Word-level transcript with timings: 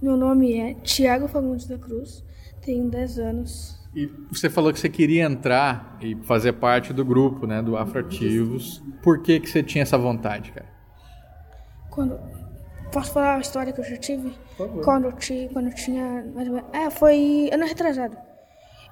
Meu 0.00 0.14
nome 0.14 0.52
é 0.52 0.74
Tiago 0.74 1.26
Fagundes 1.26 1.66
da 1.66 1.78
Cruz, 1.78 2.22
tenho 2.60 2.90
10 2.90 3.18
anos. 3.18 3.80
E 3.94 4.04
você 4.30 4.50
falou 4.50 4.70
que 4.70 4.78
você 4.78 4.90
queria 4.90 5.24
entrar 5.24 5.96
e 6.02 6.14
fazer 6.16 6.52
parte 6.52 6.92
do 6.92 7.02
grupo, 7.02 7.46
né, 7.46 7.62
do 7.62 7.78
Afroativos. 7.78 8.82
Por 9.02 9.22
que 9.22 9.40
que 9.40 9.48
você 9.48 9.62
tinha 9.62 9.80
essa 9.80 9.96
vontade, 9.96 10.52
cara? 10.52 10.66
Quando 11.90 12.20
posso 12.92 13.10
falar 13.10 13.36
a 13.36 13.40
história 13.40 13.72
que 13.72 13.80
eu 13.80 13.84
já 13.84 13.96
tive? 13.96 14.34
Por 14.58 14.68
favor. 14.68 14.84
Quando 14.84 15.04
eu 15.04 15.12
tinha, 15.12 15.48
quando 15.48 15.68
eu 15.68 15.74
tinha 15.74 16.26
mais 16.34 16.46
ou 16.46 16.54
menos, 16.56 16.70
é, 16.74 16.90
foi 16.90 17.48
ano 17.50 17.64
retrasado. 17.64 18.18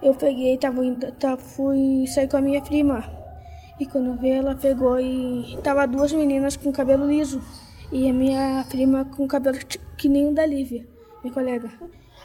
Eu 0.03 0.15
peguei, 0.15 0.57
tava 0.57 0.83
indo, 0.83 1.13
tava, 1.13 1.37
fui 1.37 2.07
sair 2.07 2.29
com 2.29 2.39
a 2.39 2.41
minha 2.41 2.63
prima. 2.63 3.05
E 3.79 3.85
quando 3.85 4.07
eu 4.07 4.17
vi 4.17 4.31
ela 4.31 4.55
pegou 4.55 4.99
e 4.99 5.59
tava 5.63 5.87
duas 5.87 6.15
meninas 6.15 6.57
com 6.57 6.73
cabelo 6.73 7.07
liso 7.07 7.43
e 7.93 8.09
a 8.09 8.13
minha 8.13 8.65
prima 8.71 9.05
com 9.05 9.29
cabelo 9.29 9.59
que 9.99 10.09
nem 10.09 10.29
o 10.29 10.35
da 10.35 10.47
Lívia, 10.47 10.94
minha 11.25 11.35
colega. 11.35 11.71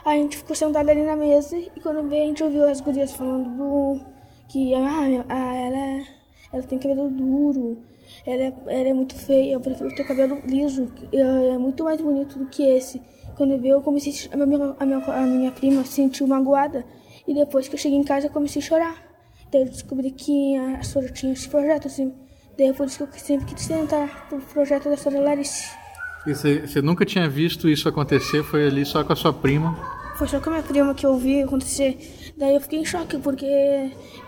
A 0.04 0.14
gente 0.14 0.36
ficou 0.36 0.54
sentado 0.54 0.88
ali 0.88 1.02
na 1.02 1.16
mesa 1.16 1.56
e 1.56 1.80
quando 1.82 2.08
veio 2.08 2.24
a 2.24 2.26
gente 2.26 2.44
ouviu 2.44 2.64
as 2.68 2.80
gurias 2.80 3.12
falando 3.12 3.50
do, 3.56 4.00
que 4.48 4.74
ah, 4.74 5.08
ela, 5.08 6.06
ela 6.52 6.62
tem 6.62 6.78
cabelo 6.78 7.10
duro, 7.10 7.78
ela 8.26 8.42
é, 8.42 8.54
ela 8.66 8.88
é 8.88 8.94
muito 8.94 9.14
feia, 9.14 9.52
eu 9.52 9.60
prefiro 9.60 9.94
ter 9.94 10.04
cabelo 10.04 10.40
liso, 10.44 10.92
é 11.12 11.58
muito 11.58 11.84
mais 11.84 12.00
bonito 12.00 12.38
do 12.38 12.46
que 12.46 12.62
esse. 12.62 13.00
Quando 13.36 13.58
veio 13.58 13.74
eu 13.74 13.82
comecei 13.82 14.12
a 14.32 14.36
minha, 14.46 14.76
a 14.78 14.86
minha, 14.86 14.98
a 14.98 15.26
minha 15.26 15.52
prima 15.52 15.84
sentiu 15.84 16.26
magoada 16.26 16.84
e 17.26 17.34
depois 17.34 17.68
que 17.68 17.74
eu 17.74 17.78
cheguei 17.78 17.98
em 17.98 18.04
casa 18.04 18.26
eu 18.26 18.30
comecei 18.30 18.60
a 18.60 18.64
chorar. 18.64 19.10
Daí 19.50 19.62
eu 19.62 19.68
descobri 19.68 20.10
que 20.12 20.56
a 20.56 20.82
Sora 20.82 21.08
tinha 21.08 21.32
esse 21.32 21.48
projeto, 21.48 21.88
assim. 21.88 22.14
Daí 22.56 22.68
é 22.68 22.72
por 22.72 22.86
isso 22.86 23.04
que 23.04 23.16
eu 23.16 23.20
sempre 23.20 23.46
quis 23.46 23.66
tentar 23.66 24.28
pro 24.28 24.40
projeto 24.40 24.88
da 24.88 24.96
Sora 24.96 25.18
Larice. 25.20 25.79
Você, 26.26 26.82
nunca 26.82 27.06
tinha 27.06 27.28
visto 27.28 27.68
isso 27.68 27.88
acontecer? 27.88 28.42
Foi 28.42 28.66
ali 28.66 28.84
só 28.84 29.02
com 29.02 29.12
a 29.12 29.16
sua 29.16 29.32
prima? 29.32 29.74
Foi 30.16 30.28
só 30.28 30.38
com 30.38 30.50
a 30.50 30.54
minha 30.54 30.62
prima 30.62 30.94
que 30.94 31.06
eu 31.06 31.16
vi 31.16 31.42
acontecer. 31.42 32.32
Daí 32.36 32.54
eu 32.54 32.60
fiquei 32.60 32.78
em 32.78 32.84
choque, 32.84 33.16
porque 33.18 33.46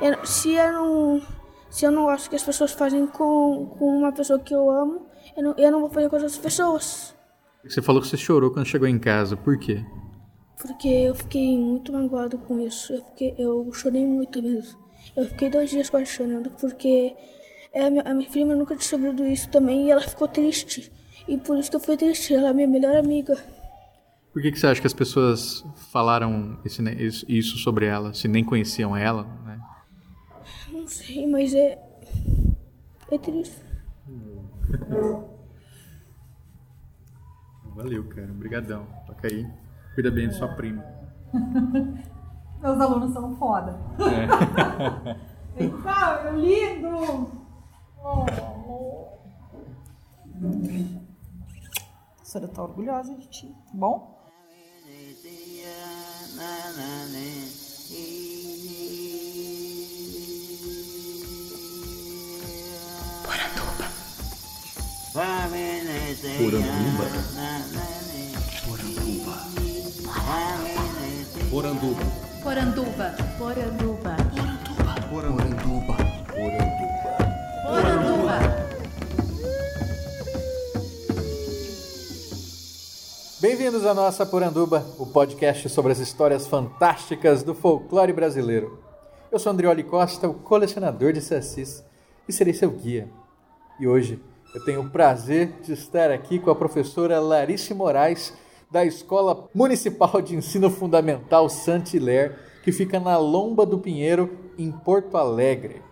eu, 0.01 0.27
se 0.27 0.55
eu 0.55 0.73
não, 0.73 1.23
se 1.71 1.85
eu 1.85 1.91
não 1.91 2.05
gosto 2.05 2.31
que 2.31 2.37
as 2.37 2.43
pessoas 2.43 2.73
fazem 2.73 3.07
com, 3.07 3.67
com 3.79 3.99
uma 3.99 4.11
pessoa 4.11 4.39
que 4.39 4.55
eu 4.55 4.71
amo, 4.71 5.07
eu 5.37 5.43
não, 5.43 5.55
eu 5.59 5.71
não 5.71 5.81
vou 5.81 5.91
fazer 5.91 6.09
com 6.09 6.17
outras 6.17 6.39
pessoas. 6.39 7.15
Você 7.63 7.83
falou 7.83 8.01
que 8.01 8.09
você 8.09 8.17
chorou 8.17 8.51
quando 8.51 8.67
chegou 8.67 8.89
em 8.89 8.99
casa. 8.99 9.37
Por 9.37 9.59
quê? 9.59 9.85
Porque 10.57 10.89
eu 10.89 11.15
fiquei 11.15 11.59
muito 11.59 11.93
magoado 11.93 12.39
com 12.39 12.59
isso. 12.61 12.95
Eu, 12.95 13.05
fiquei, 13.05 13.35
eu 13.39 13.71
chorei 13.73 14.07
muito 14.07 14.43
mesmo. 14.43 14.79
Eu 15.15 15.27
fiquei 15.27 15.51
dois 15.51 15.69
dias 15.69 15.91
quase 15.91 16.07
chorando, 16.07 16.51
porque 16.59 17.15
a 17.75 17.91
minha, 17.91 18.03
a 18.03 18.15
minha 18.15 18.31
prima 18.31 18.55
nunca 18.55 18.75
tinha 18.77 18.89
sofrido 18.89 19.27
isso 19.27 19.51
também 19.51 19.87
e 19.87 19.91
ela 19.91 20.01
ficou 20.01 20.27
triste. 20.27 20.91
E 21.27 21.39
por 21.39 21.59
isso 21.59 21.71
que 21.71 21.77
eu 21.77 21.81
fui 21.81 21.97
triste, 21.97 22.35
ela 22.35 22.49
é 22.49 22.53
minha 22.53 22.69
melhor 22.69 22.97
amiga. 22.97 23.37
Por 24.33 24.41
que, 24.41 24.51
que 24.51 24.59
você 24.59 24.67
acha 24.67 24.81
que 24.81 24.87
as 24.87 24.95
pessoas 24.95 25.65
falaram 25.91 26.59
esse, 26.65 26.83
isso 27.29 27.59
sobre 27.59 27.87
ela, 27.87 28.15
se 28.15 28.27
nem 28.27 28.43
conheciam 28.43 28.97
ela? 28.97 29.25
Né? 29.45 29.61
Não 30.73 30.87
sei, 30.87 31.27
mas 31.27 31.55
é. 31.55 31.79
É 33.11 33.19
triste. 33.19 33.63
Valeu, 37.75 38.05
cara. 38.09 38.31
Obrigadão. 38.31 38.87
Toca 39.07 39.29
aí. 39.29 39.47
Cuida 39.95 40.11
bem 40.11 40.29
de 40.29 40.35
sua 40.35 40.49
prima. 40.49 40.83
Meus 42.63 42.81
alunos 42.81 43.13
são 43.13 43.37
foda. 43.37 43.79
É. 43.99 44.27
então, 45.65 46.15
é 46.27 46.33
lindo! 46.33 47.31
Oh, 48.03 48.25
amor. 48.31 49.19
A 52.33 52.39
senhora 52.41 52.51
tá 52.51 52.63
orgulhosa 52.63 53.15
de 53.15 53.27
ti, 53.29 53.55
tá 53.67 53.73
bom? 53.75 54.33
Poranduba. 63.27 63.87
Poranduba. 65.13 65.61
Poranduba. 66.39 67.05
Poranduba. 68.65 69.37
Poranduba. 71.51 72.05
Poranduba. 72.43 73.15
Poranduba. 73.37 74.22
Bem-vindos 83.43 83.85
à 83.85 83.93
nossa 83.93 84.25
Poranduba, 84.25 84.87
o 85.01 85.05
podcast 85.05 85.69
sobre 85.69 85.91
as 85.91 85.99
histórias 85.99 86.47
fantásticas 86.47 87.43
do 87.43 87.57
folclore 87.57 88.13
brasileiro. 88.13 88.79
Eu 89.33 89.39
sou 89.41 89.51
Andrioli 89.51 89.83
Costa, 89.83 90.29
o 90.29 90.35
colecionador 90.35 91.13
de 91.13 91.21
sassis, 91.21 91.85
e 92.29 92.33
serei 92.33 92.55
seu 92.55 92.71
guia. 92.71 93.11
E 93.81 93.89
hoje 93.89 94.23
eu 94.55 94.65
tenho 94.65 94.83
o 94.83 94.91
prazer 94.91 95.61
de 95.61 95.73
estar 95.73 96.13
aqui 96.13 96.39
com 96.39 96.53
a 96.53 96.55
professora 96.55 97.19
Larice 97.19 97.75
Moraes, 97.75 98.33
da 98.71 98.85
Escola 98.85 99.49
Municipal 99.53 100.23
de 100.23 100.37
Ensino 100.37 100.71
Fundamental 100.71 101.49
Santiler, 101.49 102.39
que 102.63 102.71
fica 102.71 103.01
na 103.01 103.17
Lomba 103.19 103.67
do 103.67 103.81
Pinheiro, 103.81 104.39
em 104.57 104.71
Porto 104.71 105.17
Alegre. 105.17 105.83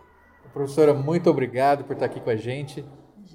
Professora, 0.52 0.94
muito 0.94 1.28
obrigado 1.28 1.82
por 1.82 1.94
estar 1.94 2.06
aqui 2.06 2.20
com 2.20 2.30
a 2.30 2.36
gente. 2.36 2.84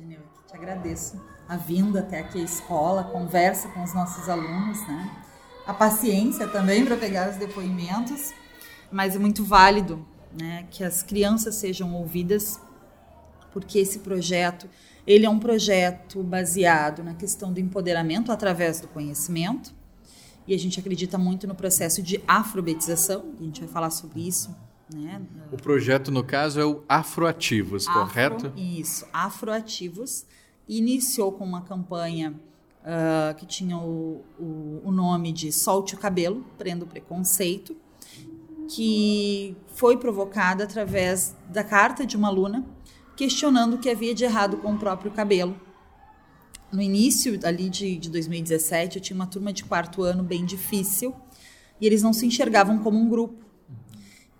Eu 0.10 0.20
te 0.48 0.56
agradeço 0.56 1.35
a 1.48 1.58
vinda 1.58 2.00
até 2.00 2.20
aqui 2.20 2.40
à 2.40 2.44
escola, 2.44 3.04
conversa 3.04 3.70
com 3.70 3.84
os 3.84 3.94
nossos 3.94 4.28
alunos, 4.30 4.80
né? 4.88 5.24
A 5.66 5.74
paciência 5.74 6.48
também 6.48 6.86
para 6.86 6.96
pegar 6.96 7.30
os 7.30 7.38
depoimentos, 7.38 8.34
mas 8.92 9.16
é 9.16 9.20
muito 9.20 9.44
válido, 9.44 10.06
né, 10.40 10.68
que 10.70 10.84
as 10.84 11.02
crianças 11.02 11.56
sejam 11.56 11.94
ouvidas, 11.96 12.60
porque 13.52 13.80
esse 13.80 14.00
projeto 14.00 14.70
ele 15.08 15.26
é 15.26 15.30
um 15.30 15.40
projeto 15.40 16.24
baseado 16.24 17.04
na 17.04 17.14
questão 17.14 17.54
do 17.54 17.60
empoderamento 17.60 18.32
através 18.32 18.80
do 18.80 18.88
conhecimento. 18.88 19.74
E 20.48 20.54
a 20.54 20.60
gente 20.60 20.80
acredita 20.80 21.18
muito 21.18 21.48
no 21.48 21.56
processo 21.56 22.02
de 22.02 22.22
afrobetização, 22.28 23.34
a 23.40 23.44
gente 23.44 23.60
vai 23.62 23.70
falar 23.70 23.90
sobre 23.90 24.28
isso. 24.28 24.56
Né? 24.94 25.22
O 25.52 25.58
projeto, 25.58 26.12
no 26.12 26.24
caso, 26.24 26.60
é 26.60 26.66
o 26.66 26.84
Afroativos, 26.88 27.88
Afro, 27.88 28.02
correto? 28.02 28.54
Isso, 28.56 29.08
Afroativos. 29.12 30.26
Iniciou 30.68 31.32
com 31.32 31.44
uma 31.44 31.62
campanha 31.62 32.34
uh, 32.82 33.36
que 33.36 33.46
tinha 33.46 33.78
o, 33.78 34.24
o, 34.40 34.82
o 34.84 34.92
nome 34.92 35.32
de 35.32 35.52
Solte 35.52 35.96
o 35.96 35.98
Cabelo, 35.98 36.46
Prenda 36.58 36.86
o 36.86 36.88
Preconceito, 36.88 37.76
que 38.70 39.56
foi 39.68 39.98
provocada 39.98 40.64
através 40.64 41.36
da 41.50 41.64
carta 41.64 42.06
de 42.06 42.18
uma 42.18 42.28
aluna 42.28 42.66
questionando 43.16 43.76
o 43.76 43.78
que 43.78 43.90
havia 43.90 44.14
de 44.14 44.24
errado 44.24 44.58
com 44.58 44.74
o 44.74 44.78
próprio 44.78 45.12
cabelo. 45.12 45.60
No 46.72 46.82
início 46.82 47.40
ali 47.44 47.70
de, 47.70 47.98
de 47.98 48.10
2017, 48.10 48.98
eu 48.98 49.02
tinha 49.02 49.16
uma 49.16 49.28
turma 49.28 49.54
de 49.54 49.64
quarto 49.64 50.02
ano 50.04 50.24
bem 50.24 50.44
difícil 50.46 51.16
e 51.80 51.86
eles 51.86 52.04
não 52.04 52.12
se 52.12 52.26
enxergavam 52.26 52.80
como 52.80 52.98
um 52.98 53.08
grupo. 53.08 53.46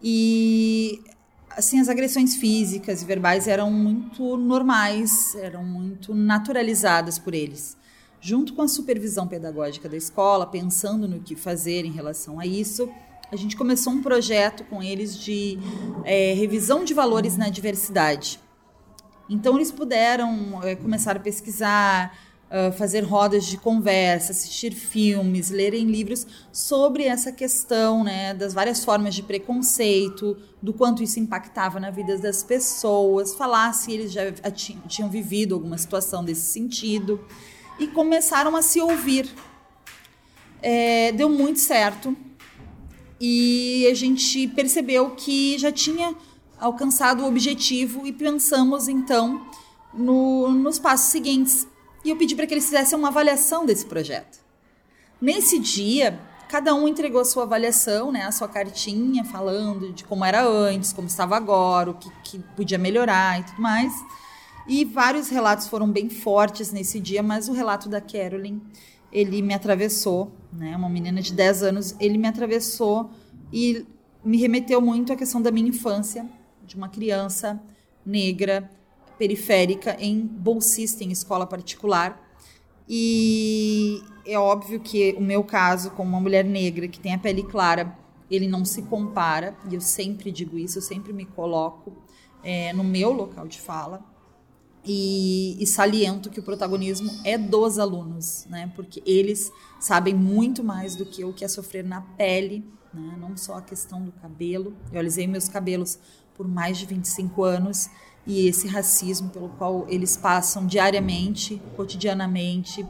E 0.04 1.02
assim 1.56 1.80
as 1.80 1.90
agressões 1.90 2.36
físicas 2.36 3.02
e 3.02 3.06
verbais 3.06 3.48
eram 3.48 3.72
muito 3.72 4.38
normais, 4.38 5.36
eram 5.36 5.64
muito 5.64 6.14
naturalizadas 6.14 7.18
por 7.18 7.34
eles. 7.34 7.78
Junto 8.20 8.54
com 8.54 8.62
a 8.62 8.68
supervisão 8.68 9.28
pedagógica 9.28 9.88
da 9.88 9.96
escola, 9.96 10.46
pensando 10.48 11.08
no 11.08 11.20
que 11.20 11.36
fazer 11.36 11.86
em 11.86 11.92
relação 11.92 12.40
a 12.40 12.46
isso, 12.46 12.90
a 13.32 13.36
gente 13.36 13.56
começou 13.56 13.94
um 13.94 14.02
projeto 14.02 14.64
com 14.66 14.82
eles 14.82 15.18
de 15.18 15.58
é, 16.04 16.34
revisão 16.34 16.84
de 16.84 16.94
valores 16.94 17.38
na 17.38 17.50
diversidade. 17.50 18.40
Então 19.30 19.56
eles 19.56 19.72
puderam 19.72 20.62
é, 20.64 20.76
começar 20.76 21.16
a 21.16 21.20
pesquisar, 21.20 22.16
fazer 22.78 23.02
rodas 23.02 23.46
de 23.46 23.58
conversa, 23.58 24.32
assistir 24.32 24.74
filmes, 24.74 25.50
lerem 25.50 25.86
livros 25.86 26.26
sobre 26.52 27.04
essa 27.04 27.32
questão 27.32 28.04
né, 28.04 28.34
das 28.34 28.54
várias 28.54 28.84
formas 28.84 29.14
de 29.14 29.22
preconceito, 29.22 30.38
do 30.62 30.74
quanto 30.74 31.04
isso 31.04 31.20
impactava 31.20 31.80
na 31.80 31.90
vida 31.90 32.18
das 32.18 32.44
pessoas, 32.44 33.36
falar 33.36 33.74
se 33.74 33.92
eles 33.92 34.12
já 34.12 34.32
tinham 34.88 35.10
vivido 35.10 35.54
alguma 35.54 35.78
situação 35.78 36.24
desse 36.24 36.52
sentido 36.52 37.20
e 37.78 37.88
começaram 37.88 38.56
a 38.56 38.62
se 38.62 38.80
ouvir. 38.80 39.30
É, 40.62 41.12
deu 41.12 41.30
muito 41.30 41.60
certo 41.60 42.16
e 43.20 43.88
a 43.92 43.94
gente 43.94 44.48
percebeu 44.48 45.12
que 45.12 45.58
já 45.58 45.72
tinha 45.72 46.16
alcançado 46.60 47.24
o 47.24 47.28
objetivo 47.28 48.08
e 48.08 48.14
pensamos 48.14 48.88
então 48.88 49.46
no, 49.94 50.50
nos 50.52 50.80
passos 50.80 51.12
seguintes. 51.12 51.68
E 52.06 52.12
eu 52.12 52.16
pedi 52.16 52.36
para 52.36 52.46
que 52.46 52.54
eles 52.54 52.66
fizessem 52.66 52.98
uma 52.98 53.08
avaliação 53.08 53.66
desse 53.66 53.88
projeto. 53.88 54.38
Nesse 55.20 55.58
dia, 55.58 56.20
cada 56.48 56.76
um 56.76 56.88
entregou 56.88 57.20
a 57.20 57.26
sua 57.26 57.44
avaliação, 57.44 58.12
né, 58.12 58.22
a 58.22 58.32
sua 58.32 58.48
cartinha, 58.48 59.26
falando 59.26 59.92
de 59.92 60.04
como 60.04 60.24
era 60.24 60.46
antes, 60.48 60.94
como 60.94 61.08
estava 61.08 61.36
agora, 61.36 61.90
o 61.90 61.96
que, 61.96 62.12
que 62.24 62.40
podia 62.56 62.78
melhorar 62.78 63.40
e 63.40 63.44
tudo 63.44 63.60
mais. 63.60 63.92
E 64.68 64.86
vários 64.86 65.30
relatos 65.30 65.68
foram 65.68 65.90
bem 65.92 66.08
fortes 66.08 66.72
nesse 66.72 67.00
dia, 67.00 67.24
mas 67.24 67.50
o 67.50 67.54
relato 67.54 67.90
da 67.90 68.00
Carolyn 68.00 68.62
ele 69.12 69.42
me 69.42 69.56
atravessou, 69.56 70.32
né? 70.54 70.76
Uma 70.76 70.90
menina 70.90 71.24
de 71.24 71.34
10 71.34 71.64
anos, 71.64 71.96
ele 72.00 72.20
me 72.20 72.28
atravessou 72.28 73.10
e 73.52 73.84
me 74.24 74.38
remeteu 74.38 74.80
muito 74.80 75.12
à 75.12 75.16
questão 75.16 75.42
da 75.42 75.50
minha 75.50 75.70
infância, 75.70 76.24
de 76.64 76.76
uma 76.76 76.88
criança 76.88 77.60
negra, 78.06 78.70
periférica, 79.18 79.96
em 80.00 80.26
bolsista 80.26 81.04
em 81.04 81.12
escola 81.12 81.46
particular. 81.46 82.22
E 82.88 84.02
é 84.26 84.38
óbvio 84.38 84.80
que 84.80 85.14
o 85.18 85.22
meu 85.22 85.44
caso, 85.44 85.92
como 85.92 86.10
uma 86.10 86.20
mulher 86.20 86.46
negra 86.46 86.88
que 86.88 87.00
tem 87.00 87.14
a 87.14 87.18
pele 87.18 87.44
clara, 87.44 87.98
ele 88.30 88.48
não 88.48 88.66
se 88.66 88.82
compara, 88.84 89.56
e 89.70 89.76
eu 89.76 89.82
sempre 89.82 90.32
digo 90.32 90.58
isso, 90.58 90.80
eu 90.80 90.82
sempre 90.82 91.14
me 91.14 91.26
coloco 91.26 91.94
é, 92.44 92.74
no 92.74 92.84
meu 92.84 93.12
local 93.12 93.48
de 93.48 93.60
fala. 93.60 94.04
E, 94.88 95.58
e, 95.60 95.66
saliento 95.66 96.30
que 96.30 96.40
o 96.40 96.44
protagonismo 96.44 97.10
é 97.24 97.40
dos 97.40 97.80
alunos, 97.80 98.46
né? 98.48 98.72
Porque 98.76 99.02
eles 99.04 99.52
sabem 99.80 100.14
muito 100.14 100.64
mais 100.64 100.96
do 100.96 101.08
que 101.08 101.22
eu 101.22 101.34
que 101.34 101.44
é 101.44 101.48
sofrer 101.48 101.84
na 101.84 102.02
pele, 102.02 102.64
né? 102.94 103.18
Não 103.20 103.36
só 103.36 103.56
a 103.56 103.62
questão 103.64 104.04
do 104.04 104.12
cabelo. 104.12 104.76
Eu 104.92 105.00
alisei 105.00 105.26
meus 105.26 105.50
cabelos 105.50 105.98
por 106.36 106.48
mais 106.48 106.78
de 106.78 106.86
25 106.86 107.44
anos 107.44 107.90
e 108.26 108.48
esse 108.48 108.68
racismo 108.68 109.30
pelo 109.30 109.50
qual 109.50 109.86
eles 109.88 110.18
passam 110.18 110.66
diariamente, 110.66 111.62
cotidianamente, 111.76 112.86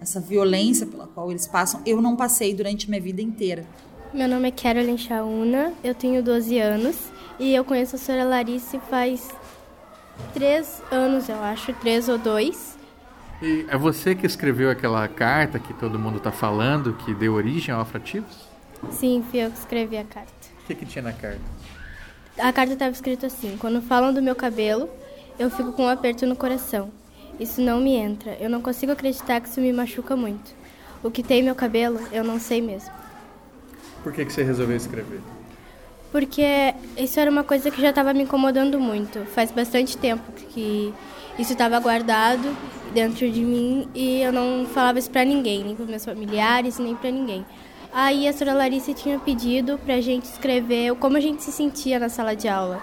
essa 0.00 0.20
violência 0.20 0.86
pela 0.86 1.06
qual 1.06 1.30
eles 1.30 1.46
passam, 1.46 1.80
eu 1.84 2.00
não 2.00 2.16
passei 2.16 2.54
durante 2.54 2.88
minha 2.88 3.00
vida 3.00 3.20
inteira. 3.20 3.64
Meu 4.12 4.28
nome 4.28 4.48
é 4.48 4.50
Carolyn 4.50 4.96
Chauna, 4.96 5.72
eu 5.84 5.94
tenho 5.94 6.22
12 6.22 6.58
anos 6.58 6.96
e 7.38 7.54
eu 7.54 7.64
conheço 7.64 7.96
a 7.96 7.98
senhora 7.98 8.24
Larice 8.24 8.80
faz 8.90 9.28
três 10.34 10.82
anos, 10.90 11.28
eu 11.28 11.40
acho, 11.42 11.72
três 11.74 12.08
ou 12.08 12.18
dois. 12.18 12.78
E 13.40 13.64
é 13.68 13.76
você 13.76 14.14
que 14.14 14.26
escreveu 14.26 14.70
aquela 14.70 15.06
carta 15.08 15.58
que 15.58 15.72
todo 15.72 15.98
mundo 15.98 16.18
está 16.18 16.32
falando, 16.32 16.92
que 16.94 17.14
deu 17.14 17.34
origem 17.34 17.74
ao 17.74 17.80
Afrativos? 17.80 18.48
Sim, 18.90 19.24
fui 19.30 19.40
eu 19.40 19.50
que 19.50 19.58
escrevi 19.58 19.96
a 19.96 20.04
carta. 20.04 20.32
O 20.62 20.66
que, 20.66 20.74
que 20.74 20.86
tinha 20.86 21.02
na 21.02 21.12
carta? 21.12 21.40
A 22.42 22.52
carta 22.52 22.72
estava 22.72 22.92
escrito 22.92 23.26
assim: 23.26 23.56
Quando 23.58 23.82
falam 23.82 24.12
do 24.12 24.22
meu 24.22 24.34
cabelo, 24.34 24.88
eu 25.38 25.50
fico 25.50 25.72
com 25.72 25.84
um 25.84 25.88
aperto 25.88 26.26
no 26.26 26.36
coração. 26.36 26.90
Isso 27.38 27.60
não 27.60 27.80
me 27.80 27.94
entra. 27.94 28.36
Eu 28.40 28.50
não 28.50 28.60
consigo 28.60 28.92
acreditar 28.92 29.40
que 29.40 29.48
isso 29.48 29.60
me 29.60 29.72
machuca 29.72 30.14
muito. 30.14 30.54
O 31.02 31.10
que 31.10 31.22
tem 31.22 31.42
meu 31.42 31.54
cabelo, 31.54 31.98
eu 32.12 32.22
não 32.22 32.38
sei 32.38 32.60
mesmo. 32.60 32.90
Por 34.02 34.12
que, 34.12 34.24
que 34.24 34.32
você 34.32 34.42
resolveu 34.42 34.76
escrever? 34.76 35.20
Porque 36.12 36.74
isso 36.96 37.18
era 37.20 37.30
uma 37.30 37.44
coisa 37.44 37.70
que 37.70 37.80
já 37.80 37.90
estava 37.90 38.12
me 38.12 38.24
incomodando 38.24 38.78
muito. 38.78 39.20
Faz 39.26 39.50
bastante 39.50 39.96
tempo 39.96 40.30
que 40.50 40.92
isso 41.38 41.52
estava 41.52 41.78
guardado 41.78 42.54
dentro 42.92 43.30
de 43.30 43.40
mim 43.40 43.88
e 43.94 44.20
eu 44.20 44.32
não 44.32 44.66
falava 44.66 44.98
isso 44.98 45.10
para 45.10 45.24
ninguém, 45.24 45.64
nem 45.64 45.76
para 45.76 45.86
meus 45.86 46.04
familiares, 46.04 46.78
nem 46.78 46.94
para 46.94 47.10
ninguém. 47.10 47.46
Aí 47.92 48.28
a 48.28 48.32
senhora 48.32 48.56
Larissa 48.56 48.94
tinha 48.94 49.18
pedido 49.18 49.76
para 49.78 49.94
a 49.94 50.00
gente 50.00 50.24
escrever 50.24 50.94
como 50.94 51.16
a 51.16 51.20
gente 51.20 51.42
se 51.42 51.50
sentia 51.50 51.98
na 51.98 52.08
sala 52.08 52.36
de 52.36 52.46
aula, 52.46 52.80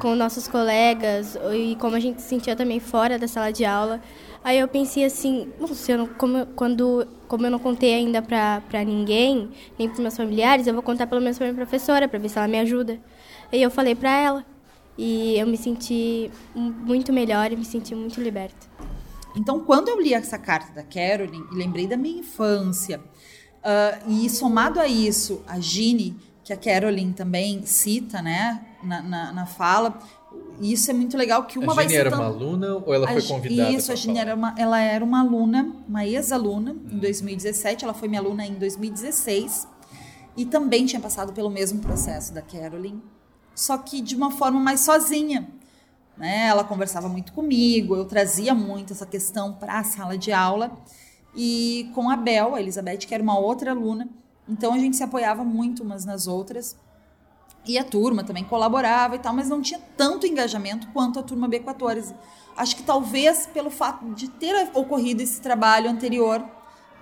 com 0.00 0.16
nossos 0.16 0.48
colegas 0.48 1.38
e 1.54 1.76
como 1.76 1.94
a 1.94 2.00
gente 2.00 2.20
se 2.20 2.28
sentia 2.28 2.56
também 2.56 2.80
fora 2.80 3.16
da 3.16 3.28
sala 3.28 3.52
de 3.52 3.64
aula. 3.64 4.00
Aí 4.42 4.58
eu 4.58 4.66
pensei 4.66 5.04
assim, 5.04 5.52
não, 5.96 6.06
como, 6.06 6.46
quando, 6.56 7.06
como 7.28 7.46
eu 7.46 7.50
não 7.50 7.60
contei 7.60 7.94
ainda 7.94 8.20
para 8.20 8.84
ninguém, 8.84 9.50
nem 9.78 9.88
para 9.88 10.02
meus 10.02 10.16
familiares, 10.16 10.66
eu 10.66 10.74
vou 10.74 10.82
contar 10.82 11.06
pelo 11.06 11.20
menos 11.20 11.38
para 11.38 11.46
minha 11.46 11.56
professora, 11.56 12.08
para 12.08 12.18
ver 12.18 12.28
se 12.28 12.38
ela 12.38 12.48
me 12.48 12.58
ajuda. 12.58 12.98
Aí 13.52 13.62
eu 13.62 13.70
falei 13.70 13.94
para 13.94 14.10
ela 14.10 14.46
e 14.98 15.38
eu 15.38 15.46
me 15.46 15.56
senti 15.56 16.30
muito 16.54 17.12
melhor 17.12 17.52
e 17.52 17.56
me 17.56 17.64
senti 17.64 17.94
muito 17.94 18.20
liberta. 18.20 18.66
Então, 19.36 19.60
quando 19.60 19.88
eu 19.88 20.00
li 20.00 20.12
essa 20.12 20.38
carta 20.38 20.72
da 20.72 20.82
Carolyn 20.82 21.44
e 21.52 21.54
lembrei 21.54 21.86
da 21.86 21.96
minha 21.96 22.18
infância, 22.18 23.00
Uh, 23.60 24.10
e 24.10 24.30
somado 24.30 24.80
a 24.80 24.86
isso, 24.88 25.42
a 25.46 25.60
Gine, 25.60 26.16
que 26.42 26.52
a 26.52 26.56
Carolyn 26.56 27.12
também 27.12 27.64
cita, 27.66 28.22
né, 28.22 28.64
na, 28.82 29.02
na, 29.02 29.32
na 29.32 29.46
fala, 29.46 29.98
isso 30.60 30.90
é 30.90 30.94
muito 30.94 31.16
legal 31.16 31.44
que 31.44 31.58
uma 31.58 31.72
a 31.72 31.76
vai 31.76 31.88
citando... 31.88 32.06
era 32.08 32.16
uma 32.16 32.24
aluna 32.24 32.74
ou 32.76 32.94
ela 32.94 33.06
foi 33.06 33.22
convidada? 33.22 33.70
Isso, 33.70 33.92
a 33.92 33.94
Gine 33.94 34.18
era 34.18 34.34
uma, 34.34 34.54
ela 34.56 34.80
era 34.80 35.04
uma 35.04 35.20
aluna, 35.20 35.74
uma 35.86 36.06
ex-aluna 36.06 36.72
hum. 36.72 36.88
em 36.92 36.98
2017, 36.98 37.84
ela 37.84 37.92
foi 37.92 38.08
minha 38.08 38.20
aluna 38.20 38.46
em 38.46 38.54
2016 38.54 39.68
e 40.36 40.46
também 40.46 40.86
tinha 40.86 41.00
passado 41.00 41.32
pelo 41.32 41.50
mesmo 41.50 41.80
processo 41.80 42.32
da 42.32 42.40
Carolyn, 42.40 43.00
só 43.54 43.76
que 43.76 44.00
de 44.00 44.16
uma 44.16 44.30
forma 44.30 44.58
mais 44.58 44.80
sozinha. 44.80 45.48
Né? 46.16 46.46
Ela 46.46 46.64
conversava 46.64 47.08
muito 47.08 47.32
comigo, 47.32 47.94
eu 47.94 48.04
trazia 48.04 48.54
muito 48.54 48.92
essa 48.92 49.06
questão 49.06 49.52
para 49.52 49.78
a 49.78 49.84
sala 49.84 50.16
de 50.16 50.32
aula 50.32 50.72
e 51.34 51.90
com 51.94 52.10
a 52.10 52.16
Bel, 52.16 52.54
a 52.54 52.60
Elizabeth, 52.60 52.98
que 52.98 53.14
era 53.14 53.22
uma 53.22 53.38
outra 53.38 53.70
aluna. 53.70 54.08
Então 54.48 54.74
a 54.74 54.78
gente 54.78 54.96
se 54.96 55.02
apoiava 55.02 55.44
muito 55.44 55.82
umas 55.82 56.04
nas 56.04 56.26
outras. 56.26 56.76
E 57.66 57.78
a 57.78 57.84
turma 57.84 58.24
também 58.24 58.42
colaborava 58.42 59.16
e 59.16 59.18
tal, 59.18 59.34
mas 59.34 59.48
não 59.48 59.60
tinha 59.60 59.80
tanto 59.96 60.26
engajamento 60.26 60.88
quanto 60.88 61.18
a 61.18 61.22
turma 61.22 61.48
B14. 61.48 62.14
Acho 62.56 62.76
que 62.76 62.82
talvez 62.82 63.46
pelo 63.46 63.70
fato 63.70 64.12
de 64.14 64.28
ter 64.28 64.70
ocorrido 64.74 65.22
esse 65.22 65.40
trabalho 65.40 65.90
anterior, 65.90 66.44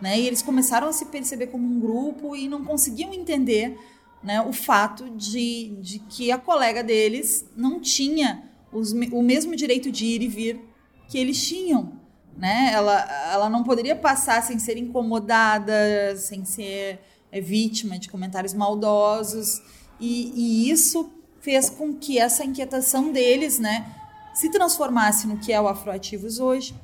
né? 0.00 0.18
E 0.18 0.26
eles 0.26 0.42
começaram 0.42 0.88
a 0.88 0.92
se 0.92 1.06
perceber 1.06 1.46
como 1.48 1.66
um 1.66 1.80
grupo 1.80 2.36
e 2.36 2.48
não 2.48 2.64
conseguiam 2.64 3.14
entender 3.14 3.78
né, 4.22 4.40
o 4.42 4.52
fato 4.52 5.08
de, 5.10 5.76
de 5.80 6.00
que 6.00 6.30
a 6.32 6.38
colega 6.38 6.82
deles 6.82 7.48
não 7.56 7.80
tinha 7.80 8.50
os, 8.72 8.92
o 8.92 9.22
mesmo 9.22 9.54
direito 9.54 9.90
de 9.90 10.04
ir 10.06 10.22
e 10.22 10.28
vir 10.28 10.60
que 11.08 11.18
eles 11.18 11.46
tinham 11.46 11.97
né? 12.38 12.70
Ela, 12.72 13.00
ela 13.32 13.50
não 13.50 13.64
poderia 13.64 13.96
passar 13.96 14.42
sem 14.42 14.58
ser 14.58 14.78
incomodada, 14.78 16.16
sem 16.16 16.44
ser 16.44 17.00
é, 17.32 17.40
vítima 17.40 17.98
de 17.98 18.08
comentários 18.08 18.54
maldosos. 18.54 19.60
E, 19.98 20.32
e, 20.34 20.70
isso 20.70 21.12
fez 21.40 21.68
com 21.68 21.92
que 21.92 22.18
essa 22.18 22.44
inquietação 22.44 23.10
deles, 23.10 23.58
né, 23.58 23.92
se 24.32 24.50
transformasse 24.50 25.26
no 25.26 25.38
que 25.38 25.52
é 25.52 25.60
o 25.60 25.66
Afroativos 25.66 26.38
hoje, 26.38 26.74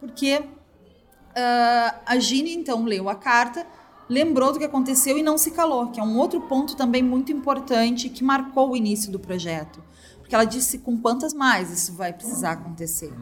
porque 0.00 0.38
uh, 0.38 1.98
a 2.06 2.18
Gine 2.18 2.54
então 2.54 2.84
leu 2.84 3.08
a 3.08 3.14
carta, 3.14 3.66
lembrou 4.08 4.52
do 4.52 4.58
que 4.58 4.64
aconteceu 4.64 5.18
e 5.18 5.22
não 5.22 5.36
se 5.36 5.50
calou, 5.50 5.88
que 5.88 6.00
é 6.00 6.02
um 6.02 6.16
outro 6.18 6.40
ponto 6.42 6.76
também 6.76 7.02
muito 7.02 7.32
importante 7.32 8.08
que 8.08 8.24
marcou 8.24 8.70
o 8.70 8.76
início 8.76 9.10
do 9.10 9.18
projeto, 9.18 9.82
porque 10.18 10.34
ela 10.34 10.44
disse 10.44 10.78
com 10.78 10.96
quantas 10.98 11.34
mais 11.34 11.70
isso 11.70 11.92
vai 11.92 12.12
precisar 12.12 12.52
acontecer. 12.52 13.12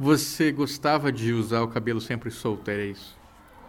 Você 0.00 0.50
gostava 0.50 1.12
de 1.12 1.30
usar 1.30 1.60
o 1.60 1.68
cabelo 1.68 2.00
sempre 2.00 2.30
solto, 2.30 2.70
era 2.70 2.82
isso? 2.82 3.14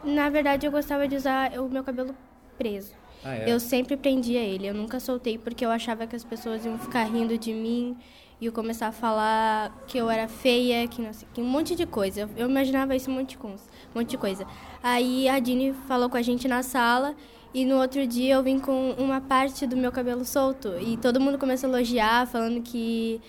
Na 0.01 0.29
verdade, 0.29 0.65
eu 0.65 0.71
gostava 0.71 1.05
de 1.05 1.17
usar 1.17 1.59
o 1.59 1.67
meu 1.67 1.83
cabelo 1.83 2.15
preso. 2.57 2.93
Ah, 3.21 3.35
é? 3.35 3.51
Eu 3.51 3.59
sempre 3.59 3.97
prendia 3.97 4.39
ele, 4.39 4.65
eu 4.65 4.73
nunca 4.73 4.97
soltei 5.01 5.37
porque 5.37 5.65
eu 5.65 5.69
achava 5.69 6.07
que 6.07 6.15
as 6.15 6.23
pessoas 6.23 6.65
iam 6.65 6.79
ficar 6.79 7.03
rindo 7.03 7.37
de 7.37 7.53
mim 7.53 7.97
e 8.39 8.45
eu 8.45 8.53
começar 8.53 8.87
a 8.87 8.91
falar 8.93 9.77
que 9.85 9.97
eu 9.97 10.09
era 10.09 10.29
feia, 10.29 10.87
que 10.87 11.01
não 11.01 11.11
sei, 11.11 11.27
que 11.33 11.41
um 11.41 11.45
monte 11.45 11.75
de 11.75 11.85
coisa. 11.85 12.21
Eu, 12.21 12.29
eu 12.37 12.49
imaginava 12.49 12.95
isso 12.95 13.11
um 13.11 13.13
monte, 13.13 13.31
de 13.31 13.37
coisa, 13.37 13.63
um 13.93 13.99
monte 13.99 14.11
de 14.11 14.17
coisa. 14.17 14.47
Aí 14.81 15.27
a 15.27 15.37
Dini 15.37 15.73
falou 15.85 16.09
com 16.09 16.15
a 16.15 16.21
gente 16.21 16.47
na 16.47 16.63
sala 16.63 17.13
e 17.53 17.65
no 17.65 17.75
outro 17.75 18.07
dia 18.07 18.35
eu 18.35 18.41
vim 18.41 18.57
com 18.57 18.91
uma 18.91 19.19
parte 19.19 19.67
do 19.67 19.75
meu 19.75 19.91
cabelo 19.91 20.23
solto 20.23 20.69
e 20.79 20.95
todo 20.95 21.19
mundo 21.19 21.37
começou 21.37 21.69
a 21.69 21.73
elogiar, 21.73 22.25
falando 22.25 22.61
que 22.61 23.19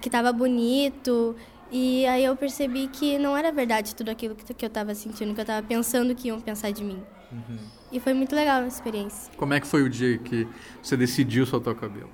que 0.00 0.06
estava 0.06 0.32
bonito 0.32 1.34
e 1.70 2.06
aí 2.06 2.24
eu 2.24 2.34
percebi 2.36 2.88
que 2.88 3.18
não 3.18 3.36
era 3.36 3.52
verdade 3.52 3.94
tudo 3.94 4.10
aquilo 4.10 4.34
que 4.34 4.64
eu 4.64 4.68
estava 4.68 4.94
sentindo, 4.94 5.32
que 5.34 5.40
eu 5.40 5.42
estava 5.42 5.66
pensando 5.66 6.14
que 6.14 6.28
iam 6.28 6.40
pensar 6.40 6.72
de 6.72 6.82
mim. 6.82 7.00
Uhum. 7.30 7.58
E 7.92 8.00
foi 8.00 8.12
muito 8.12 8.34
legal 8.34 8.62
a 8.62 8.66
experiência. 8.66 9.32
Como 9.36 9.54
é 9.54 9.60
que 9.60 9.66
foi 9.66 9.82
o 9.82 9.88
dia 9.88 10.18
que 10.18 10.48
você 10.82 10.96
decidiu 10.96 11.46
soltar 11.46 11.72
o 11.72 11.76
cabelo? 11.76 12.10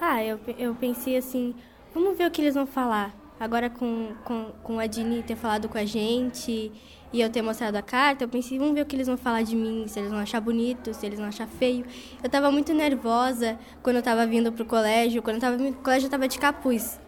Ah, 0.00 0.22
eu, 0.22 0.40
eu 0.58 0.74
pensei 0.74 1.16
assim, 1.16 1.54
vamos 1.94 2.18
ver 2.18 2.26
o 2.26 2.30
que 2.30 2.40
eles 2.40 2.54
vão 2.54 2.66
falar. 2.66 3.14
Agora 3.38 3.68
com, 3.68 4.14
com, 4.24 4.52
com 4.62 4.78
a 4.78 4.86
Dini 4.86 5.22
ter 5.22 5.36
falado 5.36 5.68
com 5.68 5.76
a 5.76 5.84
gente 5.84 6.72
e 7.12 7.20
eu 7.20 7.30
ter 7.30 7.42
mostrado 7.42 7.76
a 7.76 7.82
carta, 7.82 8.24
eu 8.24 8.28
pensei, 8.28 8.58
vamos 8.58 8.74
ver 8.74 8.80
o 8.80 8.86
que 8.86 8.96
eles 8.96 9.06
vão 9.06 9.16
falar 9.16 9.42
de 9.42 9.54
mim, 9.54 9.84
se 9.86 10.00
eles 10.00 10.10
vão 10.10 10.18
achar 10.18 10.40
bonito, 10.40 10.92
se 10.94 11.04
eles 11.06 11.18
vão 11.18 11.28
achar 11.28 11.46
feio. 11.46 11.84
Eu 12.22 12.26
estava 12.26 12.50
muito 12.50 12.72
nervosa 12.72 13.58
quando 13.82 13.96
eu 13.96 14.00
estava 14.00 14.26
vindo 14.26 14.50
pro 14.52 14.64
colégio, 14.64 15.22
quando 15.22 15.34
eu 15.34 15.38
estava 15.38 15.56
pro 15.56 15.82
colégio 15.82 16.06
eu 16.06 16.08
estava 16.08 16.26
de 16.26 16.38
capuz. 16.38 16.98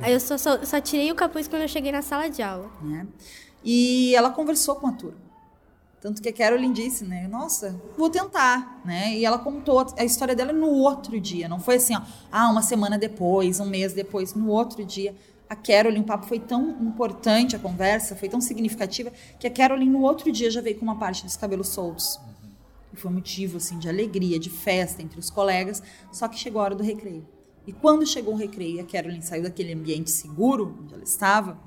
Aí 0.00 0.12
eu 0.12 0.20
só, 0.20 0.36
só, 0.36 0.62
só, 0.64 0.80
tirei 0.80 1.10
o 1.10 1.14
capuz 1.14 1.48
quando 1.48 1.62
eu 1.62 1.68
cheguei 1.68 1.90
na 1.90 2.02
sala 2.02 2.28
de 2.28 2.42
aula. 2.42 2.70
É. 2.94 3.06
E 3.64 4.14
ela 4.14 4.30
conversou 4.30 4.76
com 4.76 4.86
a 4.86 4.92
turma. 4.92 5.26
Tanto 6.00 6.22
que 6.22 6.28
a 6.28 6.32
Carolyn 6.32 6.72
disse, 6.72 7.04
né? 7.04 7.26
Nossa, 7.26 7.80
vou 7.96 8.10
tentar, 8.10 8.80
né? 8.84 9.16
E 9.16 9.24
ela 9.24 9.38
contou 9.38 9.84
a 9.96 10.04
história 10.04 10.36
dela 10.36 10.52
no 10.52 10.68
outro 10.68 11.18
dia. 11.18 11.48
Não 11.48 11.58
foi 11.58 11.76
assim, 11.76 11.96
ó, 11.96 12.02
ah, 12.30 12.50
uma 12.50 12.62
semana 12.62 12.98
depois, 12.98 13.58
um 13.58 13.66
mês 13.66 13.92
depois. 13.92 14.34
No 14.34 14.48
outro 14.50 14.84
dia, 14.84 15.16
a 15.48 15.56
Carolyn, 15.56 16.00
o 16.00 16.04
papo 16.04 16.26
foi 16.26 16.38
tão 16.38 16.70
importante, 16.80 17.56
a 17.56 17.58
conversa 17.58 18.14
foi 18.14 18.28
tão 18.28 18.40
significativa, 18.40 19.10
que 19.40 19.46
a 19.46 19.50
Carolyn 19.50 19.90
no 19.90 20.02
outro 20.02 20.30
dia 20.30 20.50
já 20.50 20.60
veio 20.60 20.78
com 20.78 20.84
uma 20.84 20.98
parte 20.98 21.24
dos 21.24 21.36
cabelos 21.36 21.68
soltos. 21.68 22.20
E 22.92 22.96
foi 22.96 23.10
motivo, 23.10 23.56
assim, 23.56 23.78
de 23.78 23.88
alegria, 23.88 24.38
de 24.38 24.50
festa 24.50 25.02
entre 25.02 25.18
os 25.18 25.30
colegas. 25.30 25.82
Só 26.12 26.28
que 26.28 26.38
chegou 26.38 26.60
a 26.60 26.64
hora 26.64 26.74
do 26.74 26.84
recreio. 26.84 27.26
E 27.66 27.72
quando 27.72 28.06
chegou 28.06 28.34
o 28.34 28.36
recreio, 28.36 28.80
a 28.80 28.84
Carolyn 28.84 29.20
saiu 29.20 29.42
daquele 29.42 29.72
ambiente 29.72 30.10
seguro 30.10 30.76
onde 30.80 30.94
ela 30.94 31.02
estava, 31.02 31.58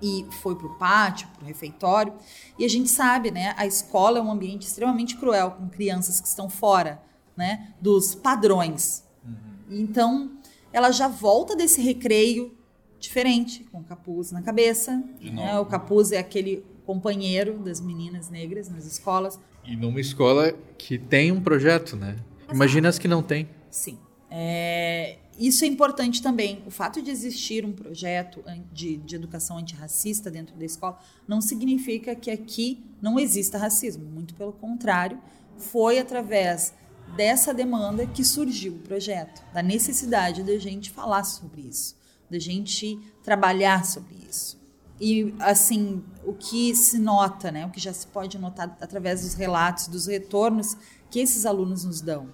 e 0.00 0.24
foi 0.42 0.54
para 0.54 0.66
o 0.66 0.74
pátio, 0.76 1.26
para 1.34 1.42
o 1.42 1.46
refeitório. 1.46 2.12
E 2.58 2.64
a 2.64 2.68
gente 2.68 2.88
sabe, 2.88 3.30
né? 3.30 3.52
A 3.56 3.66
escola 3.66 4.18
é 4.18 4.22
um 4.22 4.30
ambiente 4.30 4.66
extremamente 4.66 5.16
cruel 5.16 5.50
com 5.52 5.68
crianças 5.68 6.20
que 6.20 6.28
estão 6.28 6.48
fora, 6.48 7.02
né? 7.36 7.74
Dos 7.80 8.14
padrões. 8.14 9.04
Uhum. 9.24 9.80
Então, 9.80 10.38
ela 10.72 10.92
já 10.92 11.08
volta 11.08 11.56
desse 11.56 11.80
recreio 11.80 12.56
diferente, 13.00 13.64
com 13.72 13.78
o 13.78 13.84
capuz 13.84 14.30
na 14.30 14.42
cabeça. 14.42 15.02
Né? 15.20 15.58
O 15.58 15.66
capuz 15.66 16.12
é 16.12 16.18
aquele 16.18 16.64
companheiro 16.86 17.58
das 17.58 17.80
meninas 17.80 18.30
negras 18.30 18.68
nas 18.68 18.86
escolas. 18.86 19.38
E 19.64 19.76
numa 19.76 20.00
escola 20.00 20.52
que 20.76 20.96
tem 20.96 21.30
um 21.32 21.40
projeto, 21.40 21.96
né? 21.96 22.16
Imagina 22.52 22.88
as 22.88 22.98
que 22.98 23.06
não 23.06 23.22
tem. 23.22 23.48
Sim. 23.70 23.98
É, 24.30 25.18
isso 25.38 25.64
é 25.64 25.68
importante 25.68 26.22
também. 26.22 26.62
O 26.66 26.70
fato 26.70 27.00
de 27.00 27.10
existir 27.10 27.64
um 27.64 27.72
projeto 27.72 28.42
de, 28.72 28.96
de 28.96 29.16
educação 29.16 29.58
antirracista 29.58 30.30
dentro 30.30 30.56
da 30.56 30.64
escola 30.64 30.98
não 31.26 31.40
significa 31.40 32.14
que 32.14 32.30
aqui 32.30 32.84
não 33.00 33.18
exista 33.18 33.56
racismo. 33.56 34.04
Muito 34.04 34.34
pelo 34.34 34.52
contrário, 34.52 35.20
foi 35.56 35.98
através 35.98 36.74
dessa 37.16 37.54
demanda 37.54 38.06
que 38.06 38.24
surgiu 38.24 38.74
o 38.74 38.78
projeto, 38.80 39.42
da 39.52 39.62
necessidade 39.62 40.42
da 40.42 40.58
gente 40.58 40.90
falar 40.90 41.24
sobre 41.24 41.62
isso, 41.62 41.96
da 42.30 42.38
gente 42.38 42.98
trabalhar 43.22 43.84
sobre 43.84 44.16
isso. 44.28 44.58
E, 45.00 45.32
assim, 45.38 46.02
o 46.24 46.34
que 46.34 46.74
se 46.74 46.98
nota, 46.98 47.52
né, 47.52 47.64
o 47.64 47.70
que 47.70 47.80
já 47.80 47.92
se 47.92 48.06
pode 48.08 48.36
notar 48.36 48.76
através 48.80 49.22
dos 49.22 49.34
relatos, 49.34 49.86
dos 49.86 50.06
retornos 50.06 50.76
que 51.08 51.20
esses 51.20 51.46
alunos 51.46 51.84
nos 51.84 52.00
dão, 52.00 52.30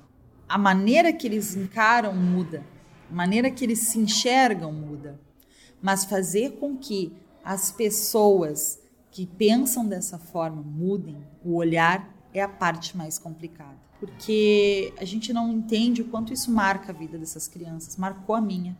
a 0.49 0.59
maneira 0.59 1.13
que 1.13 1.27
eles 1.27 1.57
encaram 1.57 2.15
muda 2.15 2.65
a 3.11 3.15
maneira 3.15 3.51
que 3.51 3.65
eles 3.65 3.81
se 3.81 3.99
enxergam 3.99 4.73
muda. 4.73 5.21
Mas 5.81 6.05
fazer 6.05 6.53
com 6.53 6.77
que 6.77 7.13
as 7.45 7.71
pessoas 7.71 8.81
que 9.11 9.27
pensam 9.27 9.87
dessa 9.87 10.19
forma 10.19 10.63
mudem 10.63 11.25
o 11.45 11.55
olhar 11.55 12.13
é 12.33 12.43
a 12.43 12.49
parte 12.49 12.97
mais 12.97 13.19
complicada. 13.19 13.79
Porque 14.01 14.93
a 14.99 15.05
gente 15.05 15.33
não 15.33 15.53
entende 15.53 16.03
o 16.03 16.09
quanto 16.09 16.33
isso 16.33 16.51
marca 16.51 16.91
a 16.91 16.95
vida 16.95 17.17
dessas 17.17 17.47
crianças. 17.47 17.97
Marcou 17.97 18.35
a 18.35 18.41
minha. 18.41 18.77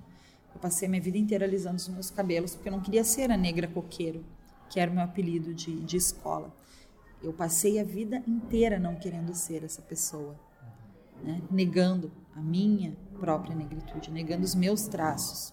Eu 0.53 0.61
passei 0.61 0.89
a 0.89 0.91
minha 0.91 1.03
vida 1.03 1.19
inteira 1.19 1.45
alisando 1.45 1.77
os 1.77 1.89
meus 1.89 2.11
cabelos 2.11 2.55
porque 2.55 2.69
eu 2.69 2.73
não 2.73 2.81
queria 2.81 3.05
ser 3.05 3.31
a 3.31 3.37
negra 3.37 3.69
coqueiro, 3.69 4.25
que 4.69 4.81
era 4.81 4.91
o 4.91 4.95
meu 4.95 5.05
apelido 5.05 5.55
de, 5.55 5.81
de 5.81 5.97
escola. 5.97 6.53
Eu 7.23 7.33
passei 7.33 7.79
a 7.79 7.85
vida 7.85 8.23
inteira 8.27 8.79
não 8.79 8.97
querendo 8.97 9.35
ser 9.35 9.63
essa 9.63 9.81
pessoa, 9.81 10.37
né? 11.23 11.41
negando 11.51 12.13
a 12.35 12.41
minha 12.41 12.97
própria 13.19 13.55
negritude, 13.55 14.11
negando 14.11 14.45
os 14.45 14.55
meus 14.55 14.87
traços 14.87 15.53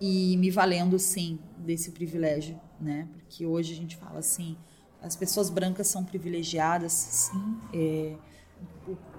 e 0.00 0.36
me 0.36 0.50
valendo 0.50 0.98
sim 0.98 1.38
desse 1.56 1.90
privilégio, 1.90 2.60
né? 2.80 3.08
Porque 3.12 3.44
hoje 3.44 3.72
a 3.72 3.76
gente 3.76 3.96
fala 3.96 4.20
assim, 4.20 4.56
as 5.02 5.16
pessoas 5.16 5.50
brancas 5.50 5.88
são 5.88 6.04
privilegiadas, 6.04 6.92
sim. 6.92 7.58
É, 7.72 8.16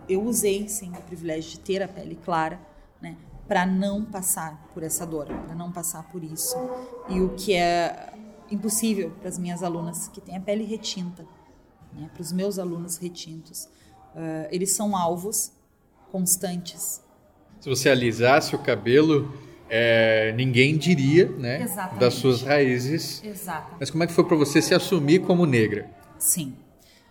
eu 0.07 0.23
usei 0.23 0.67
sim 0.67 0.91
o 0.91 1.01
privilégio 1.01 1.51
de 1.51 1.59
ter 1.59 1.81
a 1.81 1.87
pele 1.87 2.15
clara, 2.15 2.59
né? 3.01 3.17
Para 3.47 3.65
não 3.65 4.05
passar 4.05 4.69
por 4.73 4.83
essa 4.83 5.05
dor, 5.05 5.25
para 5.25 5.55
não 5.55 5.71
passar 5.71 6.03
por 6.09 6.23
isso. 6.23 6.55
E 7.09 7.19
o 7.19 7.35
que 7.35 7.53
é 7.53 8.13
impossível 8.49 9.11
para 9.19 9.29
as 9.29 9.37
minhas 9.37 9.63
alunas 9.63 10.07
que 10.07 10.21
têm 10.21 10.37
a 10.37 10.41
pele 10.41 10.63
retinta, 10.63 11.25
né? 11.93 12.09
Para 12.13 12.21
os 12.21 12.31
meus 12.31 12.57
alunos 12.57 12.97
retintos, 12.97 13.67
uh, 14.15 14.47
eles 14.51 14.73
são 14.73 14.95
alvos 14.95 15.51
constantes. 16.11 17.01
Se 17.59 17.69
você 17.69 17.89
alisasse 17.89 18.55
o 18.55 18.59
cabelo, 18.59 19.33
é, 19.69 20.33
ninguém 20.35 20.77
diria, 20.77 21.29
né, 21.29 21.61
Exatamente. 21.61 21.99
das 21.99 22.13
suas 22.15 22.41
raízes. 22.41 23.23
Exato. 23.23 23.75
Mas 23.79 23.91
como 23.91 24.03
é 24.03 24.07
que 24.07 24.13
foi 24.13 24.23
para 24.23 24.35
você 24.35 24.61
se 24.61 24.73
assumir 24.73 25.19
como 25.19 25.45
negra? 25.45 25.89
Sim. 26.17 26.55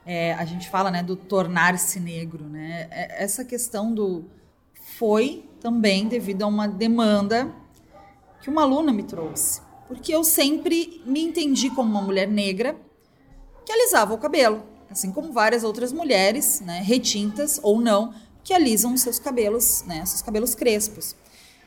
É, 0.05 0.33
a 0.35 0.45
gente 0.45 0.69
fala, 0.71 0.91
né, 0.91 1.03
do 1.03 1.15
tornar-se 1.15 2.01
negro, 2.01 2.45
né? 2.45 2.89
É, 2.91 3.23
essa 3.23 3.45
questão 3.45 3.95
do 3.95 4.25
foi 4.97 5.45
também 5.61 6.09
devido 6.09 6.43
a 6.43 6.47
uma 6.47 6.67
demanda 6.67 7.53
que 8.41 8.49
uma 8.49 8.63
aluna 8.63 8.93
me 8.93 9.03
trouxe, 9.03 9.61
porque 9.87 10.15
eu 10.15 10.25
sempre 10.25 11.03
me 11.05 11.23
entendi 11.23 11.69
como 11.71 11.91
uma 11.91 12.01
mulher 12.01 12.27
negra 12.27 12.75
que 13.67 13.73
alisava 13.73 14.15
o 14.15 14.19
cabelo, 14.19 14.63
assim 14.91 15.13
como 15.13 15.33
várias 15.33 15.65
outras 15.65 15.93
mulheres, 15.93 16.61
né, 16.61 16.81
retintas 16.81 17.61
ou 17.63 17.81
não, 17.81 18.15
que 18.43 18.53
alisam 18.53 18.97
seus 18.97 19.19
cabelos, 19.19 19.85
né, 19.87 20.05
seus 20.07 20.23
cabelos 20.23 20.55
crespos. 20.55 21.15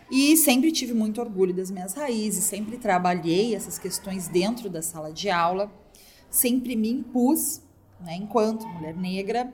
E 0.09 0.35
sempre 0.35 0.71
tive 0.71 0.93
muito 0.93 1.21
orgulho 1.21 1.53
das 1.53 1.71
minhas 1.71 1.93
raízes, 1.93 2.43
sempre 2.43 2.77
trabalhei 2.77 3.55
essas 3.55 3.77
questões 3.77 4.27
dentro 4.27 4.69
da 4.69 4.81
sala 4.81 5.11
de 5.11 5.29
aula, 5.29 5.71
sempre 6.29 6.75
me 6.75 6.89
impus, 6.89 7.61
né, 7.99 8.15
enquanto 8.15 8.67
mulher 8.67 8.95
negra, 8.95 9.53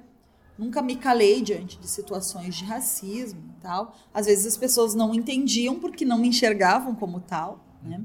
nunca 0.57 0.81
me 0.81 0.95
calei 0.95 1.41
diante 1.41 1.77
de 1.77 1.88
situações 1.88 2.55
de 2.55 2.65
racismo 2.65 3.53
e 3.57 3.62
tal. 3.62 3.95
Às 4.13 4.25
vezes 4.25 4.45
as 4.45 4.57
pessoas 4.57 4.95
não 4.95 5.13
entendiam 5.13 5.79
porque 5.79 6.03
não 6.03 6.17
me 6.17 6.29
enxergavam 6.29 6.95
como 6.95 7.19
tal, 7.19 7.63
né? 7.83 8.01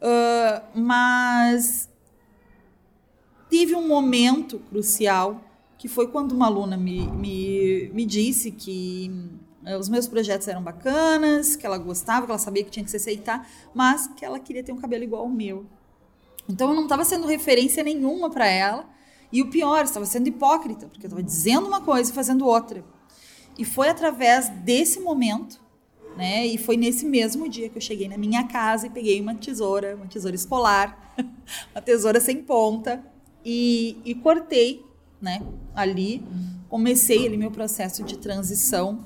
Uh, 0.00 0.78
mas 0.80 1.88
tive 3.50 3.74
um 3.74 3.86
momento 3.86 4.58
crucial 4.68 5.42
que 5.76 5.88
foi 5.88 6.08
quando 6.08 6.32
uma 6.32 6.46
aluna 6.46 6.76
me, 6.76 7.06
me, 7.06 7.90
me 7.94 8.04
disse 8.04 8.50
que 8.50 9.10
eh, 9.64 9.76
os 9.76 9.88
meus 9.88 10.08
projetos 10.08 10.48
eram 10.48 10.62
bacanas, 10.62 11.54
que 11.54 11.64
ela 11.64 11.78
gostava, 11.78 12.26
que 12.26 12.32
ela 12.32 12.38
sabia 12.38 12.64
que 12.64 12.70
tinha 12.70 12.84
que 12.84 12.90
se 12.90 12.96
aceitar, 12.96 13.48
mas 13.72 14.08
que 14.08 14.24
ela 14.24 14.40
queria 14.40 14.62
ter 14.62 14.72
um 14.72 14.76
cabelo 14.76 15.04
igual 15.04 15.22
ao 15.22 15.28
meu. 15.28 15.66
Então 16.48 16.70
eu 16.70 16.74
não 16.74 16.84
estava 16.84 17.04
sendo 17.04 17.26
referência 17.26 17.84
nenhuma 17.84 18.30
para 18.30 18.48
ela. 18.48 18.88
E 19.30 19.42
o 19.42 19.50
pior, 19.50 19.84
estava 19.84 20.06
sendo 20.06 20.26
hipócrita, 20.26 20.86
porque 20.86 21.04
eu 21.04 21.08
estava 21.08 21.22
dizendo 21.22 21.66
uma 21.66 21.82
coisa 21.82 22.10
e 22.10 22.14
fazendo 22.14 22.46
outra. 22.46 22.82
E 23.58 23.64
foi 23.64 23.88
através 23.88 24.48
desse 24.48 24.98
momento, 25.00 25.60
né? 26.16 26.46
E 26.46 26.56
foi 26.56 26.76
nesse 26.76 27.04
mesmo 27.04 27.48
dia 27.48 27.68
que 27.68 27.76
eu 27.76 27.82
cheguei 27.82 28.08
na 28.08 28.16
minha 28.16 28.44
casa 28.44 28.86
e 28.86 28.90
peguei 28.90 29.20
uma 29.20 29.34
tesoura, 29.34 29.94
uma 29.96 30.06
tesoura 30.06 30.34
escolar, 30.34 31.14
uma 31.74 31.82
tesoura 31.82 32.20
sem 32.20 32.42
ponta, 32.42 33.04
e, 33.44 33.96
e 34.04 34.14
cortei 34.14 34.88
né? 35.20 35.42
Ali 35.74 36.24
comecei 36.68 37.26
ali 37.26 37.36
meu 37.36 37.50
processo 37.50 38.04
de 38.04 38.16
transição. 38.18 39.04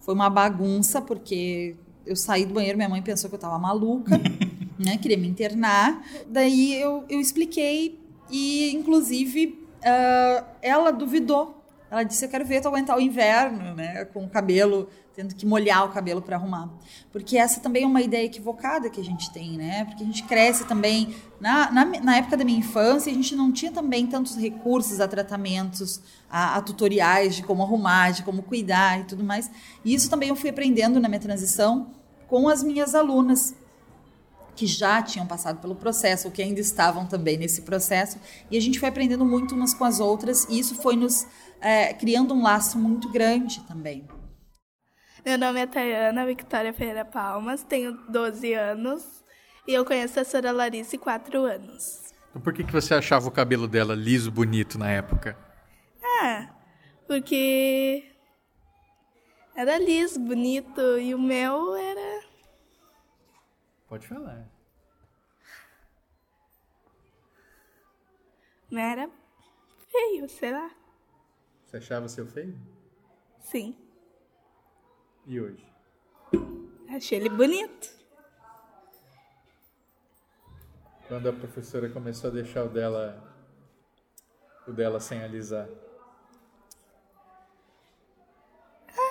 Foi 0.00 0.14
uma 0.14 0.30
bagunça 0.30 1.00
porque 1.00 1.76
eu 2.06 2.16
saí 2.16 2.44
do 2.44 2.54
banheiro, 2.54 2.76
minha 2.76 2.88
mãe 2.88 3.02
pensou 3.02 3.28
que 3.28 3.34
eu 3.34 3.38
estava 3.38 3.58
maluca, 3.58 4.18
né? 4.78 4.98
Queria 4.98 5.16
me 5.16 5.28
internar. 5.28 6.04
Daí 6.28 6.74
eu, 6.74 7.04
eu 7.08 7.20
expliquei 7.20 7.98
e, 8.30 8.74
inclusive, 8.74 9.58
uh, 9.80 10.44
ela 10.60 10.90
duvidou. 10.90 11.62
Ela 11.90 12.02
disse: 12.02 12.24
Eu 12.24 12.28
quero 12.28 12.44
ver 12.44 12.60
tu 12.60 12.68
aguentar 12.68 12.96
o 12.96 13.00
inverno, 13.00 13.74
né? 13.74 14.04
Com 14.06 14.24
o 14.24 14.28
cabelo 14.28 14.88
tendo 15.14 15.34
que 15.34 15.46
molhar 15.46 15.84
o 15.84 15.88
cabelo 15.90 16.20
para 16.20 16.36
arrumar. 16.36 16.68
Porque 17.12 17.38
essa 17.38 17.60
também 17.60 17.84
é 17.84 17.86
uma 17.86 18.02
ideia 18.02 18.24
equivocada 18.24 18.90
que 18.90 19.00
a 19.00 19.04
gente 19.04 19.30
tem, 19.30 19.56
né? 19.56 19.84
Porque 19.84 20.02
a 20.02 20.06
gente 20.06 20.24
cresce 20.24 20.64
também. 20.64 21.14
Na, 21.40 21.70
na, 21.70 21.84
na 21.84 22.16
época 22.16 22.36
da 22.36 22.44
minha 22.44 22.58
infância, 22.58 23.10
a 23.12 23.14
gente 23.14 23.36
não 23.36 23.52
tinha 23.52 23.70
também 23.70 24.06
tantos 24.06 24.36
recursos 24.36 25.00
a 25.00 25.06
tratamentos, 25.06 26.00
a, 26.28 26.56
a, 26.56 26.62
tutoriais 26.62 27.36
de 27.36 27.42
como 27.42 27.62
arrumar, 27.62 28.10
de 28.10 28.22
como 28.22 28.42
cuidar 28.42 29.00
e 29.00 29.04
tudo 29.04 29.22
mais. 29.22 29.50
E 29.84 29.94
isso 29.94 30.10
também 30.10 30.30
eu 30.30 30.36
fui 30.36 30.50
aprendendo 30.50 30.98
na 30.98 31.08
minha 31.08 31.20
transição 31.20 31.88
com 32.26 32.48
as 32.48 32.62
minhas 32.62 32.94
alunas 32.94 33.54
que 34.56 34.66
já 34.66 35.02
tinham 35.02 35.26
passado 35.26 35.60
pelo 35.60 35.74
processo, 35.74 36.28
ou 36.28 36.32
que 36.32 36.40
ainda 36.40 36.60
estavam 36.60 37.06
também 37.06 37.36
nesse 37.36 37.62
processo, 37.62 38.18
e 38.50 38.56
a 38.56 38.60
gente 38.60 38.78
foi 38.78 38.88
aprendendo 38.88 39.24
muito 39.24 39.54
umas 39.54 39.74
com 39.74 39.84
as 39.84 39.98
outras, 39.98 40.46
e 40.48 40.58
isso 40.58 40.76
foi 40.76 40.94
nos 40.94 41.26
é, 41.60 41.92
criando 41.92 42.32
um 42.34 42.42
laço 42.42 42.78
muito 42.78 43.08
grande 43.10 43.60
também. 43.62 44.04
Meu 45.24 45.38
nome 45.38 45.58
é 45.58 45.66
Tayana 45.66 46.26
Victoria 46.26 46.70
Ferreira 46.74 47.02
Palmas, 47.02 47.62
tenho 47.62 47.94
12 48.10 48.52
anos 48.52 49.24
e 49.66 49.72
eu 49.72 49.82
conheço 49.82 50.20
a 50.20 50.24
senhora 50.24 50.52
Larissa 50.52 50.96
há 50.96 50.98
4 50.98 51.42
anos. 51.44 52.12
Então 52.28 52.42
por 52.42 52.52
que, 52.52 52.62
que 52.62 52.70
você 52.72 52.92
achava 52.92 53.26
o 53.26 53.30
cabelo 53.30 53.66
dela 53.66 53.94
liso, 53.94 54.30
bonito 54.30 54.78
na 54.78 54.90
época? 54.90 55.34
Ah, 56.02 56.54
porque 57.06 58.04
era 59.56 59.78
liso, 59.78 60.20
bonito 60.20 60.98
e 60.98 61.14
o 61.14 61.18
meu 61.18 61.74
era. 61.74 62.24
Pode 63.88 64.06
falar. 64.06 64.46
Não 68.70 68.80
era 68.80 69.08
feio, 69.90 70.28
sei 70.28 70.52
lá. 70.52 70.70
Você 71.64 71.78
achava 71.78 72.08
seu 72.08 72.26
feio? 72.26 72.54
Sim. 73.40 73.83
E 75.26 75.40
hoje? 75.40 75.66
Achei 76.88 77.18
ele 77.18 77.30
bonito. 77.30 77.88
Quando 81.08 81.28
a 81.28 81.32
professora 81.32 81.88
começou 81.88 82.30
a 82.30 82.32
deixar 82.32 82.64
o 82.64 82.68
dela 82.68 83.22
o 84.66 84.72
dela 84.72 85.00
sem 85.00 85.22
alisar. 85.22 85.68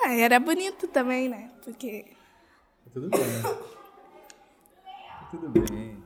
Ah, 0.05 0.13
era 0.13 0.39
bonito 0.39 0.87
também, 0.87 1.29
né? 1.29 1.51
Porque 1.63 2.15
tudo 2.91 3.09
bem. 3.09 3.21
tudo 5.31 5.49
bem. 5.49 6.03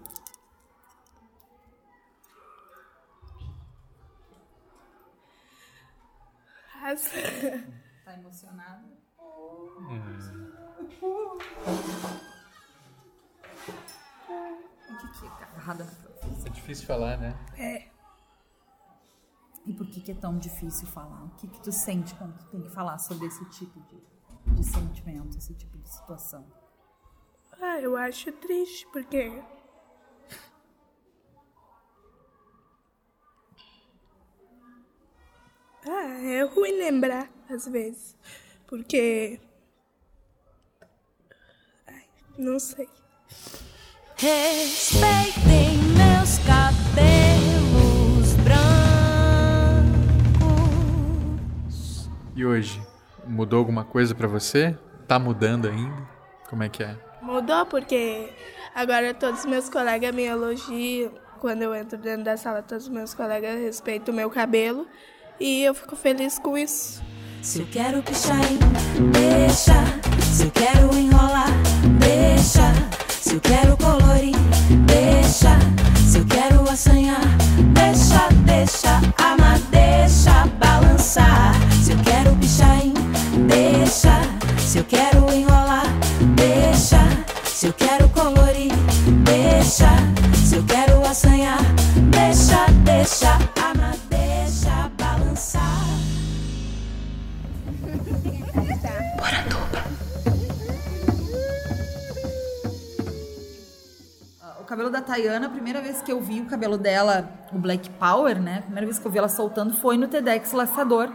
Tá, 6.71 6.95
tá 8.05 8.13
emocionada? 8.13 8.96
O 14.89 14.97
que, 14.99 15.19
que 15.19 15.25
é 15.25 15.29
agarrada 15.29 15.83
na 15.83 15.91
profissão? 15.91 16.45
É 16.45 16.49
difícil 16.49 16.85
falar, 16.87 17.17
né? 17.17 17.37
É. 17.57 17.87
E 19.65 19.73
por 19.73 19.85
que, 19.87 19.99
que 19.99 20.11
é 20.11 20.15
tão 20.15 20.37
difícil 20.37 20.87
falar? 20.87 21.25
O 21.25 21.29
que, 21.31 21.47
que 21.47 21.61
tu 21.61 21.71
sente 21.71 22.15
quando 22.15 22.37
tu 22.37 22.45
tem 22.45 22.61
que 22.61 22.69
falar 22.69 22.97
sobre 22.97 23.27
esse 23.27 23.43
tipo 23.49 23.79
de, 23.81 24.01
de 24.53 24.63
sentimento, 24.63 25.37
esse 25.37 25.53
tipo 25.53 25.77
de 25.77 25.89
situação? 25.89 26.47
Ah, 27.61 27.79
eu 27.81 27.97
acho 27.97 28.31
triste, 28.31 28.87
porque. 28.91 29.31
Ah, 35.89 36.21
é 36.21 36.43
ruim 36.43 36.73
lembrar, 36.77 37.29
às 37.49 37.65
vezes. 37.65 38.17
Porque. 38.67 39.39
Ai, 41.87 42.03
não 42.37 42.59
sei. 42.59 42.89
Respeitem 44.17 45.77
meus 45.95 46.37
cabelos 46.39 48.33
brancos. 51.63 52.09
E 52.35 52.45
hoje, 52.45 52.81
mudou 53.25 53.59
alguma 53.59 53.85
coisa 53.85 54.13
pra 54.13 54.27
você? 54.27 54.77
Tá 55.07 55.17
mudando 55.17 55.69
ainda? 55.69 56.05
Como 56.49 56.63
é 56.63 56.69
que 56.69 56.83
é? 56.83 56.97
Mudou 57.21 57.65
porque 57.65 58.33
agora 58.75 59.13
todos 59.13 59.41
os 59.41 59.45
meus 59.45 59.69
colegas 59.69 60.13
me 60.13 60.23
elogiam. 60.23 61.13
Quando 61.39 61.61
eu 61.61 61.73
entro 61.73 61.97
dentro 61.97 62.25
da 62.25 62.35
sala, 62.35 62.61
todos 62.61 62.85
os 62.85 62.89
meus 62.89 63.13
colegas 63.13 63.59
respeitam 63.59 64.13
o 64.13 64.17
meu 64.17 64.29
cabelo. 64.29 64.85
E 65.39 65.63
eu 65.63 65.73
fico 65.73 65.95
feliz 65.95 66.37
com 66.39 66.57
isso. 66.57 67.01
Se 67.41 67.59
eu 67.59 67.67
quero 67.71 68.03
pichar, 68.03 68.41
deixa. 69.11 69.83
Se 70.21 70.43
eu 70.43 70.51
quero 70.51 70.95
enrolar, 70.97 71.51
deixa. 71.99 72.73
Se 73.09 73.35
eu 73.35 73.41
quero 73.41 73.77
colorir, 73.77 74.35
deixa. 74.85 75.57
Se 76.09 76.17
eu 76.19 76.25
quero 76.25 76.69
assanhar, 76.69 77.21
deixa, 77.73 78.27
deixa. 78.45 79.01
Amar, 79.17 79.59
deixa 79.71 80.45
balançar. 80.59 81.53
Se 81.83 81.91
eu 81.91 81.97
quero 81.99 82.35
pichar, 82.35 82.81
deixa. 83.47 84.21
Se 84.59 84.79
eu 84.79 84.83
quero 84.83 85.33
enrolar, 85.33 85.85
deixa. 86.35 86.99
Se 87.45 87.67
eu 87.67 87.73
quero 87.73 88.09
colorir, 88.09 88.71
deixa. 89.23 89.89
Se 90.35 90.55
eu 90.57 90.63
quero 90.63 91.05
assanhar, 91.05 91.59
deixa, 92.11 92.65
deixa 92.83 93.56
cabelo 104.67 104.89
da 104.89 105.01
Tayana, 105.01 105.47
a 105.47 105.49
primeira 105.49 105.81
vez 105.81 106.01
que 106.01 106.11
eu 106.11 106.19
vi 106.19 106.41
o 106.41 106.45
cabelo 106.45 106.77
dela, 106.77 107.29
o 107.53 107.57
Black 107.57 107.89
Power, 107.91 108.39
né? 108.39 108.57
A 108.59 108.61
primeira 108.63 108.85
vez 108.85 108.99
que 108.99 109.07
eu 109.07 109.11
vi 109.11 109.17
ela 109.17 109.29
soltando 109.29 109.73
foi 109.73 109.97
no 109.97 110.07
TEDx 110.07 110.51
Laçador, 110.51 111.09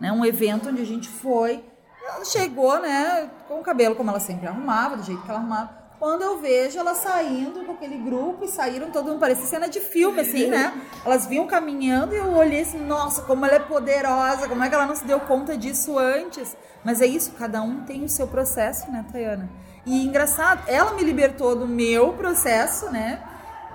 né? 0.00 0.10
Um 0.10 0.24
evento 0.24 0.70
onde 0.70 0.80
a 0.80 0.86
gente 0.86 1.08
foi. 1.08 1.62
Ela 2.02 2.24
chegou, 2.24 2.80
né? 2.80 3.30
Com 3.46 3.60
o 3.60 3.62
cabelo 3.62 3.94
como 3.94 4.10
ela 4.10 4.18
sempre 4.18 4.46
arrumava, 4.46 4.96
do 4.96 5.02
jeito 5.02 5.20
que 5.22 5.30
ela 5.30 5.38
arrumava. 5.38 5.78
Quando 5.98 6.22
eu 6.22 6.38
vejo 6.38 6.78
ela 6.78 6.94
saindo 6.94 7.64
com 7.66 7.72
aquele 7.72 7.98
grupo 7.98 8.44
e 8.44 8.48
saíram 8.48 8.90
todo 8.90 9.08
mundo, 9.08 9.18
parecia 9.18 9.44
cena 9.44 9.68
de 9.68 9.80
filme, 9.80 10.20
assim, 10.20 10.46
né? 10.46 10.72
Elas 11.04 11.26
vinham 11.26 11.46
caminhando 11.46 12.14
e 12.14 12.18
eu 12.18 12.32
olhei 12.34 12.62
assim, 12.62 12.78
nossa, 12.78 13.22
como 13.22 13.44
ela 13.44 13.56
é 13.56 13.58
poderosa, 13.58 14.48
como 14.48 14.62
é 14.62 14.68
que 14.68 14.74
ela 14.74 14.86
não 14.86 14.94
se 14.94 15.04
deu 15.04 15.18
conta 15.20 15.58
disso 15.58 15.98
antes? 15.98 16.56
Mas 16.84 17.02
é 17.02 17.06
isso, 17.06 17.32
cada 17.32 17.60
um 17.60 17.84
tem 17.84 18.04
o 18.04 18.08
seu 18.08 18.28
processo, 18.28 18.90
né, 18.90 19.04
Tayana? 19.10 19.50
E 19.88 20.04
engraçado, 20.04 20.64
ela 20.66 20.92
me 20.92 21.02
libertou 21.02 21.56
do 21.56 21.66
meu 21.66 22.12
processo, 22.12 22.90
né? 22.90 23.22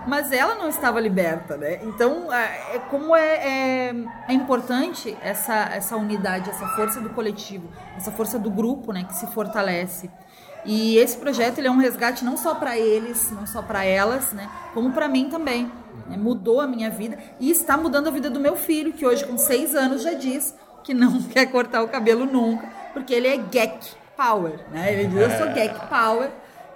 Mas 0.06 0.32
ela 0.32 0.54
não 0.54 0.70
estava 0.70 1.00
liberta, 1.00 1.58
né? 1.58 1.80
Então, 1.82 2.32
é, 2.32 2.78
como 2.92 3.16
é, 3.16 3.90
é, 3.90 3.96
é 4.28 4.34
importante 4.34 5.18
essa, 5.24 5.56
essa 5.74 5.98
unidade, 5.98 6.52
essa 6.52 6.68
força 6.76 7.02
do 7.02 7.10
coletivo, 7.10 7.68
essa 7.98 8.12
força 8.12 8.38
do 8.38 8.52
grupo, 8.52 8.94
né, 8.94 9.06
que 9.06 9.16
se 9.16 9.26
fortalece. 9.26 10.08
E 10.64 10.98
esse 10.98 11.18
projeto 11.18 11.58
ele 11.58 11.68
é 11.68 11.72
um 11.72 11.78
resgate 11.78 12.24
não 12.24 12.38
só 12.38 12.54
para 12.54 12.78
eles, 12.78 13.32
não 13.32 13.48
só 13.48 13.64
para 13.64 13.84
elas, 13.84 14.34
né, 14.34 14.48
como 14.72 14.92
para 14.92 15.08
mim 15.08 15.30
também. 15.32 15.72
né? 16.08 16.16
Mudou 16.16 16.62
a 16.62 16.68
minha 16.68 16.92
vida 16.92 17.18
e 17.40 17.50
está 17.50 17.76
mudando 17.76 18.08
a 18.08 18.12
vida 18.12 18.30
do 18.30 18.40
meu 18.40 18.56
filho, 18.56 18.94
que 18.94 19.04
hoje 19.04 19.26
com 19.26 19.36
seis 19.36 19.74
anos 19.74 20.04
já 20.04 20.14
diz 20.14 20.54
que 20.84 20.94
não 20.94 21.24
quer 21.34 21.48
cortar 21.48 21.82
o 21.82 21.88
cabelo 21.88 22.24
nunca, 22.28 22.68
porque 22.94 23.16
ele 23.16 23.28
é 23.28 23.38
geek 23.38 24.03
power, 24.16 24.60
né? 24.72 24.94
Ele 24.94 25.08
diz 25.08 25.20
eu 25.20 25.30
sou 25.32 25.54
geek 25.54 25.88
power 25.88 26.30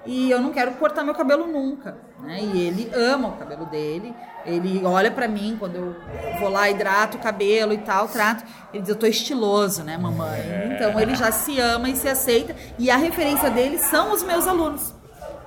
e 0.06 0.32
eu 0.32 0.42
não 0.42 0.52
quero 0.52 0.72
cortar 0.74 1.04
meu 1.04 1.14
cabelo 1.14 1.46
nunca, 1.48 1.98
né? 2.22 2.40
E 2.42 2.62
ele 2.62 2.90
ama 2.94 3.30
o 3.30 3.38
cabelo 3.38 3.66
dele. 3.66 4.14
Ele 4.46 4.82
olha 4.86 5.12
pra 5.12 5.28
mim 5.28 5.58
quando 5.60 5.76
eu 5.76 5.96
vou 6.40 6.50
lá 6.50 6.70
hidrato 6.70 7.18
o 7.18 7.20
cabelo 7.20 7.74
e 7.74 7.78
tal, 7.80 8.08
trato. 8.08 8.44
Ele 8.74 8.82
diz 8.82 8.90
eu 8.90 8.96
tô 8.96 9.06
estiloso, 9.06 9.84
né, 9.84 9.98
mamãe? 9.98 10.40
Então 10.74 11.00
ele 11.00 11.16
já 11.16 11.32
se 11.32 11.60
ama 11.60 11.90
e 11.90 11.96
se 11.96 12.08
aceita 12.08 12.56
e 12.80 12.90
a 12.90 12.96
referência 12.96 13.50
dele 13.50 13.78
são 13.78 14.14
os 14.14 14.24
meus 14.24 14.48
alunos. 14.48 14.94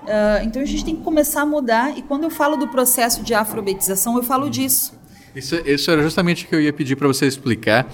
Ah, 0.07 0.41
então 0.43 0.61
a 0.61 0.65
gente 0.65 0.85
tem 0.85 0.97
que 0.97 1.03
começar 1.03 1.43
a 1.43 1.47
mudar 1.47 1.97
e 1.97 2.03
quando 2.03 2.25
eu 2.25 2.31
falo 2.31 2.57
do 2.57 2.69
processo 2.69 3.23
de 3.23 3.35
afrobetização, 3.35 4.17
eu 4.17 4.23
falo 4.23 4.51
disso. 4.51 4.99
Isso, 5.35 5.55
isso 5.57 5.91
era 5.91 6.03
justamente 6.03 6.45
o 6.45 6.49
que 6.49 6.55
eu 6.55 6.61
ia 6.61 6.73
pedir 6.73 6.97
para 6.97 7.07
você 7.07 7.27
explicar. 7.27 7.87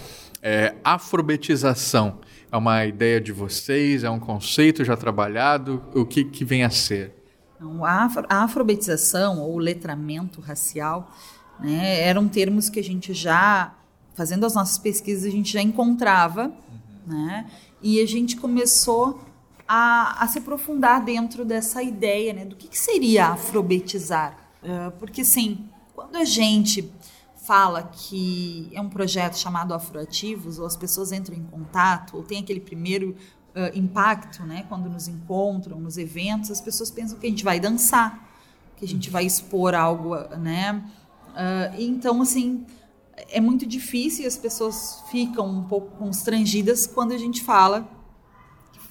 É, 0.42 0.74
afrobetização 0.84 2.18
é 2.50 2.56
uma 2.56 2.84
ideia 2.84 3.20
de 3.20 3.32
vocês? 3.32 4.04
É 4.04 4.10
um 4.10 4.20
conceito 4.20 4.84
já 4.84 4.96
trabalhado? 4.96 5.82
O 5.94 6.04
que, 6.04 6.24
que 6.24 6.44
vem 6.44 6.64
a 6.64 6.70
ser? 6.70 7.12
Então, 7.56 7.84
a, 7.84 8.04
afro- 8.04 8.26
a 8.28 8.42
afrobetização 8.44 9.40
ou 9.40 9.58
letramento 9.58 10.40
racial 10.40 11.10
né, 11.58 12.00
eram 12.02 12.28
termos 12.28 12.68
que 12.68 12.78
a 12.78 12.84
gente 12.84 13.14
já, 13.14 13.74
fazendo 14.14 14.44
as 14.44 14.54
nossas 14.54 14.78
pesquisas, 14.78 15.24
a 15.24 15.30
gente 15.30 15.52
já 15.52 15.62
encontrava, 15.62 16.52
né, 17.06 17.46
e 17.82 18.00
a 18.00 18.06
gente 18.06 18.36
começou 18.36 19.20
a, 19.66 20.22
a 20.22 20.28
se 20.28 20.38
aprofundar 20.38 21.04
dentro 21.04 21.44
dessa 21.44 21.82
ideia 21.82 22.32
né, 22.32 22.44
do 22.44 22.54
que, 22.56 22.68
que 22.68 22.78
seria 22.78 23.28
afrobetizar. 23.28 24.36
Eh, 24.62 24.90
porque, 24.98 25.22
assim, 25.22 25.66
quando 25.94 26.16
a 26.16 26.24
gente 26.24 26.82
fala 27.46 27.84
que 27.84 28.70
é 28.72 28.80
um 28.80 28.88
projeto 28.88 29.36
chamado 29.38 29.72
Afroativos, 29.72 30.58
ou 30.58 30.66
as 30.66 30.76
pessoas 30.76 31.12
entram 31.12 31.36
em 31.36 31.44
contato, 31.44 32.16
ou 32.16 32.22
tem 32.22 32.38
aquele 32.40 32.60
primeiro 32.60 33.16
eh, 33.54 33.72
impacto, 33.74 34.42
né, 34.42 34.64
quando 34.68 34.90
nos 34.90 35.08
encontram 35.08 35.80
nos 35.80 35.96
eventos, 35.96 36.50
as 36.50 36.60
pessoas 36.60 36.90
pensam 36.90 37.18
que 37.18 37.26
a 37.26 37.30
gente 37.30 37.44
vai 37.44 37.58
dançar, 37.58 38.28
que 38.76 38.84
a 38.84 38.88
gente 38.88 39.08
vai 39.08 39.24
expor 39.24 39.74
algo, 39.74 40.16
né? 40.36 40.84
Ah, 41.36 41.70
então, 41.78 42.22
assim, 42.22 42.64
é 43.30 43.40
muito 43.40 43.66
difícil 43.66 44.24
e 44.24 44.26
as 44.26 44.38
pessoas 44.38 45.02
ficam 45.10 45.46
um 45.46 45.64
pouco 45.64 45.96
constrangidas 45.98 46.86
quando 46.86 47.12
a 47.12 47.18
gente 47.18 47.42
fala 47.42 47.86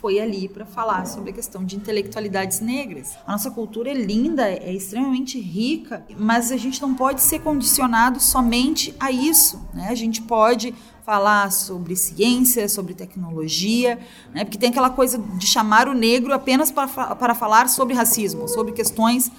foi 0.06 0.20
ali 0.20 0.48
para 0.48 0.68
falar 0.68 1.08
sobre 1.08 1.32
a 1.32 1.34
questão 1.34 1.66
de 1.66 1.76
intelectualidades 1.76 2.60
negras. 2.60 3.18
A 3.26 3.32
nossa 3.32 3.50
cultura 3.50 3.90
é 3.90 3.94
linda, 3.96 4.48
é 4.48 4.72
extremamente 4.72 5.40
rica, 5.40 6.06
mas 6.16 6.52
a 6.52 6.58
gente 6.58 6.80
não 6.80 6.94
pode 6.94 7.24
ser 7.24 7.40
condicionado 7.40 8.20
somente 8.20 8.94
a 9.00 9.10
isso. 9.10 9.68
Né? 9.74 9.88
A 9.90 9.96
gente 9.96 10.22
pode 10.22 10.76
falar 11.04 11.52
sobre 11.52 11.96
ciência, 11.96 12.70
sobre 12.70 12.94
tecnologia, 12.94 13.98
né? 14.32 14.46
porque 14.46 14.60
tem 14.60 14.70
aquela 14.70 14.92
coisa 14.92 15.18
de 15.18 15.48
chamar 15.48 15.88
o 15.88 15.94
negro 15.96 16.36
apenas 16.36 16.70
para, 16.70 17.16
para 17.16 17.34
falar 17.34 17.68
sobre 17.68 17.96
racismo, 17.96 18.48
sobre 18.48 18.74
questões 18.74 19.32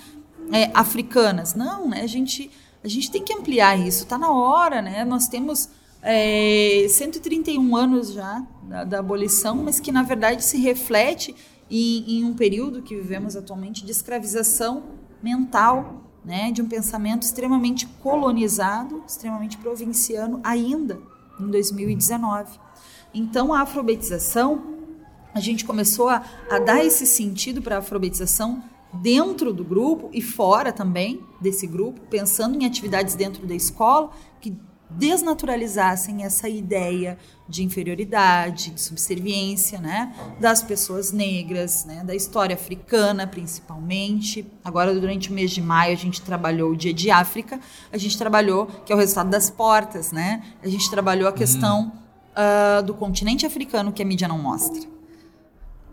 é, 0.51 0.69
africanas. 0.75 1.55
Não, 1.55 1.89
né? 1.89 2.01
a, 2.01 2.09
gente, 2.09 2.51
a 2.83 2.89
gente 2.89 3.09
tem 3.09 3.23
que 3.23 3.33
ampliar 3.33 3.79
isso, 3.79 4.03
está 4.03 4.19
na 4.19 4.33
hora. 4.33 4.83
Né? 4.83 5.05
Nós 5.05 5.29
temos 5.29 5.69
é, 6.03 6.87
131 6.89 7.77
anos 7.77 8.13
já 8.13 8.45
da, 8.63 8.85
da 8.85 8.99
abolição, 8.99 9.57
mas 9.57 9.81
que 9.81 9.91
na 9.91 10.03
verdade 10.03 10.45
se 10.45 10.59
reflete 10.59 11.35
em, 11.71 12.19
em 12.19 12.25
um 12.25 12.35
período 12.35 12.83
que 12.83 12.95
vivemos 12.95 13.37
atualmente 13.37 13.85
de 13.85 13.93
escravização 13.93 14.85
mental, 15.23 16.05
né? 16.25 16.51
de 16.53 16.63
um 16.63 16.69
pensamento 16.69 17.23
extremamente 17.23 17.87
colonizado, 18.03 19.03
extremamente 19.07 19.57
provinciano 19.59 20.41
ainda 20.45 21.01
em 21.41 21.49
2019. 21.49 22.59
Então 23.13 23.53
a 23.53 23.61
alfabetização 23.61 24.77
a 25.35 25.41
gente 25.41 25.65
começou 25.65 26.09
a, 26.09 26.23
a 26.51 26.59
dar 26.59 26.83
esse 26.85 27.07
sentido 27.07 27.61
para 27.61 27.77
a 27.77 27.79
alfabetização 27.79 28.63
dentro 28.93 29.53
do 29.53 29.65
grupo 29.65 30.09
e 30.13 30.23
fora 30.23 30.73
também 30.73 31.21
desse 31.41 31.67
grupo, 31.67 32.01
pensando 32.09 32.57
em 32.57 32.65
atividades 32.65 33.15
dentro 33.15 33.47
da 33.47 33.55
escola 33.55 34.11
que 34.41 34.57
desnaturalizassem 34.91 36.25
essa 36.25 36.49
ideia 36.49 37.19
de 37.49 37.63
inferioridade, 37.63 38.71
de 38.71 38.81
subserviência, 38.81 39.79
né, 39.79 40.15
das 40.41 40.63
pessoas 40.63 41.13
negras, 41.13 41.85
né, 41.85 42.03
da 42.05 42.15
história 42.15 42.55
africana 42.55 43.27
principalmente. 43.27 44.47
Agora 44.65 44.93
durante 44.93 45.31
o 45.31 45.33
mês 45.33 45.51
de 45.51 45.61
maio 45.61 45.93
a 45.93 45.97
gente 45.97 46.21
trabalhou 46.23 46.73
o 46.73 46.77
Dia 46.77 46.93
de 46.93 47.11
África, 47.11 47.61
a 47.93 47.99
gente 47.99 48.17
trabalhou 48.19 48.67
que 48.85 48.93
é 48.93 48.97
o 48.97 48.99
resultado 48.99 49.31
das 49.31 49.51
portas, 49.51 50.13
né? 50.13 50.43
A 50.63 50.69
gente 50.69 50.91
trabalhou 50.91 51.29
a 51.29 51.33
questão 51.33 51.93
uh, 52.37 52.83
do 52.83 52.95
continente 52.95 53.47
africano 53.47 53.93
que 53.93 54.03
a 54.03 54.05
mídia 54.05 54.29
não 54.29 54.39
mostra. 54.39 54.96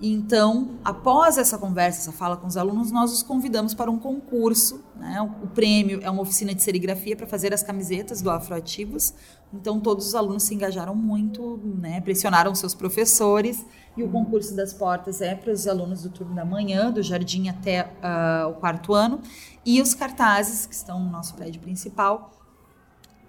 Então, 0.06 0.72
após 0.84 1.38
essa 1.38 1.58
conversa, 1.58 2.02
essa 2.02 2.12
fala 2.12 2.36
com 2.36 2.46
os 2.46 2.58
alunos, 2.58 2.92
nós 2.92 3.14
os 3.14 3.24
convidamos 3.24 3.74
para 3.74 3.90
um 3.90 3.98
concurso. 3.98 4.84
Né? 4.98 5.22
O 5.42 5.48
prêmio 5.48 6.02
é 6.04 6.10
uma 6.10 6.22
oficina 6.22 6.54
de 6.54 6.62
serigrafia 6.62 7.16
para 7.16 7.26
fazer 7.26 7.54
as 7.54 7.64
camisetas 7.64 8.22
do 8.22 8.30
Afroativos. 8.30 9.14
Então, 9.54 9.80
todos 9.80 10.08
os 10.08 10.14
alunos 10.14 10.44
se 10.44 10.54
engajaram 10.54 10.94
muito, 10.94 11.58
né? 11.80 12.02
pressionaram 12.02 12.54
seus 12.54 12.74
professores. 12.74 13.66
E 13.96 14.04
o 14.04 14.10
concurso 14.10 14.54
das 14.54 14.74
portas 14.74 15.22
é 15.22 15.36
para 15.36 15.54
os 15.54 15.66
alunos 15.70 16.04
do 16.04 16.10
turno 16.10 16.36
da 16.36 16.44
manhã, 16.44 16.92
do 16.92 17.02
jardim 17.02 17.48
até 17.48 17.84
uh, 17.84 18.50
o 18.50 18.56
quarto 18.56 18.94
ano. 18.94 19.22
E 19.66 19.82
os 19.82 19.94
cartazes, 19.94 20.66
que 20.66 20.76
estão 20.76 21.00
no 21.00 21.10
nosso 21.10 21.34
prédio 21.34 21.62
principal, 21.62 22.34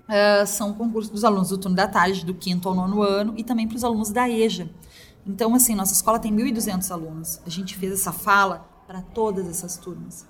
uh, 0.08 0.44
são 0.44 0.74
concursos 0.74 1.12
dos 1.12 1.22
alunos 1.22 1.50
do 1.50 1.58
turno 1.58 1.76
da 1.76 1.86
tarde, 1.86 2.26
do 2.26 2.34
quinto 2.34 2.68
ao 2.68 2.74
nono 2.74 3.00
ano, 3.00 3.32
e 3.36 3.44
também 3.44 3.68
para 3.68 3.76
os 3.76 3.84
alunos 3.84 4.10
da 4.10 4.28
EJA. 4.28 4.68
Então, 5.26 5.54
assim, 5.54 5.74
nossa 5.74 5.92
escola 5.92 6.18
tem 6.18 6.34
1.200 6.34 6.90
alunos. 6.90 7.40
A 7.46 7.50
gente 7.50 7.76
fez 7.76 7.92
essa 7.92 8.12
fala 8.12 8.68
para 8.86 9.00
todas 9.00 9.48
essas 9.48 9.76
turmas. 9.76 10.26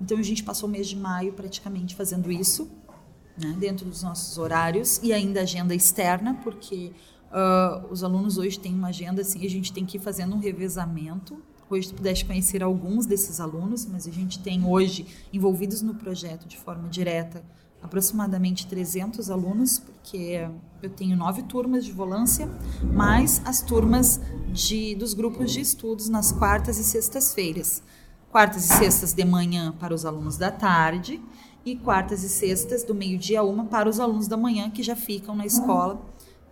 Então, 0.00 0.18
a 0.18 0.22
gente 0.22 0.44
passou 0.44 0.68
o 0.68 0.72
mês 0.72 0.88
de 0.88 0.96
maio 0.96 1.32
praticamente 1.32 1.96
fazendo 1.96 2.30
isso, 2.30 2.70
né, 3.36 3.56
dentro 3.58 3.86
dos 3.86 4.02
nossos 4.02 4.38
horários 4.38 5.00
e 5.02 5.12
ainda 5.12 5.42
agenda 5.42 5.74
externa, 5.74 6.34
porque 6.42 6.92
uh, 7.30 7.86
os 7.90 8.04
alunos 8.04 8.38
hoje 8.38 8.58
têm 8.58 8.74
uma 8.74 8.88
agenda 8.88 9.22
assim, 9.22 9.44
a 9.44 9.50
gente 9.50 9.72
tem 9.72 9.84
que 9.84 9.96
ir 9.96 10.00
fazendo 10.00 10.34
um 10.36 10.38
revezamento. 10.38 11.42
Hoje 11.68 11.88
tu 11.88 11.94
pudeste 11.94 12.24
conhecer 12.24 12.62
alguns 12.62 13.06
desses 13.06 13.40
alunos, 13.40 13.86
mas 13.86 14.06
a 14.06 14.10
gente 14.10 14.38
tem 14.38 14.64
hoje 14.64 15.06
envolvidos 15.32 15.82
no 15.82 15.94
projeto 15.94 16.46
de 16.46 16.56
forma 16.56 16.88
direta 16.88 17.44
aproximadamente 17.82 18.66
300 18.66 19.30
alunos, 19.30 19.78
porque 19.78 20.48
eu 20.82 20.90
tenho 20.90 21.16
nove 21.16 21.42
turmas 21.42 21.84
de 21.84 21.92
volância, 21.92 22.48
mais 22.82 23.40
as 23.44 23.62
turmas 23.62 24.20
de, 24.52 24.94
dos 24.94 25.14
grupos 25.14 25.52
de 25.52 25.60
estudos 25.60 26.08
nas 26.08 26.32
quartas 26.32 26.78
e 26.78 26.84
sextas-feiras. 26.84 27.82
Quartas 28.30 28.64
e 28.64 28.74
sextas 28.74 29.12
de 29.12 29.24
manhã 29.24 29.72
para 29.72 29.94
os 29.94 30.04
alunos 30.04 30.36
da 30.36 30.50
tarde 30.50 31.20
e 31.64 31.76
quartas 31.76 32.22
e 32.22 32.28
sextas 32.28 32.84
do 32.84 32.94
meio-dia 32.94 33.40
a 33.40 33.42
uma 33.42 33.64
para 33.64 33.88
os 33.88 33.98
alunos 34.00 34.28
da 34.28 34.36
manhã 34.36 34.70
que 34.70 34.82
já 34.82 34.94
ficam 34.94 35.34
na 35.34 35.46
escola, 35.46 36.00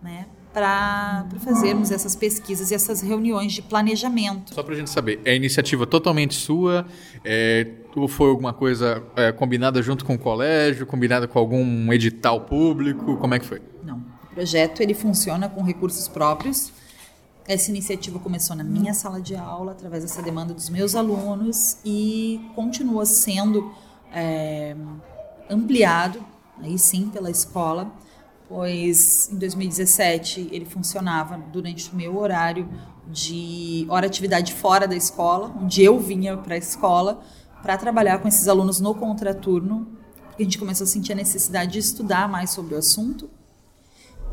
né, 0.01 0.27
para 0.57 1.27
fazermos 1.39 1.91
essas 1.91 2.15
pesquisas 2.15 2.71
e 2.71 2.73
essas 2.73 2.99
reuniões 2.99 3.53
de 3.53 3.61
planejamento. 3.61 4.55
Só 4.55 4.63
para 4.63 4.73
a 4.73 4.77
gente 4.77 4.89
saber, 4.89 5.21
é 5.23 5.35
iniciativa 5.35 5.85
totalmente 5.85 6.33
sua? 6.33 6.83
É, 7.23 7.67
ou 7.95 8.07
foi 8.07 8.31
alguma 8.31 8.51
coisa 8.51 9.03
é, 9.15 9.31
combinada 9.31 9.83
junto 9.83 10.03
com 10.03 10.15
o 10.15 10.17
colégio, 10.17 10.87
combinada 10.87 11.27
com 11.27 11.37
algum 11.37 11.93
edital 11.93 12.41
público? 12.41 13.17
Como 13.17 13.35
é 13.35 13.39
que 13.39 13.45
foi? 13.45 13.61
Não, 13.83 13.97
o 14.31 14.33
projeto 14.33 14.81
ele 14.81 14.95
funciona 14.95 15.47
com 15.47 15.61
recursos 15.61 16.07
próprios. 16.07 16.73
Essa 17.47 17.69
iniciativa 17.69 18.17
começou 18.17 18.55
na 18.55 18.63
minha 18.63 18.95
sala 18.95 19.21
de 19.21 19.35
aula, 19.35 19.73
através 19.73 20.01
dessa 20.01 20.23
demanda 20.23 20.55
dos 20.55 20.71
meus 20.71 20.95
alunos, 20.95 21.77
e 21.85 22.41
continua 22.55 23.05
sendo 23.05 23.71
é, 24.11 24.75
ampliado, 25.51 26.19
aí 26.59 26.79
sim, 26.79 27.09
pela 27.09 27.29
escola 27.29 27.91
pois 28.47 29.29
em 29.31 29.37
2017 29.37 30.49
ele 30.51 30.65
funcionava 30.65 31.37
durante 31.51 31.91
o 31.91 31.95
meu 31.95 32.17
horário 32.17 32.69
de 33.07 33.85
hora 33.89 34.05
atividade 34.05 34.53
fora 34.53 34.87
da 34.87 34.95
escola, 34.95 35.53
onde 35.61 35.83
eu 35.83 35.99
vinha 35.99 36.37
para 36.37 36.55
a 36.55 36.57
escola 36.57 37.21
para 37.61 37.77
trabalhar 37.77 38.19
com 38.19 38.27
esses 38.27 38.47
alunos 38.47 38.79
no 38.79 38.93
contraturno, 38.93 39.87
porque 40.27 40.43
a 40.43 40.45
gente 40.45 40.57
começou 40.57 40.85
a 40.85 40.87
sentir 40.87 41.13
a 41.13 41.15
necessidade 41.15 41.73
de 41.73 41.79
estudar 41.79 42.29
mais 42.29 42.51
sobre 42.51 42.75
o 42.75 42.77
assunto. 42.77 43.29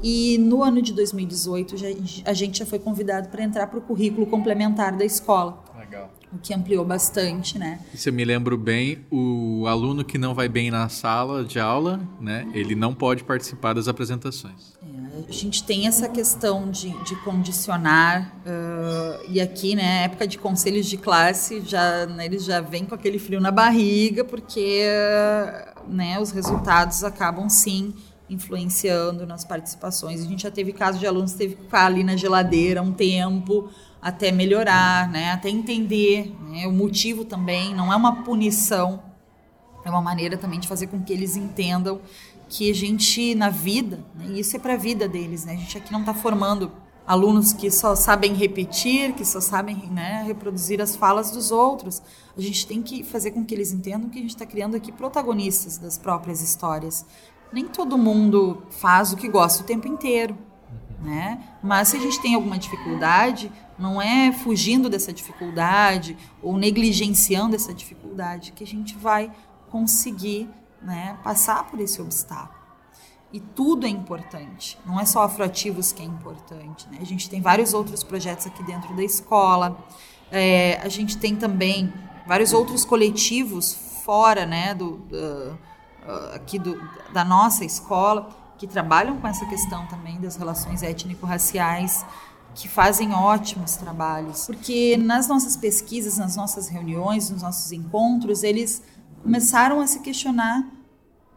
E 0.03 0.37
no 0.39 0.63
ano 0.63 0.83
de 0.83 0.93
2018 0.93 1.77
já, 1.77 1.87
a 2.25 2.33
gente 2.33 2.59
já 2.59 2.67
foi 2.67 2.79
convidado 2.79 3.29
para 3.29 3.43
entrar 3.43 3.67
para 3.67 3.79
o 3.79 3.83
currículo 3.83 4.27
complementar 4.27 4.97
da 4.97 5.05
escola. 5.05 5.65
Legal 5.79 6.11
o 6.35 6.39
que 6.39 6.53
ampliou 6.53 6.85
bastante, 6.85 7.59
né? 7.59 7.79
Se 7.95 8.09
eu 8.09 8.13
me 8.13 8.25
lembro 8.25 8.59
bem, 8.59 9.05
o 9.11 9.67
aluno 9.67 10.05
que 10.05 10.19
não 10.19 10.35
vai 10.35 10.49
bem 10.49 10.71
na 10.71 10.89
sala 10.89 11.45
de 11.45 11.61
aula, 11.61 12.01
né, 12.21 12.47
ele 12.53 12.75
não 12.75 12.93
pode 12.93 13.23
participar 13.23 13.73
das 13.73 13.87
apresentações. 13.87 14.75
É, 14.83 15.29
a 15.29 15.33
gente 15.33 15.63
tem 15.63 15.87
essa 15.87 16.09
questão 16.09 16.71
de, 16.71 16.91
de 17.05 17.15
condicionar 17.23 18.35
uh, 18.45 19.25
e 19.29 19.41
aqui, 19.41 19.77
né, 19.77 20.05
época 20.05 20.27
de 20.27 20.37
conselhos 20.37 20.87
de 20.87 20.97
classe, 20.97 21.63
já 21.65 22.07
né, 22.07 22.27
eles 22.27 22.45
já 22.45 22.61
vêm 22.61 22.85
com 22.85 22.95
aquele 22.95 23.19
frio 23.19 23.41
na 23.41 23.53
barriga 23.53 24.25
porque, 24.25 24.85
uh, 24.89 25.89
né, 25.89 26.19
os 26.21 26.33
resultados 26.33 27.05
acabam 27.05 27.49
sim 27.49 27.95
influenciando 28.29 29.27
nas 29.27 29.45
participações. 29.45 30.21
A 30.23 30.25
gente 30.25 30.43
já 30.43 30.51
teve 30.51 30.73
casos 30.73 30.99
de 30.99 31.07
alunos 31.07 31.33
que 31.33 31.39
teve 31.39 31.55
que 31.55 31.63
ficar 31.63 31.87
ali 31.87 32.03
na 32.03 32.17
geladeira 32.17 32.83
um 32.83 32.93
tempo 32.93 33.71
até 34.05 34.31
melhorar, 34.31 35.09
né? 35.09 35.33
até 35.33 35.49
entender 35.49 36.31
né? 36.51 36.67
o 36.67 36.73
motivo 36.73 37.25
também. 37.25 37.75
Não 37.75 37.91
é 37.91 37.97
uma 37.97 38.23
punição, 38.23 39.03
é 39.83 39.89
uma 39.89 40.03
maneira 40.03 40.37
também 40.37 40.61
de 40.61 40.69
fazer 40.69 40.89
com 40.89 41.03
que 41.03 41.11
eles 41.11 41.39
entendam 41.39 42.03
que 42.47 42.71
a 42.71 42.75
gente, 42.75 43.35
na 43.35 43.49
vida, 43.49 44.05
né? 44.15 44.27
e 44.29 44.41
isso 44.41 44.55
é 44.55 44.59
para 44.59 44.75
a 44.75 44.77
vida 44.77 45.09
deles, 45.09 45.47
né? 45.47 45.55
a 45.55 45.57
gente 45.57 45.79
aqui 45.79 45.91
não 45.91 46.01
está 46.01 46.13
formando 46.13 46.71
alunos 47.07 47.55
que 47.55 47.71
só 47.71 47.95
sabem 47.95 48.35
repetir, 48.35 49.15
que 49.15 49.25
só 49.25 49.41
sabem 49.41 49.77
né, 49.91 50.23
reproduzir 50.27 50.83
as 50.83 50.95
falas 50.95 51.31
dos 51.31 51.51
outros. 51.51 52.03
A 52.37 52.41
gente 52.43 52.67
tem 52.67 52.83
que 52.83 53.03
fazer 53.03 53.31
com 53.31 53.43
que 53.43 53.55
eles 53.55 53.73
entendam 53.73 54.11
que 54.11 54.19
a 54.19 54.23
gente 54.23 54.35
está 54.35 54.45
criando 54.45 54.77
aqui 54.77 54.93
protagonistas 54.93 55.79
das 55.79 55.97
próprias 55.97 56.43
histórias. 56.43 57.07
Nem 57.51 57.67
todo 57.67 57.97
mundo 57.97 58.63
faz 58.71 59.13
o 59.13 59.17
que 59.17 59.29
gosta 59.29 59.63
o 59.63 59.67
tempo 59.67 59.89
inteiro. 59.89 60.37
Né? 61.05 61.39
Mas 61.63 61.89
se 61.89 61.99
a 61.99 62.01
gente 62.01 62.19
tem 62.23 62.35
alguma 62.35 62.57
dificuldade, 62.57 63.53
não 63.79 64.01
é 64.01 64.33
fugindo 64.33 64.89
dessa 64.89 65.13
dificuldade 65.13 66.17
ou 66.43 66.57
negligenciando 66.57 67.55
essa 67.55 67.75
dificuldade 67.75 68.53
que 68.53 68.65
a 68.65 68.67
gente 68.67 68.97
vai 68.97 69.31
conseguir 69.71 70.49
né, 70.81 71.19
passar 71.23 71.65
por 71.65 71.79
esse 71.79 72.01
obstáculo. 72.01 72.65
E 73.31 73.39
tudo 73.39 73.85
é 73.85 73.91
importante, 73.91 74.79
não 74.87 74.99
é 74.99 75.05
só 75.05 75.25
afroativos 75.25 75.93
que 75.93 76.01
é 76.01 76.07
importante. 76.07 76.89
Né? 76.89 76.99
A 77.03 77.05
gente 77.05 77.29
tem 77.29 77.43
vários 77.43 77.75
outros 77.75 78.03
projetos 78.03 78.47
aqui 78.47 78.63
dentro 78.63 78.97
da 78.97 79.05
escola, 79.05 79.77
é, 80.33 80.81
a 80.83 80.89
gente 80.89 81.19
tem 81.19 81.37
também 81.37 81.93
vários 82.27 82.55
outros 82.55 82.83
coletivos 82.83 83.75
fora 84.05 84.47
né, 84.47 84.73
do, 84.73 84.97
do 84.97 85.59
aqui 86.35 86.59
do, 86.59 86.81
da 87.13 87.25
nossa 87.25 87.65
escola 87.65 88.44
que 88.67 88.73
trabalham 88.73 89.19
com 89.19 89.29
essa 89.29 89.45
questão 89.45 89.87
também 89.89 90.19
das 90.19 90.37
relações 90.37 90.83
étnico-raciais 90.83 92.05
que 92.55 92.67
fazem 92.67 93.13
ótimos 93.13 93.77
trabalhos, 93.77 94.47
porque 94.47 94.97
nas 94.97 95.29
nossas 95.29 95.57
pesquisas, 95.57 96.17
nas 96.17 96.35
nossas 96.35 96.69
reuniões, 96.69 97.29
nos 97.29 97.43
nossos 97.43 97.73
encontros, 97.73 98.43
eles 98.43 98.83
começaram 99.23 99.81
a 99.81 99.87
se 99.87 100.01
questionar 100.01 100.67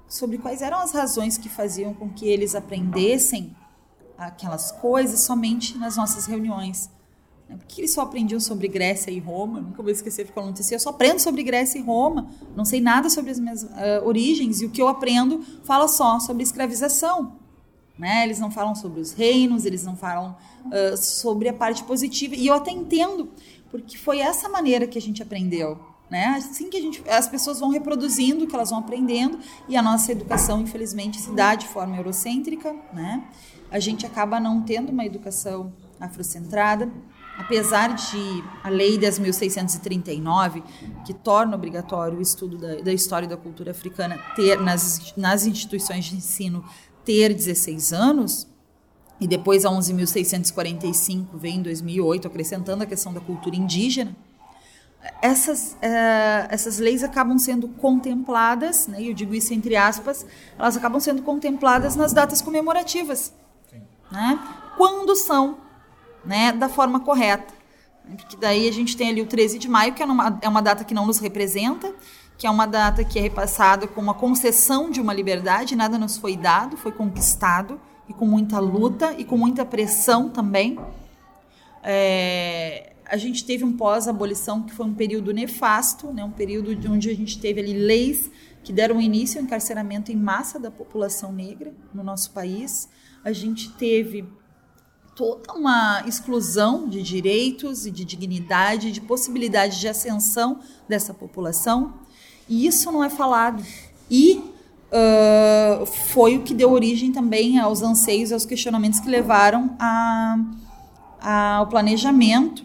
sobre 0.08 0.38
quais 0.38 0.62
eram 0.62 0.80
as 0.80 0.94
razões 0.94 1.38
que 1.38 1.50
faziam 1.50 1.94
com 1.94 2.08
que 2.10 2.26
eles 2.26 2.56
aprendessem 2.56 3.54
aquelas 4.18 4.72
coisas 4.72 5.20
somente 5.20 5.78
nas 5.78 5.98
nossas 5.98 6.28
reuniões. 6.28 6.90
Né? 7.50 7.56
Porque 7.58 7.82
eles 7.82 7.94
só 7.94 8.02
aprendiam 8.02 8.40
sobre 8.40 8.68
Grécia 8.68 9.12
e 9.12 9.20
Roma, 9.20 9.62
nunca 9.62 9.82
vou 9.82 9.92
esquecer, 9.92 10.26
ficou 10.26 10.44
falando 10.44 10.60
assim, 10.60 10.76
eu 10.76 10.80
só 10.80 10.90
aprendo 10.90 11.20
sobre 11.20 11.44
Grécia 11.44 11.80
e 11.80 11.82
Roma, 11.82 12.30
não 12.56 12.66
sei 12.66 12.82
nada 12.82 13.10
sobre 13.10 13.32
as 13.32 13.40
minhas 13.40 13.64
uh, 13.64 14.06
origens, 14.06 14.62
e 14.62 14.66
o 14.66 14.70
que 14.70 14.82
eu 14.82 14.88
aprendo 14.88 15.44
fala 15.64 15.88
só 15.88 16.20
sobre 16.20 16.44
escravização. 16.44 17.38
Né? 17.98 18.24
Eles 18.24 18.40
não 18.40 18.52
falam 18.52 18.76
sobre 18.76 19.02
os 19.02 19.12
reinos, 19.12 19.66
eles 19.66 19.84
não 19.84 19.96
falam 19.96 20.36
uh, 20.66 20.98
sobre 20.98 21.50
a 21.50 21.54
parte 21.54 21.84
positiva. 21.84 22.36
E 22.36 22.46
eu 22.46 22.54
até 22.54 22.70
entendo, 22.70 23.30
porque 23.72 23.98
foi 23.98 24.20
essa 24.20 24.48
maneira 24.48 24.86
que 24.86 24.98
a 24.98 25.02
gente 25.02 25.24
aprendeu. 25.24 25.80
Né? 26.10 26.26
Assim 26.38 26.70
que 26.70 26.78
a 26.78 26.82
gente, 26.82 27.04
as 27.10 27.28
pessoas 27.28 27.60
vão 27.60 27.70
reproduzindo 27.70 28.46
o 28.46 28.48
que 28.48 28.56
elas 28.56 28.70
vão 28.70 28.80
aprendendo 28.80 29.40
e 29.68 29.76
a 29.76 29.82
nossa 29.82 30.12
educação, 30.12 30.62
infelizmente, 30.62 31.20
se 31.20 31.32
dá 31.32 31.56
de 31.56 31.68
forma 31.68 31.98
eurocêntrica. 31.98 32.74
Né? 32.94 33.24
A 33.70 33.80
gente 33.80 34.06
acaba 34.06 34.40
não 34.40 34.62
tendo 34.62 34.92
uma 34.92 35.06
educação 35.06 35.74
afrocentrada, 36.00 36.90
apesar 37.38 37.94
de 37.94 38.44
a 38.64 38.70
Lei 38.70 38.98
10.639, 38.98 40.64
que 41.06 41.14
torna 41.14 41.56
obrigatório 41.56 42.18
o 42.18 42.22
estudo 42.22 42.58
da, 42.58 42.76
da 42.82 42.92
história 42.92 43.26
e 43.26 43.30
da 43.30 43.38
cultura 43.38 43.72
africana 43.72 44.18
ter 44.36 44.60
nas, 44.60 45.14
nas 45.16 45.46
instituições 45.46 46.06
de 46.06 46.16
ensino 46.16 46.64
ter 47.06 47.34
16 47.34 47.94
anos, 47.94 48.48
e 49.20 49.28
depois 49.28 49.66
a 49.66 49.70
11.645 49.70 51.28
vem 51.36 51.58
em 51.58 51.62
2008, 51.62 52.28
acrescentando 52.28 52.84
a 52.84 52.86
questão 52.86 53.14
da 53.14 53.20
cultura 53.20 53.56
indígena, 53.56 54.16
essas, 55.22 55.78
é, 55.82 56.48
essas 56.50 56.80
leis 56.80 57.04
acabam 57.04 57.38
sendo 57.38 57.68
contempladas, 57.70 58.88
né, 58.88 59.02
eu 59.02 59.14
digo 59.14 59.34
isso 59.34 59.54
entre 59.54 59.76
aspas, 59.76 60.26
elas 60.58 60.76
acabam 60.76 61.00
sendo 61.00 61.22
contempladas 61.22 61.96
nas 61.96 62.14
datas 62.14 62.42
comemorativas, 62.42 63.34
né, 64.12 64.40
quando 64.76 65.16
são 65.16 65.67
né, 66.28 66.52
da 66.52 66.70
forma 66.70 67.00
correta. 67.00 67.54
Porque 68.16 68.38
daí 68.38 68.68
a 68.68 68.72
gente 68.72 68.96
tem 68.96 69.10
ali 69.10 69.22
o 69.22 69.26
13 69.26 69.58
de 69.58 69.68
maio, 69.68 69.94
que 69.94 70.04
é 70.04 70.06
uma, 70.06 70.40
é 70.42 70.48
uma 70.48 70.62
data 70.62 70.84
que 70.84 70.94
não 70.94 71.06
nos 71.06 71.18
representa, 71.20 71.94
que 72.38 72.46
é 72.46 72.50
uma 72.50 72.66
data 72.66 73.04
que 73.04 73.18
é 73.18 73.22
repassada 73.22 73.88
com 73.88 74.00
uma 74.00 74.14
concessão 74.14 74.92
de 74.92 75.02
uma 75.02 75.14
liberdade, 75.14 75.76
nada 75.76 75.98
nos 75.98 76.18
foi 76.18 76.38
dado, 76.38 76.78
foi 76.78 76.92
conquistado 76.92 77.80
e 78.08 78.14
com 78.14 78.26
muita 78.26 78.60
luta 78.60 79.14
e 79.18 79.26
com 79.26 79.38
muita 79.38 79.66
pressão 79.66 80.30
também. 80.30 80.78
É, 81.84 82.94
a 83.06 83.18
gente 83.18 83.44
teve 83.44 83.64
um 83.64 83.76
pós-abolição 83.76 84.62
que 84.64 84.74
foi 84.74 84.86
um 84.86 84.94
período 84.94 85.34
nefasto, 85.34 86.14
né, 86.14 86.24
um 86.24 86.32
período 86.32 86.76
de 86.76 86.88
onde 86.88 87.10
a 87.10 87.16
gente 87.16 87.40
teve 87.40 87.60
ali 87.60 87.74
leis 87.74 88.30
que 88.64 88.72
deram 88.74 89.02
início 89.02 89.40
ao 89.40 89.46
encarceramento 89.46 90.12
em 90.12 90.16
massa 90.16 90.60
da 90.60 90.70
população 90.70 91.32
negra 91.32 91.74
no 91.94 92.04
nosso 92.04 92.32
país. 92.32 92.90
A 93.24 93.32
gente 93.32 93.72
teve 93.74 94.26
toda 95.18 95.52
uma 95.54 96.04
exclusão 96.06 96.88
de 96.88 97.02
direitos 97.02 97.88
e 97.88 97.92
de 97.92 98.06
dignidade, 98.06 98.92
de 98.92 99.02
possibilidade 99.02 99.80
de 99.80 99.88
ascensão 99.88 100.60
dessa 100.88 101.12
população. 101.12 101.96
E 102.48 102.68
isso 102.68 102.92
não 102.92 103.04
é 103.04 103.10
falado. 103.10 103.64
E 104.12 104.38
uh, 104.38 105.86
foi 105.88 106.38
o 106.38 106.44
que 106.44 106.54
deu 106.54 106.72
origem 106.72 107.12
também 107.12 107.58
aos 107.58 107.82
anseios, 107.82 108.32
aos 108.32 108.46
questionamentos 108.46 109.00
que 109.00 109.10
levaram 109.10 109.76
a, 109.80 110.38
a, 111.20 111.56
ao 111.56 111.68
planejamento 111.68 112.64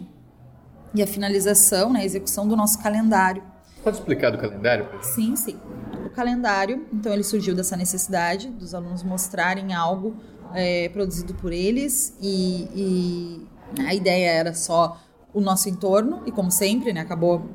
e 0.93 1.01
a 1.01 1.07
finalização, 1.07 1.91
né, 1.91 2.01
a 2.01 2.05
execução 2.05 2.47
do 2.47 2.55
nosso 2.55 2.77
calendário. 2.77 3.41
Pode 3.83 3.97
explicar 3.97 4.29
do 4.29 4.37
calendário? 4.37 4.87
Sim, 5.01 5.35
sim. 5.35 5.57
O 6.05 6.09
calendário, 6.11 6.85
então, 6.93 7.11
ele 7.11 7.23
surgiu 7.23 7.55
dessa 7.55 7.75
necessidade 7.75 8.47
dos 8.47 8.75
alunos 8.75 9.01
mostrarem 9.01 9.73
algo 9.73 10.15
é, 10.53 10.89
produzido 10.89 11.33
por 11.33 11.51
eles 11.51 12.15
e, 12.21 12.67
e, 12.75 13.47
a 13.81 13.93
ideia 13.93 14.29
era 14.29 14.53
só 14.53 14.99
o 15.33 15.41
nosso 15.41 15.67
entorno 15.67 16.21
e 16.25 16.31
como 16.31 16.51
sempre, 16.51 16.93
né, 16.93 17.01
acabou 17.01 17.49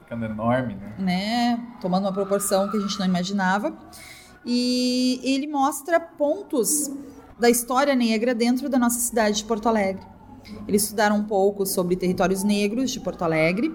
ficando 0.00 0.24
enorme, 0.24 0.74
né? 0.76 0.94
né, 0.98 1.66
tomando 1.80 2.04
uma 2.04 2.12
proporção 2.12 2.70
que 2.70 2.76
a 2.76 2.80
gente 2.80 2.98
não 2.98 3.06
imaginava. 3.06 3.76
E 4.46 5.20
ele 5.22 5.46
mostra 5.46 6.00
pontos 6.00 6.90
da 7.38 7.50
história 7.50 7.94
negra 7.94 8.34
dentro 8.34 8.68
da 8.68 8.78
nossa 8.78 8.98
cidade 8.98 9.38
de 9.38 9.44
Porto 9.44 9.68
Alegre. 9.68 10.06
Eles 10.66 10.84
estudaram 10.84 11.16
um 11.16 11.24
pouco 11.24 11.66
sobre 11.66 11.96
territórios 11.96 12.42
negros 12.42 12.90
de 12.90 13.00
Porto 13.00 13.22
Alegre. 13.22 13.74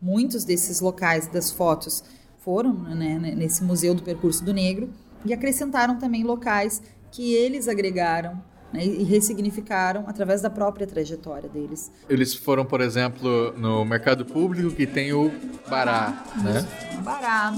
Muitos 0.00 0.44
desses 0.44 0.80
locais 0.80 1.26
das 1.26 1.50
fotos 1.50 2.04
foram 2.38 2.72
né, 2.72 3.18
nesse 3.18 3.62
Museu 3.62 3.94
do 3.94 4.02
Percurso 4.02 4.44
do 4.44 4.52
Negro 4.52 4.90
e 5.24 5.32
acrescentaram 5.32 5.98
também 5.98 6.24
locais 6.24 6.82
que 7.10 7.34
eles 7.34 7.68
agregaram 7.68 8.40
né, 8.72 8.84
e 8.84 9.02
ressignificaram 9.02 10.04
através 10.06 10.40
da 10.40 10.50
própria 10.50 10.86
trajetória 10.86 11.48
deles. 11.48 11.90
Eles 12.08 12.34
foram, 12.34 12.64
por 12.64 12.80
exemplo, 12.80 13.52
no 13.56 13.84
mercado 13.84 14.24
público 14.24 14.70
que 14.70 14.86
tem 14.86 15.12
o 15.12 15.30
Bará, 15.68 16.24
né? 16.42 16.66
Bará. 17.02 17.52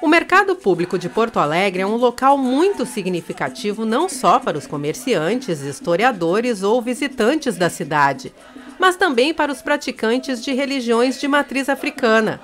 O 0.00 0.08
Mercado 0.08 0.54
Público 0.56 0.98
de 0.98 1.08
Porto 1.08 1.38
Alegre 1.38 1.82
é 1.82 1.86
um 1.86 1.96
local 1.96 2.36
muito 2.36 2.84
significativo 2.84 3.86
não 3.86 4.08
só 4.08 4.38
para 4.38 4.58
os 4.58 4.66
comerciantes, 4.66 5.62
historiadores 5.62 6.62
ou 6.62 6.82
visitantes 6.82 7.56
da 7.56 7.70
cidade, 7.70 8.32
mas 8.82 8.96
também 8.96 9.32
para 9.32 9.52
os 9.52 9.62
praticantes 9.62 10.42
de 10.42 10.52
religiões 10.52 11.20
de 11.20 11.28
matriz 11.28 11.68
africana. 11.68 12.40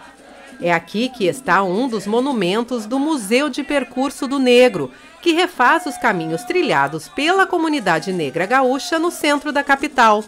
É 0.62 0.72
aqui 0.72 1.08
que 1.08 1.26
está 1.26 1.64
um 1.64 1.88
dos 1.88 2.06
monumentos 2.06 2.86
do 2.86 2.96
Museu 2.96 3.48
de 3.48 3.64
Percurso 3.64 4.28
do 4.28 4.38
Negro, 4.38 4.88
que 5.20 5.32
refaz 5.32 5.84
os 5.84 5.96
caminhos 5.96 6.44
trilhados 6.44 7.08
pela 7.08 7.44
comunidade 7.44 8.12
negra 8.12 8.46
gaúcha 8.46 9.00
no 9.00 9.10
centro 9.10 9.50
da 9.50 9.64
capital. 9.64 10.22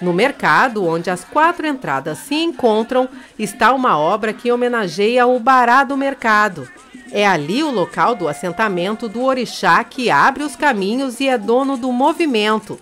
No 0.00 0.12
mercado, 0.12 0.84
onde 0.84 1.08
as 1.08 1.22
quatro 1.22 1.64
entradas 1.64 2.18
se 2.18 2.34
encontram, 2.34 3.08
está 3.38 3.72
uma 3.72 3.96
obra 3.96 4.32
que 4.32 4.50
homenageia 4.50 5.28
o 5.28 5.38
Bará 5.38 5.84
do 5.84 5.96
Mercado. 5.96 6.68
É 7.12 7.24
ali 7.24 7.62
o 7.62 7.70
local 7.70 8.16
do 8.16 8.26
assentamento 8.26 9.08
do 9.08 9.22
orixá 9.22 9.84
que 9.84 10.10
abre 10.10 10.42
os 10.42 10.56
caminhos 10.56 11.20
e 11.20 11.28
é 11.28 11.38
dono 11.38 11.76
do 11.76 11.92
movimento. 11.92 12.80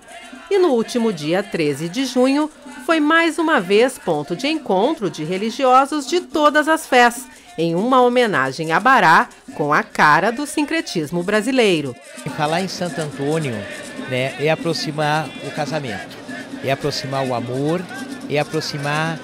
E 0.52 0.58
no 0.58 0.68
último 0.68 1.14
dia 1.14 1.42
13 1.42 1.88
de 1.88 2.04
junho, 2.04 2.50
foi 2.84 3.00
mais 3.00 3.38
uma 3.38 3.58
vez 3.58 3.98
ponto 3.98 4.36
de 4.36 4.46
encontro 4.46 5.08
de 5.08 5.24
religiosos 5.24 6.06
de 6.06 6.20
todas 6.20 6.68
as 6.68 6.86
fés, 6.86 7.26
em 7.56 7.74
uma 7.74 8.02
homenagem 8.02 8.70
a 8.70 8.78
Bará 8.78 9.30
com 9.54 9.72
a 9.72 9.82
cara 9.82 10.30
do 10.30 10.46
sincretismo 10.46 11.22
brasileiro. 11.22 11.96
Falar 12.36 12.60
em 12.60 12.68
Santo 12.68 13.00
Antônio 13.00 13.54
né, 14.10 14.34
é 14.38 14.50
aproximar 14.50 15.26
o 15.42 15.50
casamento, 15.52 16.18
é 16.62 16.70
aproximar 16.70 17.26
o 17.26 17.32
amor, 17.32 17.80
é 18.28 18.38
aproximar 18.38 19.18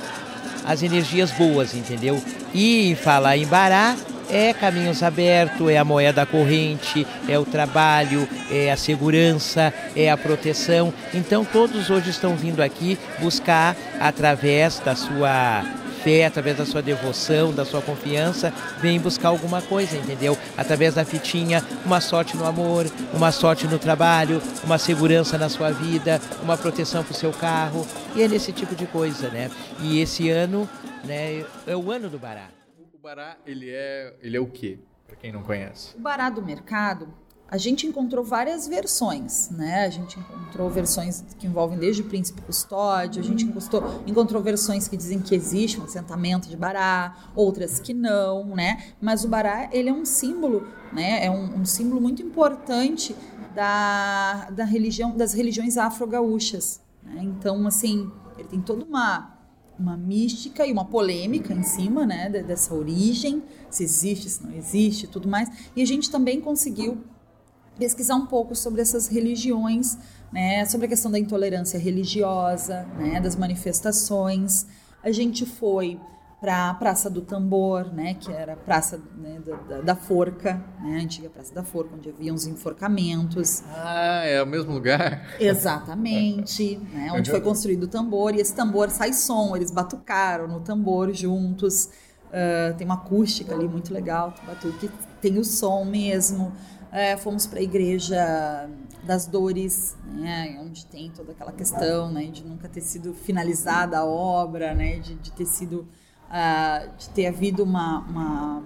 as 0.65 0.83
energias 0.83 1.31
boas, 1.33 1.75
entendeu? 1.75 2.25
E 2.55 2.97
falar 3.03 3.37
em 3.37 3.47
Bará 3.47 3.95
é 4.31 4.53
caminhos 4.53 5.03
abertos, 5.03 5.69
é 5.71 5.79
a 5.79 5.85
moeda 5.85 6.25
corrente, 6.27 7.07
é 7.29 7.39
o 7.39 7.45
trabalho, 7.45 8.29
é 8.51 8.71
a 8.71 8.77
segurança, 8.77 9.73
é 9.97 10.11
a 10.11 10.17
proteção. 10.17 10.93
Então 11.15 11.45
todos 11.45 11.91
hoje 11.91 12.11
estão 12.11 12.37
vindo 12.37 12.63
aqui 12.63 12.99
buscar 13.21 13.77
através 14.01 14.79
da 14.81 14.95
sua 14.95 15.65
fé, 15.99 16.27
através 16.27 16.57
da 16.57 16.65
sua 16.65 16.81
devoção, 16.81 17.53
da 17.53 17.65
sua 17.65 17.83
confiança, 17.83 18.53
vem 18.81 19.01
buscar 19.01 19.29
alguma 19.29 19.61
coisa, 19.61 19.97
entendeu? 19.97 20.39
Através 20.57 20.95
da 20.95 21.05
fitinha, 21.05 21.63
uma 21.85 22.01
sorte 22.01 22.37
no 22.37 22.47
amor, 22.47 22.87
uma 23.13 23.33
sorte 23.33 23.67
no 23.67 23.79
trabalho, 23.79 24.41
uma 24.65 24.79
segurança 24.79 25.37
na 25.37 25.49
sua 25.49 25.71
vida, 25.71 26.21
uma 26.43 26.57
proteção 26.57 27.03
para 27.03 27.13
o 27.13 27.17
seu 27.17 27.33
carro. 27.33 27.87
E 28.15 28.23
é 28.23 28.29
nesse 28.29 28.53
tipo 28.53 28.75
de 28.75 28.87
coisa, 28.87 29.29
né? 29.29 29.51
E 29.81 30.01
esse 30.01 30.31
ano 30.31 30.69
né, 31.05 31.45
é 31.67 31.77
o 31.77 31.91
ano 31.91 32.09
do 32.09 32.19
Bará. 32.19 32.58
Bará, 33.09 33.39
ele 33.47 33.71
é, 33.71 34.15
ele 34.21 34.37
é 34.37 34.41
o 34.41 34.47
quê? 34.47 34.79
Para 35.07 35.17
quem 35.17 35.33
não 35.33 35.43
conhece. 35.43 35.97
O 35.97 35.99
Bará 35.99 36.29
do 36.29 36.43
mercado 36.43 37.09
a 37.51 37.57
gente 37.57 37.87
encontrou 37.87 38.23
várias 38.23 38.69
versões, 38.69 39.49
né? 39.49 39.87
A 39.87 39.89
gente 39.89 40.21
encontrou 40.21 40.69
versões 40.69 41.25
que 41.39 41.47
envolvem 41.47 41.79
desde 41.79 42.03
o 42.03 42.05
príncipe 42.05 42.43
custódio, 42.43 43.23
a 43.23 43.25
gente 43.25 43.47
encontrou, 43.47 44.03
encontrou 44.07 44.43
versões 44.43 44.89
que 44.89 44.95
dizem 44.95 45.21
que 45.21 45.35
existe 45.35 45.81
um 45.81 45.85
assentamento 45.85 46.51
de 46.51 46.57
bará, 46.59 47.17
outras 47.35 47.81
que 47.81 47.95
não, 47.95 48.55
né? 48.55 48.93
Mas 49.01 49.25
o 49.25 49.29
bará, 49.29 49.71
ele 49.73 49.89
é 49.89 49.93
um 49.93 50.05
símbolo, 50.05 50.69
né? 50.93 51.25
É 51.25 51.31
um, 51.31 51.61
um 51.61 51.65
símbolo 51.65 52.03
muito 52.03 52.21
importante 52.21 53.17
da, 53.55 54.51
da 54.51 54.65
religião, 54.67 55.17
das 55.17 55.33
religiões 55.33 55.79
afro-gaúchas. 55.79 56.83
Né? 57.03 57.23
Então, 57.23 57.67
assim, 57.67 58.13
ele 58.37 58.49
tem 58.49 58.61
toda 58.61 58.85
uma 58.85 59.38
uma 59.79 59.97
mística 59.97 60.67
e 60.67 60.73
uma 60.73 60.85
polêmica 60.85 61.55
em 61.55 61.63
cima, 61.63 62.05
né, 62.05 62.29
dessa 62.29 62.75
origem, 62.75 63.43
se 63.71 63.85
existe, 63.85 64.29
se 64.29 64.45
não 64.45 64.53
existe, 64.53 65.07
tudo 65.07 65.29
mais. 65.29 65.49
E 65.77 65.83
a 65.83 65.87
gente 65.87 66.11
também 66.11 66.41
conseguiu 66.41 66.99
pesquisar 67.79 68.17
um 68.17 68.27
pouco 68.27 68.57
sobre 68.57 68.81
essas 68.81 69.07
religiões, 69.07 69.97
né, 70.33 70.65
sobre 70.65 70.87
a 70.87 70.89
questão 70.89 71.11
da 71.11 71.19
intolerância 71.19 71.79
religiosa, 71.79 72.83
né, 72.99 73.21
das 73.21 73.37
manifestações. 73.37 74.67
A 75.03 75.13
gente 75.13 75.47
foi 75.47 75.99
para 76.41 76.71
a 76.71 76.75
Praça 76.75 77.11
do 77.11 77.21
Tambor, 77.21 77.93
né, 77.93 78.15
que 78.15 78.33
era 78.33 78.53
a 78.53 78.57
praça 78.57 79.01
né, 79.17 79.41
da, 79.69 79.81
da, 79.81 79.97
forca, 79.97 80.63
né, 80.81 80.99
a 80.99 81.03
antiga 81.03 81.29
Praça 81.29 81.53
da 81.53 81.65
Forca, 81.65 81.97
onde 81.97 82.09
havia 82.09 82.33
uns 82.33 82.47
enforcamentos. 82.47 83.65
Ah, 83.75 84.23
é 84.25 84.41
o 84.41 84.47
mesmo 84.47 84.73
lugar? 84.73 85.35
Exatamente, 85.41 86.77
né, 86.93 87.11
onde 87.13 87.31
foi 87.31 87.41
construído 87.41 87.85
o 87.85 87.89
tambor, 87.89 88.35
e 88.35 88.41
esse 88.41 88.55
tambor 88.55 88.89
sai 88.91 89.13
som, 89.13 89.57
eles 89.57 89.73
batucaram 89.73 90.47
no 90.47 90.61
tambor 90.61 91.13
juntos, 91.13 91.91
uh, 92.27 92.77
tem 92.77 92.85
uma 92.85 92.95
acústica 92.95 93.53
ali 93.53 93.67
muito 93.67 93.93
legal, 93.93 94.33
batuque, 94.47 94.89
tem 95.21 95.39
o 95.39 95.45
som 95.45 95.85
mesmo, 95.85 96.53
é, 96.93 97.17
fomos 97.17 97.47
para 97.47 97.59
a 97.59 97.63
igreja 97.63 98.69
das 99.03 99.27
dores, 99.27 99.97
né, 100.05 100.59
onde 100.61 100.87
tem 100.87 101.11
toda 101.11 101.33
aquela 101.33 101.53
questão 101.53 102.11
né, 102.11 102.27
de 102.27 102.45
nunca 102.45 102.69
ter 102.69 102.81
sido 102.81 103.15
finalizada 103.15 103.99
a 103.99 104.05
obra, 104.05 104.75
né, 104.75 104.99
de, 104.99 105.15
de 105.15 105.33
ter 105.33 105.47
sido, 105.47 105.87
uh, 106.29 106.97
de 106.97 107.09
ter 107.11 107.27
havido 107.27 107.63
uma, 107.63 108.01
uma, 108.01 108.63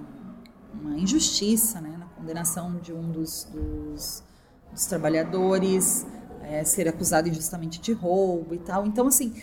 uma 0.75 0.98
injustiça 0.98 1.81
né, 1.81 1.96
na 1.98 2.07
condenação 2.07 2.77
de 2.77 2.92
um 2.92 3.11
dos, 3.11 3.44
dos, 3.53 4.22
dos 4.70 4.87
trabalhadores, 4.87 6.07
é, 6.42 6.64
ser 6.64 6.88
acusado 6.88 7.29
injustamente 7.29 7.81
de 7.81 7.92
roubo 7.92 8.55
e 8.55 8.59
tal. 8.59 8.87
Então, 8.87 9.07
assim, 9.07 9.35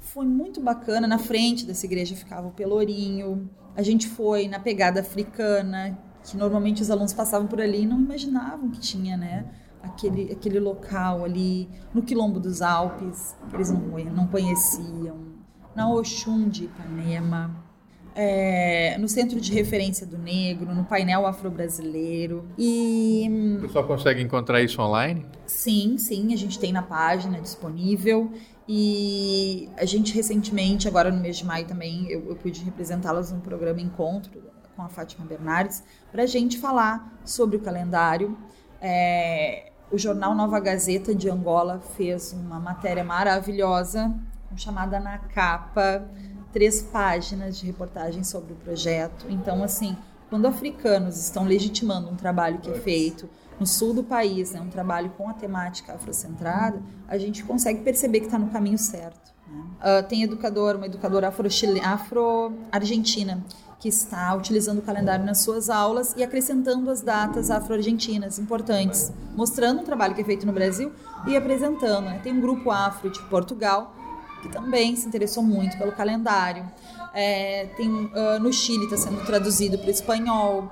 foi 0.00 0.26
muito 0.26 0.60
bacana. 0.60 1.06
Na 1.06 1.18
frente 1.18 1.64
dessa 1.64 1.86
igreja 1.86 2.16
ficava 2.16 2.48
o 2.48 2.50
Pelourinho. 2.50 3.48
A 3.76 3.82
gente 3.82 4.08
foi 4.08 4.48
na 4.48 4.58
pegada 4.58 5.00
africana, 5.00 5.96
que 6.24 6.36
normalmente 6.36 6.82
os 6.82 6.90
alunos 6.90 7.12
passavam 7.12 7.46
por 7.46 7.60
ali 7.60 7.82
e 7.82 7.86
não 7.86 8.00
imaginavam 8.00 8.70
que 8.70 8.80
tinha, 8.80 9.16
né? 9.16 9.46
Aquele, 9.82 10.30
aquele 10.30 10.60
local 10.60 11.24
ali 11.24 11.68
no 11.94 12.02
Quilombo 12.02 12.38
dos 12.38 12.60
Alpes, 12.60 13.34
que 13.48 13.56
eles 13.56 13.70
não, 13.70 13.80
não 13.80 14.26
conheciam, 14.26 15.29
na 15.74 15.88
Oxum 15.88 16.48
de 16.48 16.64
Ipanema, 16.64 17.54
é, 18.14 18.96
no 18.98 19.08
Centro 19.08 19.40
de 19.40 19.52
Referência 19.52 20.06
do 20.06 20.18
Negro, 20.18 20.74
no 20.74 20.84
painel 20.84 21.26
afro-brasileiro. 21.26 22.46
E. 22.58 23.56
O 23.58 23.62
pessoal 23.62 23.86
consegue 23.86 24.20
encontrar 24.20 24.60
isso 24.60 24.80
online? 24.82 25.24
Sim, 25.46 25.96
sim, 25.98 26.32
a 26.32 26.36
gente 26.36 26.58
tem 26.58 26.72
na 26.72 26.82
página 26.82 27.40
disponível. 27.40 28.30
E 28.68 29.68
a 29.76 29.84
gente 29.84 30.14
recentemente, 30.14 30.86
agora 30.86 31.10
no 31.10 31.20
mês 31.20 31.38
de 31.38 31.44
maio 31.44 31.66
também, 31.66 32.08
eu, 32.08 32.28
eu 32.28 32.36
pude 32.36 32.62
representá-las 32.62 33.32
num 33.32 33.40
programa 33.40 33.80
Encontro 33.80 34.50
com 34.76 34.82
a 34.82 34.88
Fátima 34.88 35.26
Bernardes, 35.26 35.82
para 36.10 36.22
a 36.22 36.26
gente 36.26 36.58
falar 36.58 37.20
sobre 37.24 37.56
o 37.56 37.60
calendário. 37.60 38.36
É, 38.80 39.72
o 39.90 39.98
jornal 39.98 40.34
Nova 40.34 40.58
Gazeta 40.60 41.14
de 41.14 41.28
Angola 41.28 41.80
fez 41.96 42.32
uma 42.32 42.58
matéria 42.58 43.04
maravilhosa, 43.04 44.14
chamada 44.56 44.98
Na 45.00 45.18
Capa, 45.18 46.08
três 46.52 46.82
páginas 46.82 47.58
de 47.58 47.66
reportagem 47.66 48.24
sobre 48.24 48.52
o 48.52 48.56
projeto. 48.56 49.26
Então, 49.28 49.62
assim, 49.62 49.96
quando 50.28 50.46
africanos 50.46 51.18
estão 51.18 51.44
legitimando 51.44 52.08
um 52.08 52.16
trabalho 52.16 52.58
que 52.58 52.70
é 52.70 52.74
feito 52.74 53.28
no 53.58 53.66
sul 53.66 53.92
do 53.92 54.02
país, 54.02 54.52
né, 54.52 54.60
um 54.60 54.70
trabalho 54.70 55.10
com 55.10 55.28
a 55.28 55.34
temática 55.34 55.94
afrocentrada, 55.94 56.80
a 57.06 57.18
gente 57.18 57.44
consegue 57.44 57.82
perceber 57.82 58.20
que 58.20 58.26
está 58.26 58.38
no 58.38 58.48
caminho 58.48 58.78
certo. 58.78 59.32
Né? 59.46 59.62
Uh, 59.80 60.08
tem 60.08 60.22
educador, 60.22 60.76
uma 60.76 60.86
educadora 60.86 61.28
afro-argentina, 61.28 61.82
afro 61.92 62.54
que 63.80 63.88
está 63.88 64.34
utilizando 64.34 64.78
o 64.78 64.82
calendário 64.82 65.24
nas 65.24 65.38
suas 65.38 65.70
aulas 65.70 66.14
e 66.16 66.22
acrescentando 66.22 66.90
as 66.90 67.00
datas 67.00 67.50
afro-argentinas 67.50 68.38
importantes, 68.38 69.10
mostrando 69.34 69.80
um 69.80 69.84
trabalho 69.84 70.14
que 70.14 70.20
é 70.20 70.24
feito 70.24 70.46
no 70.46 70.52
Brasil 70.52 70.92
e 71.26 71.34
apresentando. 71.34 72.04
Né? 72.04 72.20
Tem 72.22 72.32
um 72.32 72.40
grupo 72.40 72.70
afro 72.70 73.08
de 73.10 73.20
Portugal 73.22 73.94
que 74.40 74.48
também 74.48 74.96
se 74.96 75.06
interessou 75.06 75.42
muito 75.42 75.76
pelo 75.78 75.92
calendário. 75.92 76.64
É, 77.12 77.66
tem 77.76 77.88
uh, 77.88 78.38
no 78.40 78.52
Chile 78.52 78.84
está 78.84 78.96
sendo 78.96 79.24
traduzido 79.24 79.76
para 79.78 79.88
o 79.88 79.90
espanhol 79.90 80.70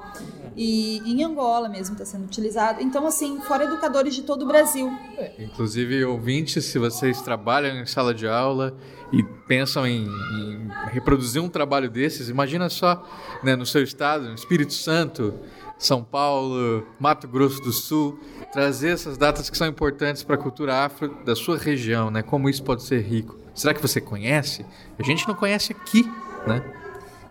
e 0.58 0.98
em 1.06 1.22
Angola 1.22 1.68
mesmo 1.68 1.94
está 1.94 2.04
sendo 2.04 2.24
utilizado. 2.24 2.82
Então, 2.82 3.06
assim, 3.06 3.40
fora 3.42 3.62
educadores 3.62 4.12
de 4.12 4.22
todo 4.22 4.42
o 4.42 4.46
Brasil. 4.46 4.92
É, 5.16 5.32
inclusive, 5.38 6.04
ouvintes, 6.04 6.64
se 6.64 6.80
vocês 6.80 7.22
trabalham 7.22 7.76
em 7.76 7.86
sala 7.86 8.12
de 8.12 8.26
aula 8.26 8.76
e 9.12 9.22
pensam 9.46 9.86
em, 9.86 10.04
em 10.04 10.68
reproduzir 10.90 11.40
um 11.40 11.48
trabalho 11.48 11.88
desses, 11.88 12.28
imagina 12.28 12.68
só 12.68 13.06
né, 13.42 13.54
no 13.54 13.64
seu 13.64 13.84
estado, 13.84 14.24
no 14.24 14.34
Espírito 14.34 14.72
Santo, 14.72 15.32
São 15.78 16.02
Paulo, 16.02 16.84
Mato 16.98 17.28
Grosso 17.28 17.62
do 17.62 17.72
Sul, 17.72 18.18
trazer 18.52 18.88
essas 18.88 19.16
datas 19.16 19.48
que 19.48 19.56
são 19.56 19.68
importantes 19.68 20.24
para 20.24 20.34
a 20.34 20.38
cultura 20.38 20.84
afro 20.84 21.22
da 21.24 21.36
sua 21.36 21.56
região, 21.56 22.10
né? 22.10 22.20
Como 22.20 22.48
isso 22.48 22.64
pode 22.64 22.82
ser 22.82 23.00
rico. 23.00 23.47
Será 23.58 23.74
que 23.74 23.82
você 23.82 24.00
conhece? 24.00 24.64
A 24.96 25.02
gente 25.02 25.26
não 25.26 25.34
conhece 25.34 25.72
aqui, 25.72 26.08
né? 26.46 26.62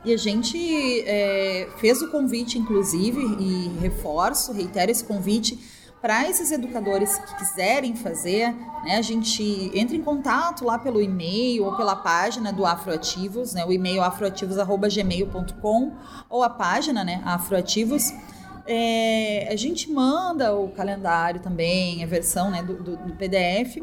E 0.03 0.13
a 0.13 0.17
gente 0.17 0.57
é, 1.07 1.69
fez 1.77 2.01
o 2.01 2.11
convite, 2.11 2.59
inclusive, 2.59 3.17
e 3.39 3.69
reforço, 3.79 4.51
reitero 4.51 4.91
esse 4.91 5.05
convite 5.05 5.57
para 6.01 6.29
esses 6.29 6.51
educadores 6.51 7.17
que 7.17 7.35
quiserem 7.37 7.95
fazer, 7.95 8.53
né, 8.83 8.97
a 8.97 9.01
gente 9.01 9.71
entra 9.73 9.95
em 9.95 10.01
contato 10.01 10.65
lá 10.65 10.77
pelo 10.77 11.01
e-mail 11.01 11.63
ou 11.63 11.77
pela 11.77 11.95
página 11.95 12.51
do 12.51 12.65
Afroativos, 12.65 13.53
né, 13.53 13.65
o 13.65 13.71
e-mail 13.71 14.03
afroativos@gmail.com 14.03 15.93
ou 16.29 16.43
a 16.43 16.49
página, 16.49 17.05
né, 17.05 17.21
Afroativos. 17.25 18.13
É, 18.65 19.47
a 19.49 19.55
gente 19.55 19.89
manda 19.89 20.53
o 20.53 20.69
calendário 20.69 21.39
também, 21.39 22.03
a 22.03 22.07
versão 22.07 22.51
né, 22.51 22.61
do, 22.61 22.75
do, 22.75 22.97
do 22.97 23.15
PDF 23.15 23.77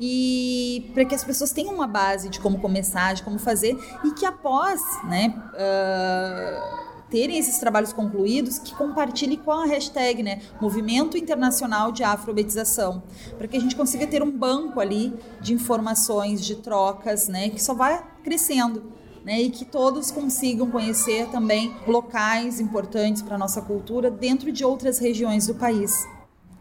e 0.00 0.90
para 0.94 1.04
que 1.04 1.14
as 1.14 1.24
pessoas 1.24 1.52
tenham 1.52 1.74
uma 1.74 1.86
base 1.86 2.28
de 2.28 2.40
como 2.40 2.58
começar, 2.58 3.14
de 3.14 3.22
como 3.22 3.38
fazer 3.38 3.76
e 4.04 4.12
que 4.12 4.24
após, 4.24 4.80
né, 5.04 5.34
uh, 5.54 6.88
terem 7.10 7.38
esses 7.38 7.58
trabalhos 7.58 7.92
concluídos, 7.92 8.58
que 8.58 8.74
compartilhe 8.74 9.36
com 9.36 9.50
a 9.50 9.66
hashtag, 9.66 10.22
né, 10.22 10.40
Movimento 10.60 11.16
Internacional 11.16 11.90
de 11.90 12.04
Afroalfabetização, 12.04 13.02
para 13.36 13.48
que 13.48 13.56
a 13.56 13.60
gente 13.60 13.74
consiga 13.74 14.06
ter 14.06 14.22
um 14.22 14.30
banco 14.30 14.78
ali 14.78 15.14
de 15.40 15.54
informações, 15.54 16.44
de 16.44 16.56
trocas, 16.56 17.28
né, 17.28 17.48
que 17.48 17.62
só 17.62 17.74
vai 17.74 18.02
crescendo. 18.22 18.98
Né, 19.24 19.42
e 19.42 19.50
que 19.50 19.64
todos 19.64 20.10
consigam 20.10 20.70
conhecer 20.70 21.26
também 21.26 21.74
locais 21.86 22.60
importantes 22.60 23.20
para 23.20 23.34
a 23.34 23.38
nossa 23.38 23.60
cultura 23.60 24.10
dentro 24.10 24.50
de 24.50 24.64
outras 24.64 24.98
regiões 24.98 25.48
do 25.48 25.54
país. 25.56 26.06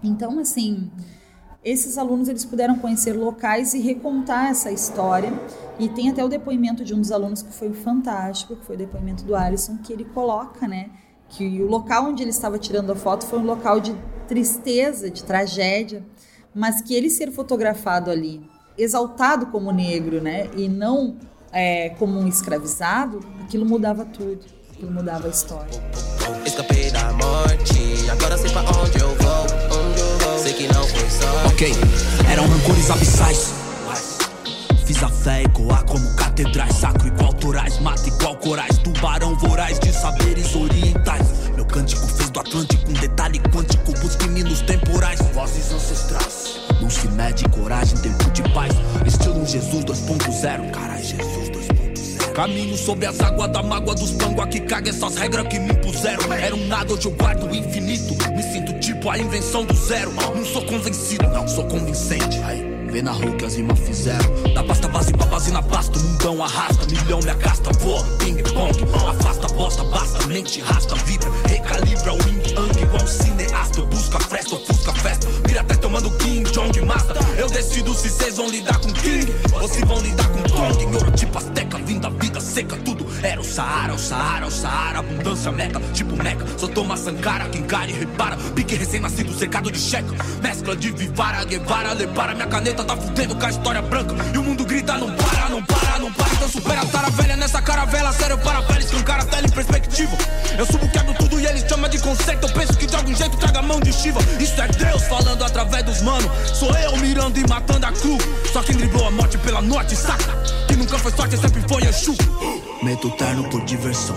Então, 0.04 0.38
assim, 0.40 0.92
esses 1.70 1.98
alunos 1.98 2.30
eles 2.30 2.46
puderam 2.46 2.78
conhecer 2.78 3.12
locais 3.14 3.74
e 3.74 3.80
recontar 3.80 4.50
essa 4.50 4.72
história. 4.72 5.34
E 5.78 5.90
tem 5.90 6.10
até 6.10 6.24
o 6.24 6.30
depoimento 6.30 6.84
de 6.84 6.94
um 6.94 7.02
dos 7.02 7.12
alunos 7.12 7.42
que 7.42 7.54
foi 7.54 7.74
fantástico, 7.74 8.56
que 8.56 8.66
foi 8.66 8.76
o 8.76 8.80
depoimento 8.80 9.24
do 9.26 9.36
Alisson, 9.36 9.78
que 9.78 9.92
ele 9.92 10.06
coloca, 10.06 10.68
né, 10.68 10.90
que 11.30 11.62
o 11.62 11.68
local 11.68 12.06
onde 12.06 12.24
ele 12.24 12.30
estava 12.30 12.58
tirando 12.58 12.92
a 12.92 12.96
foto 12.96 13.26
foi 13.26 13.40
um 13.40 13.46
local 13.46 13.82
de 13.82 13.94
tristeza, 14.28 15.12
de 15.12 15.24
tragédia, 15.24 16.04
mas 16.56 16.82
que 16.82 16.96
ele 16.96 17.10
ser 17.10 17.32
fotografado 17.32 18.10
ali, 18.10 18.50
exaltado 18.78 19.48
como 19.48 19.72
negro, 19.72 20.22
né, 20.22 20.50
e 20.56 20.70
não 20.70 21.18
é, 21.52 21.90
como 22.00 22.18
um 22.18 22.28
escravizado, 22.28 23.20
aquilo 23.44 23.66
mudava 23.66 24.06
tudo, 24.06 24.46
aquilo 24.72 24.92
mudava 24.92 25.28
a 25.28 25.30
história. 25.30 25.70
Escapei 26.46 26.90
da 26.92 27.12
morte, 27.14 28.10
agora 28.10 28.38
sei 28.38 28.52
pra 28.52 28.62
onde 28.62 28.97
Ok, 31.46 31.72
eram 32.32 32.48
rancores 32.48 32.90
abissais. 32.90 33.54
Fiz 34.86 35.04
a 35.04 35.10
fé 35.10 35.44
ecoar 35.44 35.86
como 35.86 36.16
catedrais, 36.16 36.74
sacro 36.74 37.08
igual 37.08 37.32
torais, 37.34 37.78
mata 37.80 38.08
igual 38.08 38.36
corais, 38.38 38.76
tubarão 38.80 39.38
voraz 39.38 39.78
de 39.80 39.92
saberes 39.92 40.56
orientais. 40.56 41.28
Meu 41.54 41.64
cântico 41.64 42.08
fez 42.08 42.32
do 42.32 42.40
Atlântico 42.40 42.90
um 42.90 42.94
detalhe 42.94 43.40
quântico, 43.54 43.92
busque 44.00 44.28
nos 44.28 44.62
temporais, 44.62 45.20
vozes 45.32 45.72
ancestrais. 45.72 46.60
Luz 46.82 46.98
que 46.98 47.08
mede 47.10 47.48
coragem, 47.50 47.96
tempo 48.00 48.32
de 48.32 48.42
paz, 48.54 48.74
estilo 49.06 49.46
Jesus 49.46 49.86
2.0, 49.86 50.72
carai, 50.72 51.04
Jesus 51.04 51.50
2.0. 51.50 51.57
Caminho 52.38 52.78
sobre 52.78 53.08
as 53.08 53.20
águas 53.20 53.52
da 53.52 53.64
mágoa 53.64 53.96
dos 53.96 54.12
pangua 54.12 54.46
que 54.46 54.60
caga 54.60 54.92
essas 54.92 55.16
regras 55.16 55.48
que 55.48 55.58
me 55.58 55.72
impuseram. 55.72 56.32
Era 56.32 56.56
um 56.56 56.68
nada, 56.68 56.94
hoje 56.94 57.08
eu 57.08 57.12
guardo 57.14 57.50
o 57.50 57.56
infinito. 57.56 58.14
Me 58.36 58.44
sinto 58.44 58.80
tipo 58.80 59.10
a 59.10 59.18
invenção 59.18 59.66
do 59.66 59.74
zero. 59.74 60.14
Não 60.14 60.46
sou 60.46 60.62
convencido, 60.62 61.28
não 61.30 61.48
sou 61.48 61.66
convincente. 61.66 62.38
Aí. 62.44 62.64
Vê 62.92 63.02
na 63.02 63.12
rua 63.12 63.36
que 63.38 63.44
as 63.44 63.56
rimas 63.56 63.80
fizeram. 63.80 64.54
Da 64.54 64.64
pasta 64.64 64.88
base 64.88 65.12
pra 65.14 65.26
base 65.26 65.52
na 65.52 65.64
pasta. 65.64 65.98
O 65.98 66.04
mundão 66.04 66.44
arrasta, 66.44 66.86
milhão 66.86 67.20
me 67.24 67.30
agasta. 67.32 67.72
Voa, 67.80 68.04
ping 68.20 68.36
pong. 68.44 68.84
Afasta, 69.10 69.48
bosta, 69.56 69.84
basta. 69.86 70.28
Mente 70.28 70.62
rasta, 70.62 70.94
vibra. 70.94 71.32
Recalibra 71.48 72.14
o 72.14 72.18
yin 72.18 72.40
yang 72.54 72.82
igual 72.84 73.02
um 73.02 73.08
cineasta. 73.08 73.82
Busca 73.82 74.20
festa, 74.20 74.54
ofusca 74.54 74.94
festa. 74.94 75.28
Mira 75.48 75.62
até 75.62 75.76
tomando. 75.76 76.12
Eu 77.38 77.48
decido 77.50 77.94
se 77.94 78.10
vocês 78.10 78.38
vão 78.38 78.50
lidar 78.50 78.80
com 78.80 78.92
King 78.92 79.32
ou 79.62 79.68
se 79.68 79.86
vão 79.86 80.00
lidar 80.02 80.28
com 80.30 80.42
Kong. 80.50 80.86
Ouro 80.96 81.12
tipo 81.12 81.38
Azteca, 81.38 81.78
vinda 81.78 82.10
vida 82.10 82.42
seca. 82.42 82.76
Tudo 82.78 83.06
era 83.22 83.40
o 83.40 83.44
Saara, 83.44 83.94
o 83.94 84.00
Saara, 84.00 84.48
o 84.48 84.52
Saara. 84.52 85.00
Abundância 85.00 85.52
meca, 85.52 85.80
tipo 85.94 86.16
meca. 86.22 86.46
Só 86.58 86.68
toma 86.68 86.98
Sankara, 86.98 87.48
quem 87.50 87.64
cara 87.64 87.90
e 87.90 87.94
repara. 87.94 88.36
Pique 88.56 88.76
recém-nascido, 88.76 89.38
secado 89.38 89.72
de 89.72 89.80
checa. 89.80 90.16
Mescla 90.42 90.76
de 90.76 90.92
Vivara, 90.92 91.46
Guevara, 91.46 91.94
Lepara. 91.94 92.34
Minha 92.34 92.48
caneta 92.48 92.84
tá 92.84 92.98
fudendo 92.98 93.36
com 93.36 93.46
a 93.46 93.50
história 93.50 93.82
branca. 93.84 94.16
E 94.34 94.38
o 94.38 94.44
mundo 94.44 94.66
grita: 94.66 94.98
não 94.98 95.12
para, 95.16 95.50
não 95.50 95.64
para, 95.64 96.00
não 96.00 96.12
para. 96.12 96.34
Então 96.34 96.50
supera 96.50 96.82
a 96.82 96.86
tara 96.86 97.10
velha 97.12 97.36
nessa 97.38 97.62
caravela. 97.62 98.12
Sério, 98.14 98.38
para 98.40 98.62
velhos 98.62 98.90
que 98.90 98.96
um 98.96 99.04
cara 99.04 99.24
tela 99.26 99.46
em 99.46 99.52
perspectiva. 99.52 100.18
Eu 100.58 100.66
subo, 100.66 100.90
quebro 100.90 101.14
tudo 101.14 101.40
e 101.40 101.46
eles 101.46 101.64
chamam 101.70 101.88
de 101.88 102.00
conceito. 102.00 102.48
Eu 102.48 102.54
penso 102.54 102.76
que 102.76 102.88
de 102.88 102.96
algum 102.96 103.16
jeito 103.16 103.38
traga 103.38 103.62
mão 103.62 103.80
de 103.80 103.94
Shiva. 103.94 104.20
Isso 104.40 104.60
é 104.60 104.68
Deus 104.70 105.04
falando 105.04 105.44
através 105.44 105.84
dos 105.84 106.02
manos. 106.02 106.32
Sou 106.58 106.76
eu 106.78 106.98
mirando 106.98 107.27
e 107.36 107.48
matando 107.48 107.86
a 107.86 107.92
cru. 107.92 108.18
Só 108.52 108.64
quem 108.64 108.76
driblou 108.76 109.08
a 109.08 109.12
morte 109.12 109.38
pela 109.40 109.62
norte, 109.62 109.96
saca? 109.96 110.36
Que 110.68 110.76
nunca 110.76 110.98
foi 110.98 111.12
sorte, 111.12 111.38
sempre 111.38 111.62
foi 111.68 111.84
Exu. 111.84 112.16
Meto 112.82 113.10
terno 113.12 113.50
por 113.50 113.64
diversão. 113.66 114.16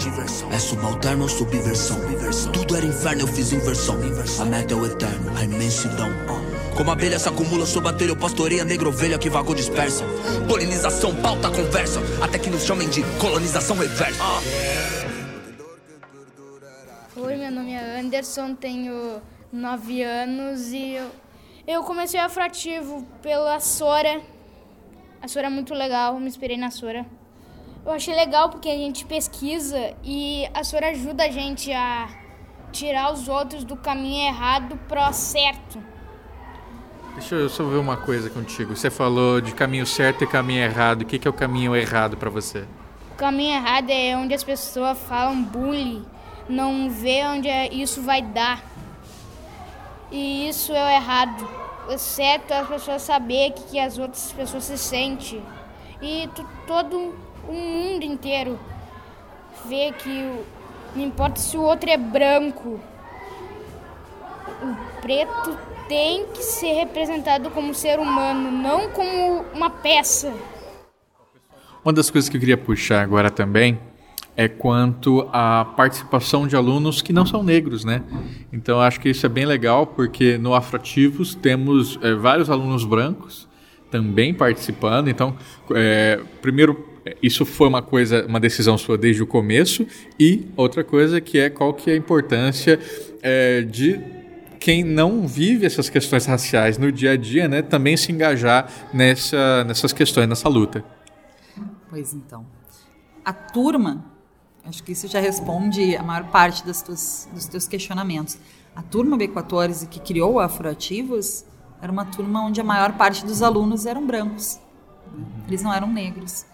É 0.52 0.58
subalterno 0.58 1.22
ou 1.22 1.28
subversão. 1.28 1.98
Tudo 2.52 2.76
era 2.76 2.84
inferno, 2.84 3.22
eu 3.22 3.26
fiz 3.26 3.52
inversão. 3.52 3.96
A 4.38 4.44
meta 4.44 4.74
é 4.74 4.76
o 4.76 4.86
eterno, 4.86 5.36
a 5.36 5.44
imensidão. 5.44 6.08
Como 6.76 6.90
abelha 6.90 7.18
se 7.18 7.28
acumula 7.28 7.66
sob 7.66 7.88
a 7.88 7.92
telha, 7.92 8.10
eu 8.10 8.16
pastoreia 8.16 8.64
negra 8.64 8.88
ovelha 8.88 9.18
que 9.18 9.28
vagou 9.28 9.54
dispersa. 9.54 10.04
Polinização, 10.48 11.14
pauta, 11.16 11.50
conversa. 11.50 12.00
Até 12.20 12.38
que 12.38 12.48
nos 12.48 12.64
chamem 12.64 12.88
de 12.88 13.02
colonização 13.18 13.76
reversa. 13.76 14.22
Oi, 17.16 17.36
meu 17.36 17.50
nome 17.50 17.72
é 17.72 18.00
Anderson, 18.00 18.54
tenho 18.54 19.20
9 19.52 20.02
anos 20.02 20.68
e 20.68 20.94
eu, 20.94 21.10
eu 21.70 21.84
comecei 21.84 22.18
afrativo 22.18 23.06
pela 23.22 23.60
Sora. 23.60 24.20
A 25.22 25.28
Sora 25.28 25.46
é 25.46 25.50
muito 25.50 25.72
legal, 25.72 26.18
me 26.18 26.26
inspirei 26.26 26.56
na 26.56 26.70
Sora. 26.70 27.06
Eu 27.86 27.92
achei 27.92 28.14
legal 28.14 28.50
porque 28.50 28.68
a 28.68 28.76
gente 28.76 29.04
pesquisa 29.04 29.94
e 30.02 30.48
a 30.52 30.64
Sora 30.64 30.88
ajuda 30.88 31.24
a 31.24 31.30
gente 31.30 31.72
a 31.72 32.08
tirar 32.72 33.12
os 33.12 33.28
outros 33.28 33.62
do 33.62 33.76
caminho 33.76 34.26
errado 34.26 34.76
pro 34.88 35.12
certo. 35.12 35.82
Deixa 37.14 37.36
eu 37.36 37.48
só 37.48 37.64
ver 37.64 37.76
uma 37.76 37.96
coisa 37.96 38.28
contigo. 38.30 38.74
Você 38.74 38.90
falou 38.90 39.40
de 39.40 39.52
caminho 39.52 39.86
certo 39.86 40.24
e 40.24 40.26
caminho 40.26 40.64
errado. 40.64 41.02
O 41.02 41.04
que, 41.04 41.18
que 41.18 41.28
é 41.28 41.30
o 41.30 41.34
caminho 41.34 41.76
errado 41.76 42.16
para 42.16 42.30
você? 42.30 42.64
O 43.12 43.14
caminho 43.16 43.54
errado 43.54 43.90
é 43.90 44.16
onde 44.16 44.34
as 44.34 44.42
pessoas 44.42 44.98
falam 44.98 45.42
bullying, 45.42 46.04
não 46.48 46.90
vê 46.90 47.24
onde 47.26 47.48
é, 47.48 47.72
isso 47.72 48.02
vai 48.02 48.22
dar. 48.22 48.64
E 50.10 50.48
isso 50.48 50.72
é 50.72 50.84
o 50.84 50.88
errado. 50.88 51.59
Exceto 51.88 52.52
as 52.52 52.68
pessoas 52.68 53.02
saber 53.02 53.52
que, 53.52 53.62
que 53.64 53.78
as 53.78 53.98
outras 53.98 54.32
pessoas 54.32 54.64
se 54.64 54.78
sentem. 54.78 55.42
E 56.02 56.28
todo 56.66 57.14
o 57.48 57.52
mundo 57.52 58.04
inteiro 58.04 58.58
vê 59.66 59.92
que 59.92 60.44
não 60.94 61.04
importa 61.04 61.40
se 61.40 61.56
o 61.56 61.62
outro 61.62 61.88
é 61.88 61.96
branco, 61.96 62.80
o 64.62 65.00
preto 65.00 65.58
tem 65.88 66.26
que 66.26 66.42
ser 66.42 66.72
representado 66.74 67.50
como 67.50 67.74
ser 67.74 67.98
humano, 67.98 68.50
não 68.50 68.90
como 68.90 69.44
uma 69.52 69.70
peça. 69.70 70.32
Uma 71.84 71.92
das 71.92 72.10
coisas 72.10 72.28
que 72.28 72.36
eu 72.36 72.40
queria 72.40 72.58
puxar 72.58 73.02
agora 73.02 73.30
também 73.30 73.80
é 74.40 74.48
quanto 74.48 75.28
à 75.34 75.66
participação 75.66 76.46
de 76.46 76.56
alunos 76.56 77.02
que 77.02 77.12
não 77.12 77.26
são 77.26 77.42
negros, 77.42 77.84
né? 77.84 78.02
Então 78.50 78.80
acho 78.80 78.98
que 78.98 79.10
isso 79.10 79.26
é 79.26 79.28
bem 79.28 79.44
legal 79.44 79.86
porque 79.86 80.38
no 80.38 80.54
Afroativos 80.54 81.34
temos 81.34 81.98
eh, 82.00 82.14
vários 82.14 82.48
alunos 82.48 82.82
brancos 82.82 83.46
também 83.90 84.32
participando. 84.32 85.08
Então, 85.08 85.36
eh, 85.74 86.20
primeiro 86.40 86.88
isso 87.22 87.44
foi 87.44 87.68
uma 87.68 87.82
coisa, 87.82 88.24
uma 88.24 88.40
decisão 88.40 88.78
sua 88.78 88.96
desde 88.96 89.22
o 89.22 89.26
começo 89.26 89.86
e 90.18 90.46
outra 90.56 90.82
coisa 90.82 91.20
que 91.20 91.38
é 91.38 91.50
qual 91.50 91.74
que 91.74 91.90
é 91.90 91.92
a 91.92 91.96
importância 91.98 92.80
eh, 93.22 93.60
de 93.60 94.00
quem 94.58 94.82
não 94.82 95.28
vive 95.28 95.66
essas 95.66 95.90
questões 95.90 96.24
raciais 96.24 96.78
no 96.78 96.90
dia 96.90 97.10
a 97.10 97.16
dia, 97.16 97.46
né, 97.46 97.60
também 97.60 97.94
se 97.94 98.10
engajar 98.10 98.70
nessa, 98.90 99.64
nessas 99.64 99.92
questões, 99.92 100.26
nessa 100.26 100.48
luta. 100.48 100.82
Pois 101.90 102.14
então. 102.14 102.46
A 103.22 103.34
turma, 103.34 104.18
acho 104.64 104.82
que 104.82 104.92
isso 104.92 105.08
já 105.08 105.20
responde 105.20 105.96
a 105.96 106.02
maior 106.02 106.24
parte 106.30 106.64
das 106.64 106.82
tuas, 106.82 107.28
dos 107.32 107.46
teus 107.46 107.66
questionamentos. 107.66 108.38
A 108.74 108.82
turma 108.82 109.16
B14 109.16 109.88
que 109.88 110.00
criou 110.00 110.34
o 110.34 110.40
Afroativos 110.40 111.44
era 111.80 111.90
uma 111.90 112.04
turma 112.04 112.42
onde 112.42 112.60
a 112.60 112.64
maior 112.64 112.92
parte 112.92 113.24
dos 113.24 113.42
alunos 113.42 113.86
eram 113.86 114.06
brancos. 114.06 114.60
né? 115.12 115.24
Eles 115.48 115.62
não 115.62 115.72
eram 115.72 115.90
negros, 115.90 116.44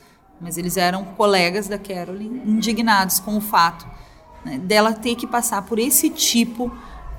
mas 0.41 0.57
eles 0.57 0.77
eram 0.77 1.05
colegas 1.05 1.69
da 1.69 1.79
Caroline, 1.79 2.43
indignados 2.45 3.19
com 3.19 3.37
o 3.37 3.41
fato 3.41 3.87
né, 4.45 4.59
dela 4.59 4.93
ter 4.93 5.17
que 5.17 5.27
passar 5.27 5.63
por 5.63 5.79
esse 5.79 6.09
tipo 6.11 6.73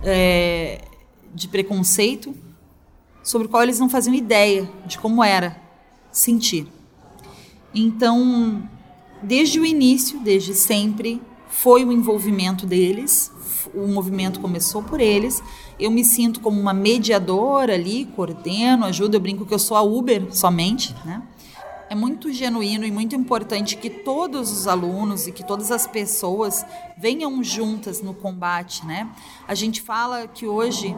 é, 0.03 0.81
de 1.33 1.47
preconceito 1.47 2.33
sobre 3.21 3.47
o 3.47 3.49
qual 3.49 3.63
eles 3.63 3.79
não 3.79 3.89
faziam 3.89 4.15
ideia 4.15 4.69
de 4.85 4.97
como 4.97 5.23
era 5.23 5.59
sentir. 6.11 6.67
Então, 7.73 8.67
desde 9.21 9.59
o 9.59 9.65
início, 9.65 10.19
desde 10.19 10.53
sempre, 10.53 11.21
foi 11.47 11.83
o 11.83 11.91
envolvimento 11.91 12.65
deles, 12.65 13.31
o 13.73 13.87
movimento 13.87 14.39
começou 14.39 14.81
por 14.83 14.99
eles. 14.99 15.41
Eu 15.79 15.91
me 15.91 16.03
sinto 16.03 16.39
como 16.39 16.59
uma 16.59 16.73
mediadora 16.73 17.73
ali, 17.73 18.05
coordeno, 18.15 18.85
ajudo, 18.85 19.15
eu 19.15 19.19
brinco 19.19 19.45
que 19.45 19.53
eu 19.53 19.59
sou 19.59 19.77
a 19.77 19.81
Uber 19.81 20.33
somente, 20.33 20.95
né? 21.05 21.21
É 21.89 21.95
muito 21.95 22.33
genuíno 22.33 22.85
e 22.85 22.91
muito 22.91 23.15
importante 23.15 23.77
que 23.77 23.89
todos 23.89 24.51
os 24.51 24.67
alunos 24.67 25.25
e 25.25 25.31
que 25.31 25.41
todas 25.41 25.71
as 25.71 25.87
pessoas 25.87 26.65
venham 26.97 27.41
juntas 27.41 28.01
no 28.01 28.13
combate, 28.13 28.85
né? 28.85 29.09
A 29.47 29.55
gente 29.55 29.81
fala 29.81 30.27
que 30.27 30.45
hoje 30.45 30.93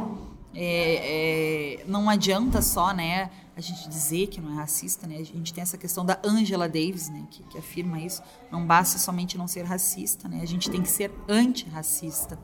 é, 0.56 1.80
é, 1.82 1.86
não 1.88 2.10
adianta 2.10 2.62
só, 2.62 2.92
né, 2.92 3.30
a 3.60 3.62
gente 3.62 3.90
dizer 3.90 4.28
que 4.28 4.40
não 4.40 4.54
é 4.54 4.56
racista, 4.56 5.06
né? 5.06 5.18
A 5.18 5.24
gente 5.24 5.54
tem 5.54 5.62
essa 5.62 5.78
questão 5.78 6.06
da 6.06 6.18
Angela 6.24 6.68
Davis, 6.68 7.10
né, 7.10 7.26
que, 7.30 7.44
que 7.44 7.58
afirma 7.58 8.00
isso. 8.00 8.24
Não 8.50 8.66
basta 8.66 8.98
somente 8.98 9.38
não 9.38 9.50
ser 9.50 9.64
racista, 9.64 10.30
né? 10.30 10.40
A 10.42 10.46
gente 10.46 10.70
tem 10.70 10.82
que 10.82 10.90
ser 10.90 11.12
antirracista. 11.28 12.40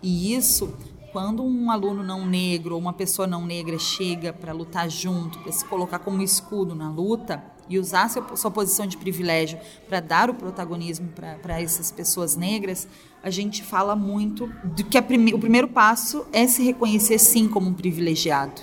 E 0.00 0.32
isso, 0.32 0.72
quando 1.12 1.42
um 1.42 1.72
aluno 1.72 2.04
não 2.04 2.24
negro 2.24 2.76
ou 2.76 2.80
uma 2.80 2.92
pessoa 2.92 3.26
não 3.26 3.44
negra 3.44 3.80
chega 3.80 4.32
para 4.32 4.52
lutar 4.52 4.88
junto, 4.88 5.40
para 5.40 5.50
se 5.50 5.64
colocar 5.64 5.98
como 5.98 6.22
escudo 6.22 6.72
na 6.72 6.88
luta 6.88 7.42
e 7.68 7.76
usar 7.76 8.08
seu, 8.08 8.36
sua 8.36 8.50
posição 8.50 8.86
de 8.86 8.96
privilégio 8.96 9.58
para 9.88 9.98
dar 9.98 10.30
o 10.30 10.34
protagonismo 10.34 11.08
para 11.08 11.60
essas 11.60 11.90
pessoas 11.90 12.36
negras, 12.36 12.86
a 13.24 13.30
gente 13.30 13.64
fala 13.64 13.96
muito 13.96 14.46
do 14.62 14.84
que 14.84 14.96
a 14.96 15.02
prime, 15.02 15.34
o 15.34 15.38
primeiro 15.38 15.66
passo 15.66 16.24
é 16.32 16.46
se 16.46 16.62
reconhecer 16.62 17.18
sim 17.18 17.48
como 17.48 17.68
um 17.68 17.74
privilegiado, 17.74 18.62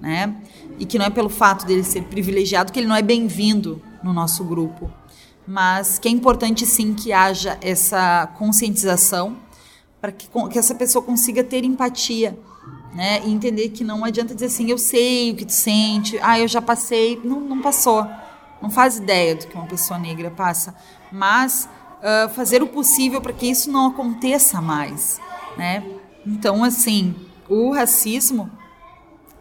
né? 0.00 0.42
E 0.78 0.86
que 0.86 0.98
não 0.98 1.06
é 1.06 1.10
pelo 1.10 1.28
fato 1.28 1.66
dele 1.66 1.82
ser 1.82 2.02
privilegiado 2.04 2.72
que 2.72 2.78
ele 2.78 2.86
não 2.86 2.96
é 2.96 3.02
bem-vindo 3.02 3.82
no 4.02 4.12
nosso 4.12 4.44
grupo, 4.44 4.90
mas 5.46 5.98
que 5.98 6.08
é 6.08 6.10
importante 6.10 6.66
sim 6.66 6.94
que 6.94 7.12
haja 7.12 7.58
essa 7.60 8.28
conscientização 8.38 9.36
para 10.00 10.12
que, 10.12 10.28
que 10.50 10.58
essa 10.58 10.74
pessoa 10.74 11.02
consiga 11.02 11.42
ter 11.42 11.64
empatia, 11.64 12.38
né? 12.94 13.22
E 13.24 13.32
entender 13.32 13.70
que 13.70 13.82
não 13.82 14.04
adianta 14.04 14.34
dizer 14.34 14.46
assim, 14.46 14.70
eu 14.70 14.78
sei 14.78 15.32
o 15.32 15.36
que 15.36 15.44
tu 15.44 15.52
sente, 15.52 16.18
ah, 16.22 16.38
eu 16.38 16.46
já 16.46 16.62
passei, 16.62 17.20
não, 17.24 17.40
não 17.40 17.60
passou, 17.60 18.06
não 18.62 18.70
faz 18.70 18.98
ideia 18.98 19.34
do 19.34 19.46
que 19.46 19.56
uma 19.56 19.66
pessoa 19.66 19.98
negra 19.98 20.30
passa, 20.30 20.74
mas 21.10 21.68
uh, 21.98 22.28
fazer 22.34 22.62
o 22.62 22.66
possível 22.66 23.20
para 23.20 23.32
que 23.32 23.46
isso 23.46 23.70
não 23.70 23.88
aconteça 23.88 24.60
mais, 24.60 25.20
né? 25.56 25.82
Então, 26.26 26.62
assim, 26.62 27.14
o 27.48 27.72
racismo 27.72 28.50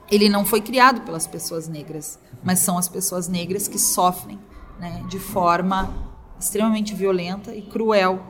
ele 0.09 0.29
não 0.29 0.45
foi 0.45 0.61
criado 0.61 1.01
pelas 1.01 1.27
pessoas 1.27 1.67
negras, 1.67 2.19
mas 2.43 2.59
são 2.59 2.77
as 2.77 2.87
pessoas 2.87 3.27
negras 3.27 3.67
que 3.67 3.79
sofrem, 3.79 4.39
né, 4.79 5.03
de 5.09 5.19
forma 5.19 5.93
extremamente 6.39 6.93
violenta 6.93 7.53
e 7.53 7.61
cruel, 7.61 8.23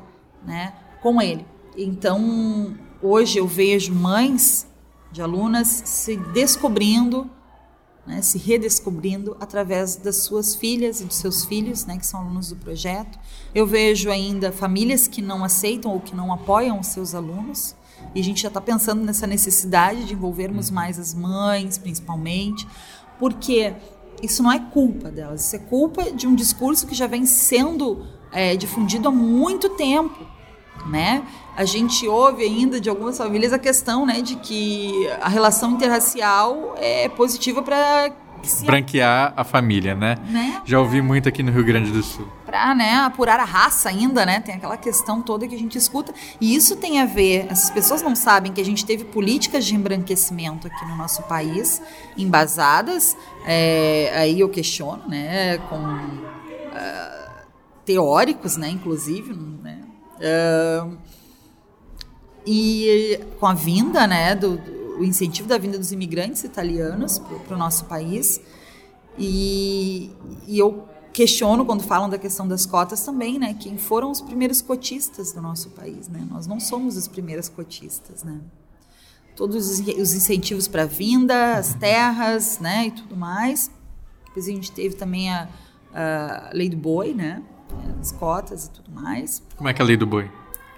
né, 0.46 0.74
com 1.02 1.22
ele. 1.22 1.46
Então, 1.78 2.76
hoje 3.02 3.38
eu 3.38 3.48
vejo 3.48 3.94
mães 3.94 4.68
de 5.12 5.22
alunas 5.22 5.68
se 5.68 6.18
descobrindo, 6.18 7.30
né, 8.06 8.22
se 8.22 8.38
redescobrindo 8.38 9.36
através 9.40 9.98
das 9.98 10.18
suas 10.24 10.56
filhas 10.56 11.02
e 11.02 11.06
dos 11.06 11.18
seus 11.18 11.44
filhos, 11.46 11.86
né, 11.86 11.98
que 11.98 12.06
são 12.06 12.22
alunos 12.22 12.50
do 12.50 12.56
projeto. 12.56 13.20
Eu 13.54 13.68
vejo 13.68 14.10
ainda 14.10 14.52
famílias 14.52 15.08
que 15.08 15.22
não 15.22 15.44
aceitam 15.44 15.92
ou 15.92 16.00
que 16.00 16.16
não 16.16 16.32
apoiam 16.32 16.80
os 16.80 16.88
seus 16.88 17.14
alunos. 17.14 17.76
E 18.16 18.20
a 18.20 18.24
gente 18.24 18.42
já 18.42 18.48
está 18.48 18.62
pensando 18.62 19.04
nessa 19.04 19.28
necessidade 19.28 20.06
de 20.06 20.14
envolvermos 20.14 20.70
mais 20.70 21.00
as 21.00 21.14
mães, 21.14 21.78
principalmente, 21.78 22.68
porque 23.20 23.74
isso 24.22 24.42
não 24.42 24.52
é 24.52 24.60
culpa 24.60 25.10
delas, 25.10 25.46
isso 25.46 25.56
é 25.56 25.60
culpa 25.60 26.12
de 26.12 26.28
um 26.28 26.36
discurso 26.36 26.88
que 26.88 26.96
já 26.96 27.08
vem 27.08 27.26
sendo 27.26 28.06
é, 28.32 28.56
difundido 28.56 29.08
há 29.08 29.12
muito 29.12 29.70
tempo 29.70 30.38
né? 30.88 31.24
A 31.56 31.66
gente 31.66 32.08
ouve 32.08 32.44
ainda 32.44 32.80
de 32.80 32.90
algumas 32.90 33.18
famílias 33.18 33.52
a 33.52 33.60
questão, 33.60 34.06
né, 34.06 34.22
de 34.22 34.36
que 34.36 35.08
a 35.22 35.28
relação 35.28 35.72
interracial 35.72 36.76
é 36.78 37.10
positiva 37.10 37.62
para 37.62 38.12
branquear 38.66 39.34
a 39.36 39.44
família, 39.44 39.96
né? 39.96 40.18
Né? 40.30 40.62
Já 40.66 40.80
ouvi 40.80 41.02
muito 41.02 41.28
aqui 41.28 41.44
no 41.44 41.52
Rio 41.52 41.64
Grande 41.64 41.92
do 41.92 42.02
Sul. 42.04 42.28
Para, 42.46 42.74
né, 42.74 42.96
apurar 42.96 43.40
a 43.40 43.44
raça 43.44 43.90
ainda, 43.90 44.26
né? 44.26 44.40
Tem 44.40 44.56
aquela 44.56 44.78
questão 44.78 45.22
toda 45.22 45.48
que 45.48 45.56
a 45.56 45.58
gente 45.58 45.78
escuta. 45.78 46.14
E 46.40 46.56
isso 46.56 46.76
tem 46.78 47.00
a 47.02 47.06
ver, 47.06 47.48
essas 47.50 47.70
pessoas 47.70 48.02
não 48.02 48.16
sabem 48.16 48.54
que 48.54 48.62
a 48.62 48.66
gente 48.66 48.86
teve 48.86 49.04
políticas 49.04 49.66
de 49.66 49.76
embranquecimento 49.76 50.68
aqui 50.68 50.86
no 50.86 50.96
nosso 50.96 51.24
país, 51.24 51.82
embasadas, 52.18 53.18
é, 53.46 54.12
aí 54.16 54.40
eu 54.40 54.50
questiono, 54.50 55.08
né, 55.08 55.58
com 55.70 55.78
uh, 55.78 57.28
teóricos, 57.86 58.58
né, 58.58 58.70
inclusive, 58.70 59.34
né? 59.34 59.80
Uh, 60.18 60.98
e 62.46 63.20
com 63.40 63.46
a 63.46 63.54
vinda, 63.54 64.08
né, 64.08 64.34
do, 64.34 64.58
do, 64.58 64.87
o 64.98 65.04
incentivo 65.04 65.48
da 65.48 65.58
vinda 65.58 65.78
dos 65.78 65.92
imigrantes 65.92 66.44
italianos 66.44 67.20
para 67.20 67.56
o 67.56 67.58
nosso 67.58 67.86
país, 67.86 68.42
e, 69.18 70.12
e, 70.48 70.60
eu 70.60 70.88
questiono 71.12 71.66
quando 71.66 71.82
falam 71.84 72.08
da 72.08 72.18
questão 72.18 72.48
das 72.48 72.66
cotas 72.66 73.04
também, 73.04 73.40
né, 73.40 73.56
quem 73.60 73.78
foram 73.78 74.12
os 74.12 74.22
primeiros 74.22 74.62
cotistas 74.62 75.32
do 75.32 75.42
nosso 75.42 75.72
país, 75.72 76.08
né? 76.08 76.24
Nós 76.30 76.46
não 76.46 76.60
somos 76.60 76.96
as 76.96 77.08
primeiras 77.08 77.50
cotistas, 77.50 78.24
né? 78.24 78.40
Todos 79.36 79.70
os, 79.70 79.80
os 79.80 80.14
incentivos 80.14 80.68
para 80.68 80.84
a 80.84 80.86
vinda, 80.86 81.56
as 81.56 81.74
terras, 81.74 82.60
né, 82.60 82.88
e 82.88 82.92
tudo 82.92 83.16
mais. 83.16 83.72
Depois 84.28 84.48
a 84.48 84.52
gente 84.52 84.72
teve 84.72 84.96
também 84.96 85.32
a, 85.32 85.48
a 85.92 86.52
lei 86.54 86.70
do 86.70 86.78
boi, 86.78 87.14
né? 87.14 87.42
as 88.00 88.12
cotas 88.12 88.66
e 88.66 88.72
tudo 88.72 88.92
mais. 88.92 89.44
Como 89.56 89.70
é 89.70 89.74
que 89.74 89.82
é 89.82 89.84
a 89.84 89.88
lei 89.88 89.98
do 89.98 90.06
boi? 90.06 90.30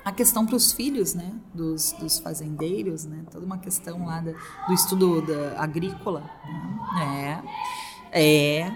A 0.10 0.12
questão 0.12 0.44
para 0.44 0.56
os 0.56 0.72
filhos, 0.72 1.14
né, 1.14 1.32
dos, 1.54 1.92
dos, 1.92 2.18
fazendeiros, 2.18 3.06
né, 3.06 3.24
toda 3.32 3.46
uma 3.46 3.60
questão 3.60 4.08
lá 4.08 4.20
da, 4.20 4.32
do 4.68 4.74
estudo 4.74 5.22
da 5.22 5.62
agrícola, 5.62 6.22
né? 6.96 7.44
é, 8.12 8.64
é. 8.64 8.72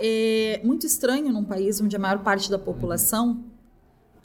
é 0.56 0.62
muito 0.64 0.86
estranho 0.86 1.30
num 1.30 1.44
país 1.44 1.78
onde 1.78 1.94
a 1.94 1.98
maior 1.98 2.20
parte 2.20 2.50
da 2.50 2.58
população, 2.58 3.44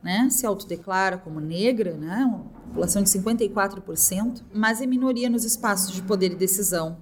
né, 0.02 0.30
se 0.30 0.46
autodeclara 0.46 1.18
como 1.18 1.42
negra, 1.42 1.98
né, 1.98 2.24
uma 2.24 2.46
população 2.70 3.04
de 3.04 3.10
54%, 3.10 4.44
mas 4.54 4.80
é 4.80 4.86
minoria 4.86 5.30
nos 5.30 5.44
espaços 5.44 5.94
de 5.94 6.02
poder 6.02 6.32
e 6.32 6.36
decisão. 6.36 7.00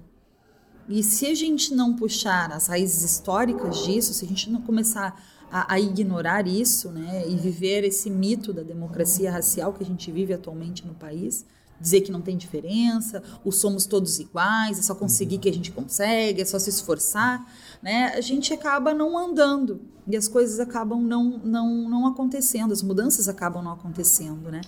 E 0.88 1.04
se 1.04 1.26
a 1.26 1.34
gente 1.36 1.72
não 1.72 1.94
puxar 1.94 2.50
as 2.50 2.66
raízes 2.66 3.04
históricas 3.04 3.84
disso, 3.84 4.12
se 4.12 4.24
a 4.24 4.28
gente 4.28 4.50
não 4.50 4.60
começar 4.60 5.22
a, 5.50 5.74
a, 5.74 5.80
ignorar 5.80 6.46
isso, 6.46 6.90
né, 6.90 7.24
e 7.28 7.36
viver 7.36 7.84
esse 7.84 8.10
mito 8.10 8.52
da 8.52 8.62
democracia 8.62 9.30
racial 9.30 9.72
que 9.72 9.82
a 9.82 9.86
gente 9.86 10.10
vive 10.10 10.32
atualmente 10.32 10.86
no 10.86 10.94
país, 10.94 11.44
dizer 11.80 12.00
que 12.00 12.10
não 12.10 12.20
tem 12.20 12.36
diferença, 12.36 13.22
o 13.44 13.52
somos 13.52 13.86
todos 13.86 14.18
iguais, 14.18 14.78
é 14.78 14.82
só 14.82 14.94
conseguir 14.94 15.38
que 15.38 15.48
a 15.48 15.52
gente 15.52 15.70
consegue, 15.70 16.40
é 16.40 16.44
só 16.44 16.58
se 16.58 16.70
esforçar, 16.70 17.46
né? 17.82 18.12
A 18.14 18.20
gente 18.20 18.52
acaba 18.52 18.94
não 18.94 19.16
andando 19.16 19.80
e 20.06 20.16
as 20.16 20.26
coisas 20.26 20.58
acabam 20.58 21.02
não, 21.02 21.38
não, 21.44 21.88
não 21.88 22.06
acontecendo, 22.06 22.72
as 22.72 22.82
mudanças 22.82 23.28
acabam 23.28 23.62
não 23.62 23.72
acontecendo, 23.72 24.50
né? 24.50 24.62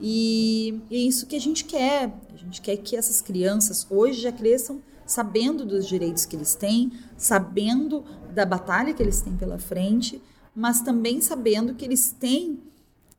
E, 0.00 0.80
e 0.90 0.96
é 0.96 0.98
isso 0.98 1.26
que 1.26 1.36
a 1.36 1.40
gente 1.40 1.64
quer. 1.64 2.14
A 2.32 2.36
gente 2.36 2.60
quer 2.60 2.76
que 2.76 2.96
essas 2.96 3.20
crianças 3.20 3.86
hoje 3.90 4.20
já 4.20 4.32
cresçam 4.32 4.82
sabendo 5.06 5.66
dos 5.66 5.86
direitos 5.86 6.24
que 6.24 6.36
eles 6.36 6.54
têm, 6.54 6.92
sabendo 7.16 8.04
da 8.32 8.46
batalha 8.46 8.94
que 8.94 9.02
eles 9.02 9.20
têm 9.20 9.36
pela 9.36 9.58
frente, 9.58 10.20
mas 10.54 10.80
também 10.80 11.20
sabendo 11.20 11.74
que 11.74 11.84
eles 11.84 12.12
têm 12.12 12.60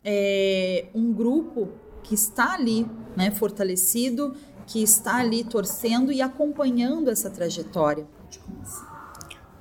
é, 0.03 0.85
um 0.93 1.13
grupo 1.13 1.69
que 2.03 2.15
está 2.15 2.53
ali, 2.53 2.85
né, 3.15 3.31
fortalecido, 3.31 4.35
que 4.65 4.81
está 4.81 5.17
ali 5.17 5.43
torcendo 5.43 6.11
e 6.11 6.21
acompanhando 6.21 7.09
essa 7.09 7.29
trajetória. 7.29 8.05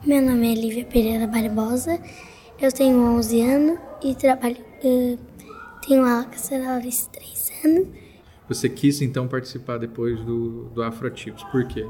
Meu 0.04 0.22
nome 0.22 0.50
é 0.50 0.54
Lívia 0.54 0.84
Pereira 0.84 1.26
Barbosa, 1.26 2.00
eu 2.58 2.72
tenho 2.72 2.98
11 2.98 3.40
anos 3.42 3.78
e 4.02 4.14
trabalho, 4.14 4.56
uh, 4.84 5.18
tenho 5.86 6.04
aula 6.04 6.24
com 6.24 6.34
a 6.34 6.38
senhora 6.38 6.76
há 6.76 6.80
3 6.80 7.52
anos. 7.64 7.88
Você 8.48 8.68
quis 8.68 9.00
então 9.00 9.28
participar 9.28 9.78
depois 9.78 10.18
do, 10.24 10.64
do 10.70 10.82
Afrotips, 10.82 11.44
por 11.44 11.66
quê? 11.66 11.86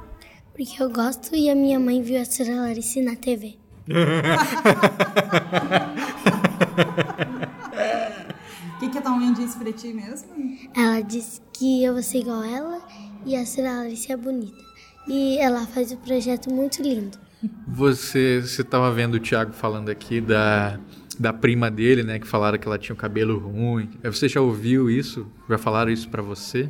Porque 0.54 0.82
eu 0.82 0.90
gosto 0.90 1.34
e 1.34 1.48
a 1.48 1.54
minha 1.54 1.80
mãe 1.80 2.02
viu 2.02 2.20
a 2.20 2.24
senhora 2.24 2.62
Larissa 2.62 3.00
na 3.02 3.16
TV. 3.16 3.56
O 3.88 3.92
que, 8.80 8.88
que 8.88 8.98
a 8.98 9.02
tua 9.02 9.12
mãe 9.12 9.32
disse 9.32 9.58
pra 9.58 9.72
ti 9.72 9.92
mesmo? 9.92 10.28
Ela 10.76 11.00
disse 11.00 11.40
que 11.52 11.84
eu 11.84 11.94
vou 11.94 12.02
ser 12.02 12.18
igual 12.18 12.42
ela 12.42 12.80
e 13.24 13.36
a 13.36 13.46
senhora 13.46 13.78
Larissa 13.78 14.12
é 14.12 14.16
bonita. 14.16 14.62
E 15.08 15.38
ela 15.38 15.66
faz 15.66 15.92
um 15.92 15.96
projeto 15.96 16.52
muito 16.52 16.82
lindo. 16.82 17.18
Você 17.66 18.38
estava 18.38 18.92
vendo 18.92 19.14
o 19.14 19.20
Thiago 19.20 19.52
falando 19.52 19.88
aqui 19.88 20.20
da, 20.20 20.78
da 21.18 21.32
prima 21.32 21.70
dele, 21.70 22.02
né? 22.02 22.18
Que 22.18 22.26
falaram 22.26 22.58
que 22.58 22.66
ela 22.66 22.78
tinha 22.78 22.94
o 22.94 22.98
cabelo 22.98 23.38
ruim. 23.38 23.88
Você 24.04 24.28
já 24.28 24.40
ouviu 24.40 24.90
isso? 24.90 25.26
Já 25.48 25.56
falaram 25.56 25.90
isso 25.90 26.08
para 26.08 26.22
você? 26.22 26.68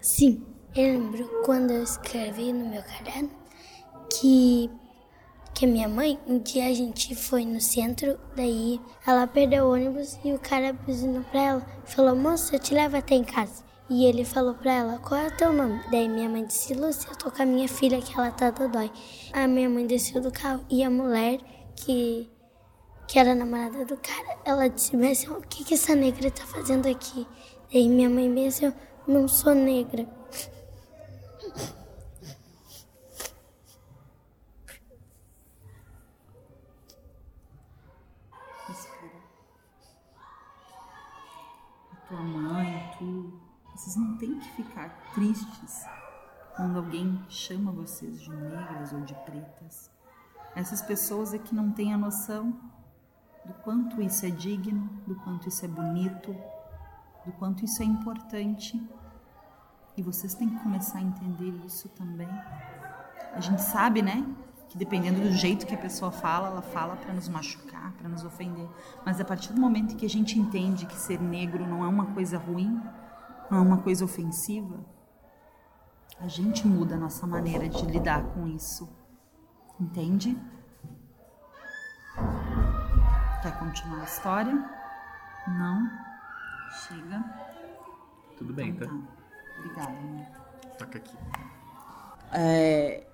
Sim. 0.00 0.42
Eu 0.72 0.84
lembro 0.84 1.28
quando 1.44 1.72
eu 1.72 1.82
escrevi 1.82 2.52
no 2.52 2.68
meu 2.68 2.80
caderno 2.84 3.30
que 4.08 4.70
que 5.52 5.66
minha 5.66 5.88
mãe, 5.88 6.16
um 6.28 6.38
dia 6.38 6.66
a 6.66 6.72
gente 6.72 7.14
foi 7.16 7.44
no 7.44 7.60
centro, 7.60 8.16
daí 8.36 8.80
ela 9.04 9.26
perdeu 9.26 9.66
o 9.66 9.72
ônibus 9.72 10.16
e 10.24 10.32
o 10.32 10.38
cara 10.38 10.72
buzinou 10.72 11.24
pra 11.24 11.42
ela, 11.42 11.66
falou, 11.84 12.14
moça, 12.14 12.54
eu 12.54 12.60
te 12.60 12.72
levo 12.72 12.96
até 12.96 13.16
em 13.16 13.24
casa. 13.24 13.64
E 13.90 14.04
ele 14.06 14.24
falou 14.24 14.54
pra 14.54 14.72
ela, 14.72 14.98
qual 15.00 15.20
é 15.20 15.26
o 15.26 15.36
teu 15.36 15.52
nome? 15.52 15.82
Daí 15.90 16.08
minha 16.08 16.28
mãe 16.28 16.46
disse, 16.46 16.72
Lúcia, 16.72 17.10
eu 17.10 17.16
tô 17.16 17.32
com 17.32 17.42
a 17.42 17.44
minha 17.44 17.68
filha 17.68 18.00
que 18.00 18.16
ela 18.16 18.30
tá 18.30 18.50
dodói. 18.50 18.92
A 19.32 19.48
minha 19.48 19.68
mãe 19.68 19.84
desceu 19.84 20.20
do 20.20 20.30
carro 20.30 20.64
e 20.70 20.84
a 20.84 20.88
mulher 20.88 21.40
que, 21.74 22.30
que 23.08 23.18
era 23.18 23.34
namorada 23.34 23.84
do 23.84 23.96
cara, 23.96 24.38
ela 24.44 24.68
disse, 24.68 24.96
mas 24.96 25.26
o 25.26 25.40
que, 25.40 25.64
que 25.64 25.74
essa 25.74 25.96
negra 25.96 26.30
tá 26.30 26.46
fazendo 26.46 26.86
aqui? 26.88 27.26
Daí 27.72 27.88
minha 27.88 28.08
mãe 28.08 28.32
pensou, 28.32 28.72
não 29.06 29.26
sou 29.26 29.52
negra. 29.52 30.19
Tua 42.10 42.20
mãe, 42.20 42.92
tu, 42.98 43.40
vocês 43.72 43.94
não 43.94 44.16
têm 44.18 44.36
que 44.40 44.50
ficar 44.50 44.88
tristes 45.14 45.86
quando 46.56 46.76
alguém 46.76 47.24
chama 47.28 47.70
vocês 47.70 48.20
de 48.20 48.30
negras 48.30 48.92
ou 48.92 49.00
de 49.02 49.14
pretas. 49.24 49.88
Essas 50.56 50.82
pessoas 50.82 51.32
é 51.32 51.38
que 51.38 51.54
não 51.54 51.70
têm 51.70 51.94
a 51.94 51.96
noção 51.96 52.52
do 53.44 53.54
quanto 53.62 54.02
isso 54.02 54.26
é 54.26 54.30
digno, 54.30 54.90
do 55.06 55.14
quanto 55.14 55.48
isso 55.48 55.64
é 55.64 55.68
bonito, 55.68 56.36
do 57.24 57.32
quanto 57.32 57.64
isso 57.64 57.80
é 57.80 57.86
importante. 57.86 58.82
E 59.96 60.02
vocês 60.02 60.34
têm 60.34 60.48
que 60.48 60.58
começar 60.60 60.98
a 60.98 61.02
entender 61.02 61.54
isso 61.64 61.88
também. 61.90 62.28
A 63.32 63.40
gente 63.40 63.62
sabe, 63.62 64.02
né, 64.02 64.26
que 64.70 64.78
dependendo 64.78 65.20
do 65.20 65.32
jeito 65.32 65.66
que 65.66 65.74
a 65.74 65.78
pessoa 65.78 66.12
fala, 66.12 66.46
ela 66.46 66.62
fala 66.62 66.94
para 66.94 67.12
nos 67.12 67.28
machucar, 67.28 67.92
para 67.94 68.08
nos 68.08 68.24
ofender. 68.24 68.68
Mas 69.04 69.20
a 69.20 69.24
partir 69.24 69.52
do 69.52 69.60
momento 69.60 69.96
que 69.96 70.06
a 70.06 70.08
gente 70.08 70.38
entende 70.38 70.86
que 70.86 70.94
ser 70.94 71.20
negro 71.20 71.66
não 71.66 71.84
é 71.84 71.88
uma 71.88 72.06
coisa 72.06 72.38
ruim, 72.38 72.80
não 73.50 73.58
é 73.58 73.60
uma 73.60 73.78
coisa 73.78 74.04
ofensiva, 74.04 74.78
a 76.20 76.28
gente 76.28 76.66
muda 76.68 76.94
a 76.94 76.98
nossa 76.98 77.26
maneira 77.26 77.68
de 77.68 77.84
lidar 77.84 78.22
com 78.28 78.46
isso. 78.46 78.88
Entende? 79.80 80.38
Quer 83.42 83.58
continuar 83.58 84.02
a 84.02 84.04
história? 84.04 84.70
Não? 85.48 85.90
Chega. 86.86 87.24
Tudo 88.38 88.52
bem, 88.52 88.70
então, 88.70 88.86
tá? 88.86 88.94
tá? 88.94 89.58
Obrigada. 89.58 90.40
Toca 90.78 90.98
aqui. 90.98 91.16
É, 92.32 93.09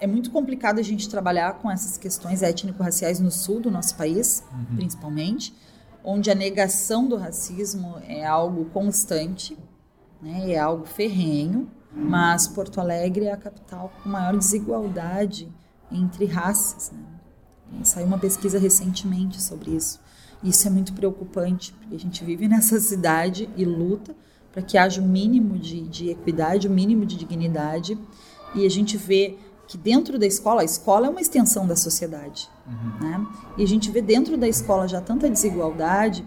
é 0.00 0.06
muito 0.06 0.30
complicado 0.30 0.78
a 0.78 0.82
gente 0.82 1.08
trabalhar 1.08 1.54
com 1.54 1.70
essas 1.70 1.96
questões 1.96 2.42
étnico-raciais 2.42 3.20
no 3.20 3.30
sul 3.30 3.60
do 3.60 3.70
nosso 3.70 3.96
país, 3.96 4.44
uhum. 4.52 4.76
principalmente, 4.76 5.54
onde 6.04 6.30
a 6.30 6.34
negação 6.34 7.08
do 7.08 7.16
racismo 7.16 7.96
é 8.06 8.24
algo 8.24 8.66
constante, 8.66 9.56
né, 10.22 10.52
é 10.52 10.58
algo 10.58 10.84
ferrenho, 10.84 11.70
mas 11.92 12.46
Porto 12.46 12.80
Alegre 12.80 13.26
é 13.26 13.32
a 13.32 13.36
capital 13.36 13.92
com 14.02 14.08
maior 14.08 14.36
desigualdade 14.36 15.48
entre 15.90 16.26
raças. 16.26 16.92
Né? 16.92 17.80
Saiu 17.82 18.06
uma 18.06 18.18
pesquisa 18.18 18.58
recentemente 18.58 19.42
sobre 19.42 19.72
isso. 19.72 20.00
Isso 20.42 20.68
é 20.68 20.70
muito 20.70 20.92
preocupante, 20.92 21.72
porque 21.72 21.94
a 21.94 21.98
gente 21.98 22.24
vive 22.24 22.46
nessa 22.46 22.78
cidade 22.80 23.48
e 23.56 23.64
luta 23.64 24.14
para 24.52 24.62
que 24.62 24.78
haja 24.78 25.00
o 25.00 25.04
um 25.04 25.08
mínimo 25.08 25.58
de, 25.58 25.82
de 25.88 26.10
equidade, 26.10 26.68
o 26.68 26.70
um 26.70 26.74
mínimo 26.74 27.04
de 27.04 27.16
dignidade, 27.16 27.98
e 28.54 28.64
a 28.64 28.70
gente 28.70 28.96
vê 28.96 29.36
que 29.68 29.76
dentro 29.76 30.18
da 30.18 30.26
escola, 30.26 30.62
a 30.62 30.64
escola 30.64 31.06
é 31.06 31.10
uma 31.10 31.20
extensão 31.20 31.66
da 31.66 31.76
sociedade, 31.76 32.48
uhum. 32.66 33.08
né? 33.08 33.26
E 33.58 33.62
a 33.62 33.66
gente 33.66 33.90
vê 33.90 34.00
dentro 34.00 34.36
da 34.38 34.48
escola 34.48 34.88
já 34.88 35.00
tanta 35.00 35.28
desigualdade 35.28 36.26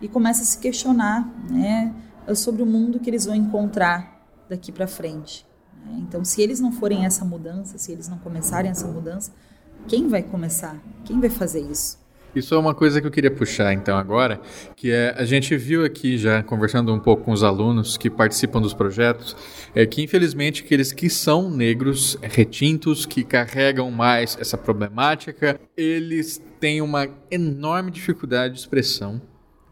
e 0.00 0.06
começa 0.06 0.42
a 0.42 0.44
se 0.44 0.58
questionar, 0.58 1.28
né, 1.50 1.92
sobre 2.34 2.62
o 2.62 2.66
mundo 2.66 3.00
que 3.00 3.10
eles 3.10 3.24
vão 3.24 3.34
encontrar 3.34 4.24
daqui 4.48 4.70
para 4.70 4.86
frente. 4.86 5.44
Né? 5.84 5.98
Então, 5.98 6.24
se 6.24 6.40
eles 6.40 6.60
não 6.60 6.70
forem 6.70 7.04
essa 7.04 7.24
mudança, 7.24 7.76
se 7.76 7.90
eles 7.90 8.08
não 8.08 8.18
começarem 8.18 8.70
essa 8.70 8.86
mudança, 8.86 9.32
quem 9.88 10.06
vai 10.06 10.22
começar? 10.22 10.76
Quem 11.04 11.20
vai 11.20 11.30
fazer 11.30 11.60
isso? 11.60 11.98
Isso 12.36 12.54
é 12.54 12.58
uma 12.58 12.74
coisa 12.74 13.00
que 13.00 13.06
eu 13.06 13.10
queria 13.10 13.30
puxar 13.30 13.72
então 13.72 13.96
agora, 13.96 14.38
que 14.76 14.90
é 14.90 15.14
a 15.16 15.24
gente 15.24 15.56
viu 15.56 15.86
aqui 15.86 16.18
já 16.18 16.42
conversando 16.42 16.92
um 16.92 17.00
pouco 17.00 17.24
com 17.24 17.32
os 17.32 17.42
alunos 17.42 17.96
que 17.96 18.10
participam 18.10 18.60
dos 18.60 18.74
projetos, 18.74 19.34
é 19.74 19.86
que 19.86 20.02
infelizmente 20.02 20.62
aqueles 20.62 20.92
que 20.92 21.08
são 21.08 21.50
negros 21.50 22.18
retintos, 22.20 23.06
que 23.06 23.24
carregam 23.24 23.90
mais 23.90 24.36
essa 24.38 24.58
problemática, 24.58 25.58
eles 25.74 26.38
têm 26.60 26.82
uma 26.82 27.08
enorme 27.30 27.90
dificuldade 27.90 28.52
de 28.52 28.60
expressão 28.60 29.18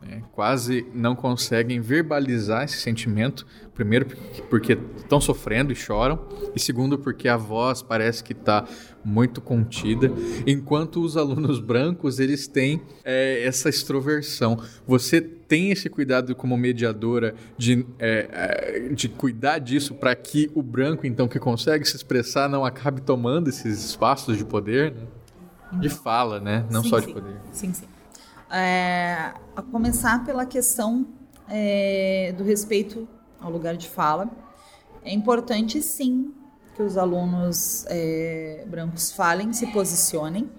né? 0.05 0.23
quase 0.33 0.87
não 0.95 1.15
conseguem 1.15 1.81
verbalizar 1.81 2.65
esse 2.65 2.79
sentimento. 2.79 3.47
Primeiro, 3.75 4.07
porque 4.49 4.79
estão 4.97 5.21
sofrendo 5.21 5.73
e 5.73 5.75
choram, 5.75 6.29
e 6.55 6.61
segundo, 6.61 6.97
porque 6.97 7.29
a 7.29 7.37
voz 7.37 7.83
parece 7.83 8.23
que 8.23 8.33
está 8.33 8.65
muito 9.05 9.41
contida, 9.41 10.13
enquanto 10.47 11.03
os 11.03 11.17
alunos 11.17 11.59
brancos 11.59 12.21
eles 12.21 12.47
têm 12.47 12.81
é, 13.05 13.45
essa 13.45 13.69
extroversão. 13.69 14.61
Você 14.87 15.21
tem 15.21 15.73
esse 15.73 15.91
cuidado 15.91 16.35
como 16.37 16.57
mediadora 16.57 17.35
de, 17.59 17.85
é, 17.99 18.29
é 18.33 18.89
de 18.95 19.09
cuidar 19.09 19.59
disso 19.59 19.95
para 19.95 20.15
que 20.15 20.51
o 20.55 20.63
branco, 20.63 21.07
então, 21.07 21.27
que 21.27 21.41
consegue 21.41 21.85
se 21.85 21.97
expressar, 21.97 22.49
não 22.49 22.65
acabe 22.65 23.01
tomando 23.01 23.49
esses 23.49 23.85
espaços 23.85 24.39
de 24.39 24.45
poder, 24.45 24.93
né? 24.93 25.81
de 25.81 25.89
fala, 25.89 26.39
né? 26.39 26.65
Não 26.71 26.83
sim, 26.83 26.89
só 26.89 27.01
sim. 27.01 27.09
de 27.09 27.13
poder. 27.13 27.37
Sim, 27.53 27.73
sim 27.73 27.94
é, 28.51 29.33
a 29.57 29.63
começar 29.63 30.25
pela 30.25 30.47
questão 30.47 31.07
é, 31.49 32.35
do 32.37 32.45
respeito 32.45 33.09
ao 33.41 33.51
lugar 33.51 33.77
de 33.77 33.89
fala. 33.89 34.31
É 35.03 35.13
importante, 35.13 35.83
sim, 35.83 36.33
que 36.75 36.83
os 36.83 36.97
alunos 36.97 37.85
é, 37.89 38.65
brancos 38.67 39.13
falem, 39.13 39.53
se 39.53 39.67
posicionem, 39.69 40.51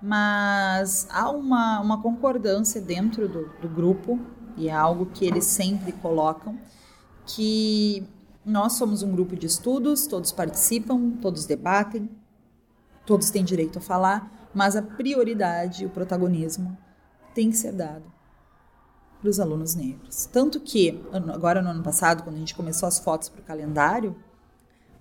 mas 0.00 1.06
há 1.10 1.30
uma, 1.30 1.80
uma 1.80 2.00
concordância 2.00 2.80
dentro 2.80 3.28
do, 3.28 3.48
do 3.60 3.68
grupo, 3.68 4.18
e 4.56 4.68
é 4.68 4.72
algo 4.72 5.06
que 5.06 5.24
eles 5.24 5.44
sempre 5.44 5.92
colocam, 5.92 6.58
que 7.26 8.06
nós 8.44 8.74
somos 8.74 9.02
um 9.02 9.12
grupo 9.12 9.36
de 9.36 9.46
estudos, 9.46 10.06
todos 10.06 10.32
participam, 10.32 11.12
todos 11.20 11.46
debatem, 11.46 12.10
todos 13.06 13.30
têm 13.30 13.44
direito 13.44 13.78
a 13.78 13.82
falar, 13.82 14.50
mas 14.54 14.76
a 14.76 14.82
prioridade, 14.82 15.86
o 15.86 15.90
protagonismo 15.90 16.76
tem 17.34 17.50
que 17.50 17.56
ser 17.56 17.72
dado 17.72 18.04
para 19.20 19.30
os 19.30 19.38
alunos 19.38 19.74
negros. 19.74 20.26
Tanto 20.26 20.60
que, 20.60 21.00
agora 21.12 21.62
no 21.62 21.70
ano 21.70 21.82
passado, 21.82 22.24
quando 22.24 22.36
a 22.36 22.38
gente 22.38 22.54
começou 22.54 22.88
as 22.88 22.98
fotos 22.98 23.28
para 23.28 23.40
o 23.40 23.44
calendário, 23.44 24.16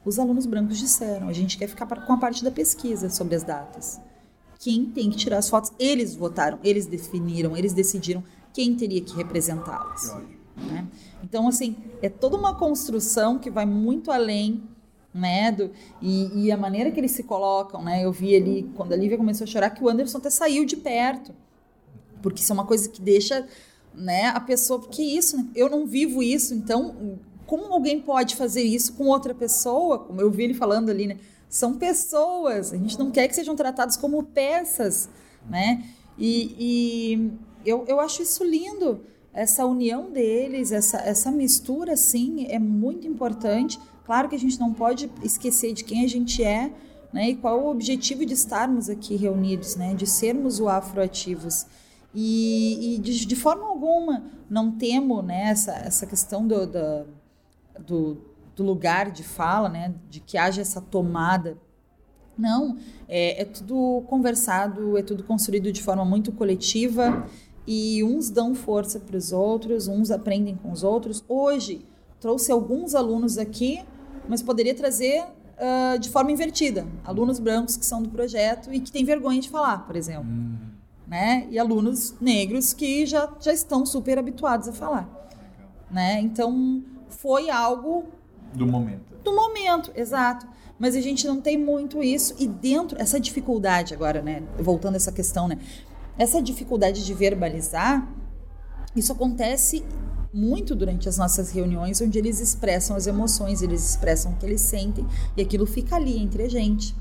os 0.06 0.20
alunos 0.20 0.46
brancos 0.46 0.78
disseram: 0.78 1.28
a 1.28 1.34
gente 1.34 1.58
quer 1.58 1.68
ficar 1.68 1.88
com 1.88 2.14
a 2.14 2.18
parte 2.18 2.44
da 2.44 2.52
pesquisa 2.52 3.10
sobre 3.10 3.36
as 3.36 3.44
datas. 3.44 4.00
Quem 4.60 4.86
tem 4.86 5.10
que 5.10 5.18
tirar 5.18 5.40
as 5.40 5.50
fotos? 5.50 5.72
Eles 5.80 6.16
votaram, 6.16 6.60
eles 6.64 6.86
definiram, 6.86 7.58
eles 7.58 7.74
decidiram 7.74 8.24
quem 8.54 8.76
teria 8.76 9.02
que 9.02 9.16
representá-los. 9.16 10.14
Né? 10.56 10.88
Então, 11.24 11.48
assim, 11.48 11.76
é 12.02 12.10
toda 12.10 12.38
uma 12.38 12.54
construção 12.54 13.40
que 13.40 13.50
vai 13.50 13.66
muito 13.66 14.12
além 14.12 14.62
né? 15.14 15.52
Do, 15.52 15.72
e, 16.02 16.46
e, 16.46 16.52
a 16.52 16.58
maneira 16.58 16.92
que 16.92 17.00
eles 17.00 17.12
se 17.12 17.24
colocam, 17.24 17.84
né? 17.84 18.04
Eu 18.04 18.12
vi 18.12 18.36
ali, 18.36 18.70
quando 18.76 18.94
a 18.94 18.96
Lívia 18.96 19.18
começou 19.18 19.44
a 19.46 19.48
chorar, 19.48 19.70
que 19.72 19.84
o 19.84 19.90
Anderson 19.90 20.18
até 20.18 20.30
saiu 20.30 20.66
de 20.66 20.78
perto. 20.78 21.34
Porque 22.22 22.42
isso 22.42 22.52
é 22.52 22.56
uma 22.56 22.66
coisa 22.66 22.90
que 22.90 23.02
deixa 23.02 23.48
né, 23.94 24.28
a 24.28 24.40
pessoa. 24.40 24.80
Porque 24.80 25.02
isso, 25.02 25.38
né? 25.38 25.48
eu 25.56 25.70
não 25.70 25.86
vivo 25.86 26.22
isso, 26.24 26.54
então 26.54 27.20
como 27.52 27.66
alguém 27.74 28.00
pode 28.00 28.38
fazer 28.38 28.62
isso 28.62 28.94
com 28.94 29.08
outra 29.08 29.36
pessoa? 29.36 30.00
Como 30.00 30.22
eu 30.22 30.32
vi 30.32 30.46
ele 30.46 30.54
falando 30.54 30.90
ali, 30.90 31.08
né? 31.08 31.18
São 31.50 31.74
pessoas, 31.78 32.72
a 32.72 32.78
gente 32.78 32.98
não 32.98 33.12
quer 33.12 33.28
que 33.28 33.36
sejam 33.36 33.58
tratados 33.58 33.98
como 33.98 34.24
peças, 34.24 35.10
né? 35.50 35.84
E, 36.18 36.56
e 36.58 37.32
eu, 37.66 37.84
eu 37.90 38.00
acho 38.00 38.22
isso 38.22 38.42
lindo, 38.42 39.02
essa 39.34 39.66
união 39.66 40.10
deles, 40.10 40.72
essa, 40.72 40.98
essa 41.00 41.30
mistura, 41.30 41.98
sim, 41.98 42.46
é 42.48 42.58
muito 42.58 43.06
importante. 43.06 43.78
Claro 44.06 44.30
que 44.30 44.36
a 44.36 44.40
gente 44.40 44.58
não 44.58 44.74
pode 44.74 45.12
esquecer 45.22 45.74
de 45.74 45.84
quem 45.84 46.06
a 46.06 46.08
gente 46.08 46.42
é, 46.42 46.72
né? 47.12 47.32
E 47.32 47.36
qual 47.36 47.62
o 47.62 47.70
objetivo 47.70 48.26
de 48.26 48.34
estarmos 48.34 48.90
aqui 48.90 49.18
reunidos, 49.18 49.76
né? 49.76 49.94
De 49.94 50.08
sermos 50.08 50.62
o 50.62 50.70
afroativos. 50.70 51.66
E, 52.14 52.96
e 52.96 53.00
de, 53.00 53.26
de, 53.26 53.36
forma 53.36 53.66
alguma 53.66 54.24
não 54.50 54.72
temo 54.72 55.22
né, 55.22 55.50
essa, 55.50 55.72
essa 55.72 56.06
questão 56.06 56.46
do, 56.46 56.68
do, 56.68 57.06
do, 57.80 58.18
do 58.56 58.64
lugar 58.64 59.12
de 59.12 59.24
fala, 59.24 59.70
né, 59.70 59.94
de 60.10 60.20
que 60.20 60.38
haja 60.38 60.62
essa 60.62 60.82
tomada. 60.82 61.58
Não, 62.38 62.78
é, 63.08 63.42
é 63.42 63.46
tudo 63.46 64.04
conversado, 64.08 64.98
é 64.98 65.04
tudo 65.04 65.24
construído 65.24 65.72
de 65.72 65.82
forma 65.82 66.04
muito 66.04 66.32
coletiva 66.32 67.26
e 67.68 68.04
uns 68.04 68.30
dão 68.30 68.56
força 68.56 69.00
para 69.00 69.16
os 69.16 69.32
outros, 69.32 69.88
uns 69.88 70.12
aprendem 70.12 70.56
com 70.56 70.72
os 70.72 70.84
outros. 70.84 71.24
Hoje, 71.28 71.86
trouxe 72.20 72.52
alguns 72.52 72.96
alunos 72.96 73.38
aqui, 73.38 73.84
mas 74.28 74.42
poderia 74.42 74.74
trazer 74.74 75.24
uh, 75.24 76.00
de 76.00 76.10
forma 76.10 76.32
invertida. 76.32 76.88
Alunos 77.04 77.40
brancos 77.40 77.78
que 77.78 77.86
são 77.86 78.02
do 78.02 78.10
projeto 78.10 78.74
e 78.74 78.80
que 78.80 78.92
têm 78.92 79.06
vergonha 79.06 79.40
de 79.40 79.50
falar, 79.50 79.86
por 79.86 79.96
exemplo. 79.96 80.30
Uhum. 80.30 80.71
Né? 81.12 81.46
E 81.52 81.60
alunos 81.60 82.16
negros 82.22 82.74
que 82.74 83.06
já, 83.06 83.30
já 83.42 83.52
estão 83.52 83.86
super 83.86 84.18
habituados 84.18 84.70
a 84.70 84.72
falar. 84.72 85.10
Né? 85.92 86.22
Então, 86.22 86.82
foi 87.10 87.50
algo 87.50 88.06
do 88.54 88.66
momento. 88.66 89.14
Do 89.24 89.36
momento, 89.36 89.92
exato. 89.94 90.48
Mas 90.80 90.96
a 90.96 91.02
gente 91.02 91.28
não 91.28 91.40
tem 91.40 91.58
muito 91.58 92.02
isso 92.02 92.34
e 92.40 92.48
dentro 92.48 93.00
essa 93.00 93.20
dificuldade 93.20 93.94
agora, 93.94 94.22
né? 94.22 94.42
Voltando 94.58 94.94
a 94.94 94.98
essa 94.98 95.12
questão, 95.12 95.48
né? 95.48 95.58
Essa 96.18 96.42
dificuldade 96.42 97.06
de 97.06 97.14
verbalizar, 97.14 98.08
isso 98.96 99.12
acontece 99.12 99.86
muito 100.34 100.74
durante 100.74 101.08
as 101.08 101.18
nossas 101.18 101.52
reuniões, 101.52 102.02
onde 102.02 102.18
eles 102.18 102.40
expressam 102.40 102.96
as 102.96 103.06
emoções, 103.06 103.62
eles 103.62 103.88
expressam 103.90 104.32
o 104.32 104.36
que 104.38 104.46
eles 104.46 104.62
sentem 104.62 105.06
e 105.36 105.42
aquilo 105.42 105.66
fica 105.66 105.98
ali 105.98 106.18
entre 106.18 106.44
a 106.44 106.50
gente. 106.50 106.96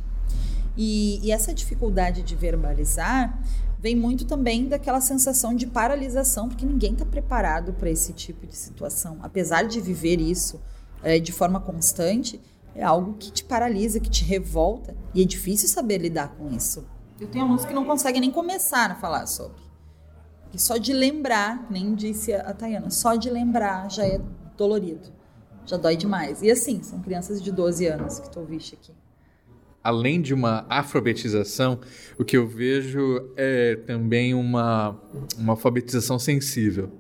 E, 0.77 1.21
e 1.23 1.33
essa 1.33 1.55
dificuldade 1.55 2.23
de 2.23 2.35
verbalizar 2.37 3.41
vem 3.81 3.97
muito 3.97 4.27
também 4.27 4.67
daquela 4.67 5.01
sensação 5.01 5.55
de 5.55 5.67
paralisação, 5.67 6.49
porque 6.49 6.67
ninguém 6.67 6.93
está 6.93 7.07
preparado 7.07 7.73
para 7.73 7.89
esse 7.89 8.13
tipo 8.13 8.47
de 8.47 8.55
situação. 8.55 9.19
Apesar 9.23 9.63
de 9.63 9.81
viver 9.81 10.21
isso 10.21 10.61
é, 11.03 11.19
de 11.19 11.33
forma 11.33 11.59
constante, 11.59 12.39
é 12.75 12.85
algo 12.85 13.15
que 13.15 13.33
te 13.33 13.43
paralisa, 13.43 13.99
que 13.99 14.11
te 14.11 14.23
revolta, 14.23 14.95
e 15.15 15.23
é 15.23 15.25
difícil 15.25 15.67
saber 15.67 15.97
lidar 15.97 16.29
com 16.37 16.51
isso. 16.51 16.85
Eu 17.19 17.29
tenho 17.29 17.45
alunos 17.45 17.65
que 17.65 17.73
não 17.73 17.87
conseguem 17.87 18.21
nem 18.21 18.31
começar 18.31 18.91
a 18.91 18.95
falar 18.95 19.27
sobre. 19.27 19.63
Que 20.51 20.61
só 20.61 20.77
de 20.77 20.93
lembrar, 20.93 21.67
nem 21.71 21.95
disse 21.95 22.35
a 22.35 22.53
Tayana, 22.53 22.91
só 22.91 23.15
de 23.15 23.31
lembrar 23.31 23.91
já 23.91 24.05
é 24.05 24.21
dolorido. 24.59 25.09
Já 25.65 25.79
dói 25.79 25.97
demais. 25.97 26.43
E 26.43 26.51
assim, 26.51 26.83
são 26.83 27.01
crianças 27.01 27.43
de 27.43 27.51
12 27.51 27.87
anos 27.87 28.19
que 28.19 28.31
tu 28.31 28.41
ouviste 28.41 28.75
aqui 28.75 28.93
além 29.83 30.21
de 30.21 30.35
uma 30.35 30.67
alfabetização, 30.69 31.81
o 32.19 32.25
que 32.25 32.37
eu 32.37 32.47
vejo 32.47 33.31
é 33.37 33.77
também 33.87 34.35
uma, 34.35 35.01
uma 35.39 35.55
alfabetização 35.55 36.19
sensível. 36.19 36.91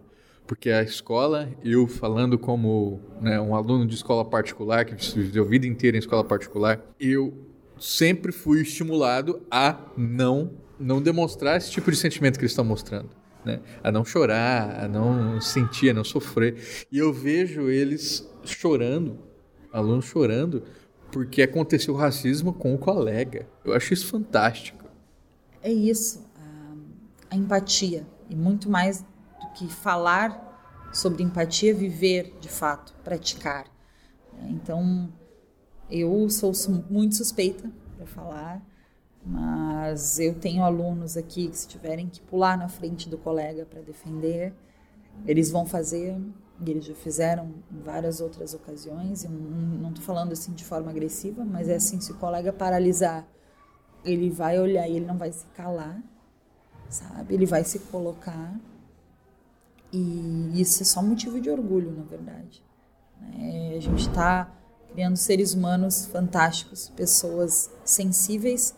Porque 0.46 0.70
a 0.70 0.82
escola, 0.82 1.48
eu 1.62 1.86
falando 1.86 2.36
como 2.36 3.00
né, 3.20 3.40
um 3.40 3.54
aluno 3.54 3.86
de 3.86 3.94
escola 3.94 4.24
particular, 4.24 4.84
que 4.84 4.94
viveu 5.16 5.44
a 5.44 5.46
vida 5.46 5.66
inteira 5.66 5.96
em 5.96 6.00
escola 6.00 6.24
particular, 6.24 6.80
eu 6.98 7.32
sempre 7.78 8.32
fui 8.32 8.60
estimulado 8.60 9.40
a 9.50 9.78
não, 9.96 10.50
não 10.78 11.00
demonstrar 11.00 11.56
esse 11.56 11.70
tipo 11.70 11.90
de 11.90 11.96
sentimento 11.96 12.36
que 12.36 12.42
eles 12.42 12.52
estão 12.52 12.64
mostrando. 12.64 13.10
Né? 13.44 13.60
A 13.82 13.92
não 13.92 14.04
chorar, 14.04 14.84
a 14.84 14.88
não 14.88 15.40
sentir, 15.40 15.90
a 15.90 15.94
não 15.94 16.04
sofrer. 16.04 16.56
E 16.90 16.98
eu 16.98 17.12
vejo 17.12 17.70
eles 17.70 18.28
chorando, 18.44 19.18
alunos 19.72 20.06
chorando, 20.06 20.64
porque 21.12 21.42
aconteceu 21.42 21.94
racismo 21.94 22.52
com 22.52 22.74
o 22.74 22.78
colega. 22.78 23.48
Eu 23.64 23.72
acho 23.72 23.92
isso 23.92 24.06
fantástico. 24.06 24.84
É 25.62 25.70
isso, 25.70 26.26
a, 26.36 27.34
a 27.34 27.36
empatia. 27.36 28.06
E 28.28 28.34
muito 28.34 28.70
mais 28.70 29.02
do 29.02 29.48
que 29.54 29.66
falar 29.66 30.48
sobre 30.92 31.22
empatia, 31.22 31.74
viver 31.74 32.36
de 32.40 32.48
fato, 32.48 32.94
praticar. 33.04 33.66
Então, 34.48 35.12
eu 35.90 36.28
sou 36.30 36.52
muito 36.88 37.16
suspeita 37.16 37.70
para 37.96 38.06
falar, 38.06 38.62
mas 39.24 40.18
eu 40.18 40.34
tenho 40.34 40.62
alunos 40.62 41.16
aqui 41.16 41.48
que, 41.48 41.58
se 41.58 41.68
tiverem 41.68 42.08
que 42.08 42.20
pular 42.20 42.56
na 42.56 42.68
frente 42.68 43.08
do 43.08 43.18
colega 43.18 43.66
para 43.66 43.80
defender, 43.82 44.54
eles 45.26 45.50
vão 45.50 45.66
fazer 45.66 46.16
e 46.60 46.70
eles 46.70 46.84
já 46.84 46.94
fizeram 46.94 47.54
em 47.72 47.80
várias 47.80 48.20
outras 48.20 48.52
ocasiões. 48.54 49.24
Eu 49.24 49.30
não 49.30 49.90
estou 49.90 50.04
falando 50.04 50.32
assim 50.32 50.52
de 50.52 50.64
forma 50.64 50.90
agressiva, 50.90 51.44
mas 51.44 51.68
é 51.68 51.76
assim: 51.76 52.00
se 52.00 52.12
o 52.12 52.16
colega 52.16 52.52
paralisar, 52.52 53.26
ele 54.04 54.30
vai 54.30 54.58
olhar 54.58 54.88
e 54.88 54.96
ele 54.96 55.06
não 55.06 55.16
vai 55.16 55.32
se 55.32 55.46
calar, 55.56 56.02
sabe? 56.88 57.34
Ele 57.34 57.46
vai 57.46 57.64
se 57.64 57.78
colocar. 57.78 58.54
E 59.92 60.60
isso 60.60 60.82
é 60.82 60.86
só 60.86 61.02
motivo 61.02 61.40
de 61.40 61.50
orgulho, 61.50 61.90
na 61.90 62.04
verdade. 62.04 62.62
É, 63.38 63.74
a 63.76 63.80
gente 63.80 64.08
está 64.08 64.52
criando 64.92 65.16
seres 65.16 65.54
humanos 65.54 66.06
fantásticos, 66.06 66.90
pessoas 66.90 67.70
sensíveis 67.84 68.74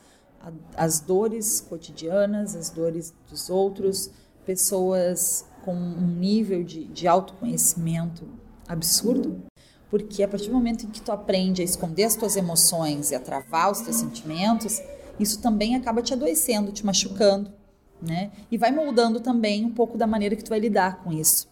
às 0.77 1.01
dores 1.01 1.61
cotidianas, 1.61 2.57
às 2.57 2.71
dores 2.71 3.15
dos 3.29 3.49
outros, 3.49 4.11
pessoas 4.45 5.45
com 5.65 5.75
um 5.75 6.07
nível 6.07 6.63
de, 6.63 6.85
de 6.85 7.09
autoconhecimento 7.09 8.27
absurdo, 8.69 9.43
porque 9.91 10.23
a 10.23 10.29
partir 10.29 10.49
do 10.49 10.55
momento 10.55 10.87
em 10.87 10.89
que 10.89 11.01
tu 11.01 11.13
aprende 11.13 11.63
a 11.63 11.65
esconder 11.65 12.05
as 12.05 12.17
tuas 12.17 12.37
emoções 12.37 13.11
e 13.11 13.15
a 13.15 13.21
travar 13.21 13.71
os 13.71 13.81
teus 13.81 13.97
sentimentos, 13.97 14.81
isso 15.21 15.41
também 15.41 15.77
acaba 15.77 16.03
te 16.03 16.13
adoecendo, 16.13 16.73
te 16.73 16.85
machucando, 16.85 17.53
né? 18.01 18.31
E 18.51 18.57
vai 18.57 18.73
moldando 18.73 19.21
também 19.21 19.65
um 19.65 19.71
pouco 19.71 19.99
da 19.99 20.07
maneira 20.07 20.35
que 20.35 20.43
tu 20.43 20.49
vai 20.49 20.59
lidar 20.59 21.03
com 21.03 21.13
isso. 21.13 21.49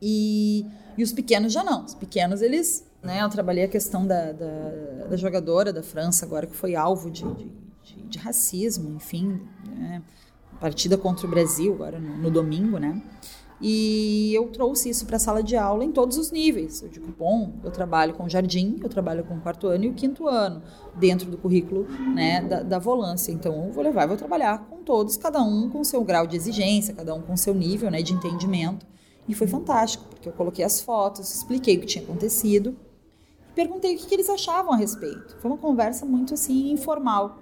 E, 0.00 0.66
e 0.96 1.02
os 1.02 1.12
pequenos 1.12 1.52
já 1.52 1.62
não. 1.62 1.84
Os 1.84 1.94
pequenos, 1.94 2.42
eles... 2.42 2.84
Né, 3.02 3.22
eu 3.22 3.28
trabalhei 3.28 3.64
a 3.64 3.68
questão 3.68 4.04
da, 4.04 4.32
da, 4.32 5.06
da 5.10 5.16
jogadora 5.16 5.72
da 5.72 5.82
França 5.82 6.24
agora, 6.24 6.46
que 6.46 6.56
foi 6.56 6.74
alvo 6.74 7.08
de, 7.08 7.22
de, 7.34 7.52
de, 7.84 8.02
de 8.02 8.18
racismo, 8.18 8.96
enfim, 8.96 9.40
né? 9.64 10.02
Partida 10.60 10.96
contra 10.96 11.26
o 11.26 11.30
Brasil, 11.30 11.74
agora 11.74 11.98
no, 11.98 12.16
no 12.16 12.30
domingo, 12.30 12.78
né? 12.78 13.02
E 13.60 14.34
eu 14.34 14.48
trouxe 14.48 14.90
isso 14.90 15.06
para 15.06 15.16
a 15.16 15.18
sala 15.18 15.42
de 15.42 15.56
aula 15.56 15.82
em 15.82 15.90
todos 15.90 16.18
os 16.18 16.30
níveis. 16.30 16.82
Eu 16.82 16.88
digo, 16.88 17.06
bom, 17.18 17.54
eu 17.64 17.70
trabalho 17.70 18.12
com 18.12 18.28
jardim, 18.28 18.78
eu 18.82 18.88
trabalho 18.88 19.24
com 19.24 19.36
o 19.36 19.40
quarto 19.40 19.66
ano 19.66 19.84
e 19.84 19.88
o 19.88 19.94
quinto 19.94 20.28
ano, 20.28 20.62
dentro 20.94 21.30
do 21.30 21.38
currículo 21.38 21.86
né, 22.14 22.42
da, 22.42 22.62
da 22.62 22.78
volância. 22.78 23.32
Então, 23.32 23.66
eu 23.66 23.72
vou 23.72 23.82
levar 23.82 24.04
e 24.04 24.08
vou 24.08 24.16
trabalhar 24.16 24.66
com 24.68 24.82
todos, 24.82 25.16
cada 25.16 25.42
um 25.42 25.70
com 25.70 25.82
seu 25.84 26.04
grau 26.04 26.26
de 26.26 26.36
exigência, 26.36 26.92
cada 26.92 27.14
um 27.14 27.22
com 27.22 27.34
seu 27.36 27.54
nível 27.54 27.90
né, 27.90 28.02
de 28.02 28.12
entendimento. 28.12 28.86
E 29.26 29.34
foi 29.34 29.46
fantástico, 29.46 30.04
porque 30.10 30.28
eu 30.28 30.32
coloquei 30.32 30.64
as 30.64 30.82
fotos, 30.82 31.34
expliquei 31.34 31.78
o 31.78 31.80
que 31.80 31.86
tinha 31.86 32.04
acontecido, 32.04 32.76
e 33.50 33.52
perguntei 33.54 33.94
o 33.94 33.98
que, 33.98 34.06
que 34.06 34.14
eles 34.14 34.28
achavam 34.28 34.72
a 34.72 34.76
respeito. 34.76 35.36
Foi 35.40 35.50
uma 35.50 35.58
conversa 35.58 36.04
muito 36.04 36.34
assim 36.34 36.70
informal. 36.70 37.38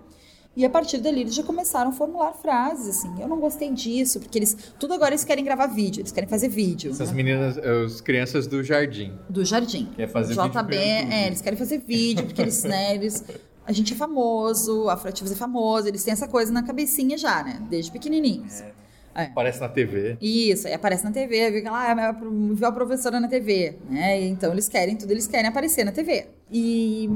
E 0.57 0.65
a 0.65 0.71
partir 0.71 0.99
dali 0.99 1.23
eles 1.23 1.35
já 1.35 1.43
começaram 1.43 1.91
a 1.91 1.93
formular 1.93 2.33
frases, 2.33 2.99
assim. 2.99 3.13
Eu 3.21 3.27
não 3.27 3.41
gostei 3.41 3.71
disso, 3.73 4.21
porque 4.21 4.39
eles. 4.39 4.57
Tudo 4.79 4.95
agora 4.95 5.11
eles 5.11 5.25
querem 5.25 5.45
gravar 5.45 5.67
vídeo, 5.67 6.01
eles 6.01 6.13
querem 6.13 6.29
fazer 6.29 6.49
vídeo. 6.49 6.93
Essas 6.93 7.11
né? 7.11 7.17
meninas, 7.17 7.59
as 7.59 8.01
crianças 8.01 8.47
do 8.47 8.63
jardim. 8.63 9.13
Do 9.29 9.45
jardim. 9.45 9.89
Quer 9.97 10.09
fazer 10.09 10.35
JB, 10.35 10.77
vídeo. 10.77 11.13
É, 11.13 11.27
eles 11.27 11.41
querem 11.41 11.59
fazer 11.59 11.79
vídeo, 11.79 12.25
porque 12.25 12.41
eles, 12.41 12.63
né, 12.65 12.95
eles. 12.95 13.25
A 13.67 13.73
gente 13.73 13.95
é 13.95 13.97
famoso, 13.97 14.89
a 14.89 14.93
Afroativos 14.93 15.33
é 15.33 15.35
famoso, 15.35 15.89
eles 15.89 16.05
têm 16.05 16.13
essa 16.13 16.29
coisa 16.29 16.53
na 16.53 16.63
cabecinha 16.63 17.17
já, 17.17 17.43
né? 17.43 17.63
Desde 17.71 17.91
pequenininhos. 17.91 18.61
É. 18.61 18.73
É. 19.15 19.25
Aparece 19.27 19.61
na 19.61 19.69
TV. 19.69 20.19
Isso, 20.21 20.67
aí 20.67 20.75
aparece 20.75 21.05
na 21.05 21.13
TV, 21.13 21.51
viu, 21.51 21.71
lá, 21.71 21.93
ah, 21.93 22.13
viu 22.13 22.67
a 22.67 22.73
professora 22.73 23.21
na 23.21 23.29
TV, 23.29 23.77
né? 23.89 24.21
Então 24.27 24.53
eles 24.53 24.69
querem 24.69 24.97
tudo, 24.97 25.13
eles 25.13 25.29
querem 25.29 25.49
aparecer 25.49 25.85
na 25.85 25.93
TV. 25.93 26.27
E 26.51 27.09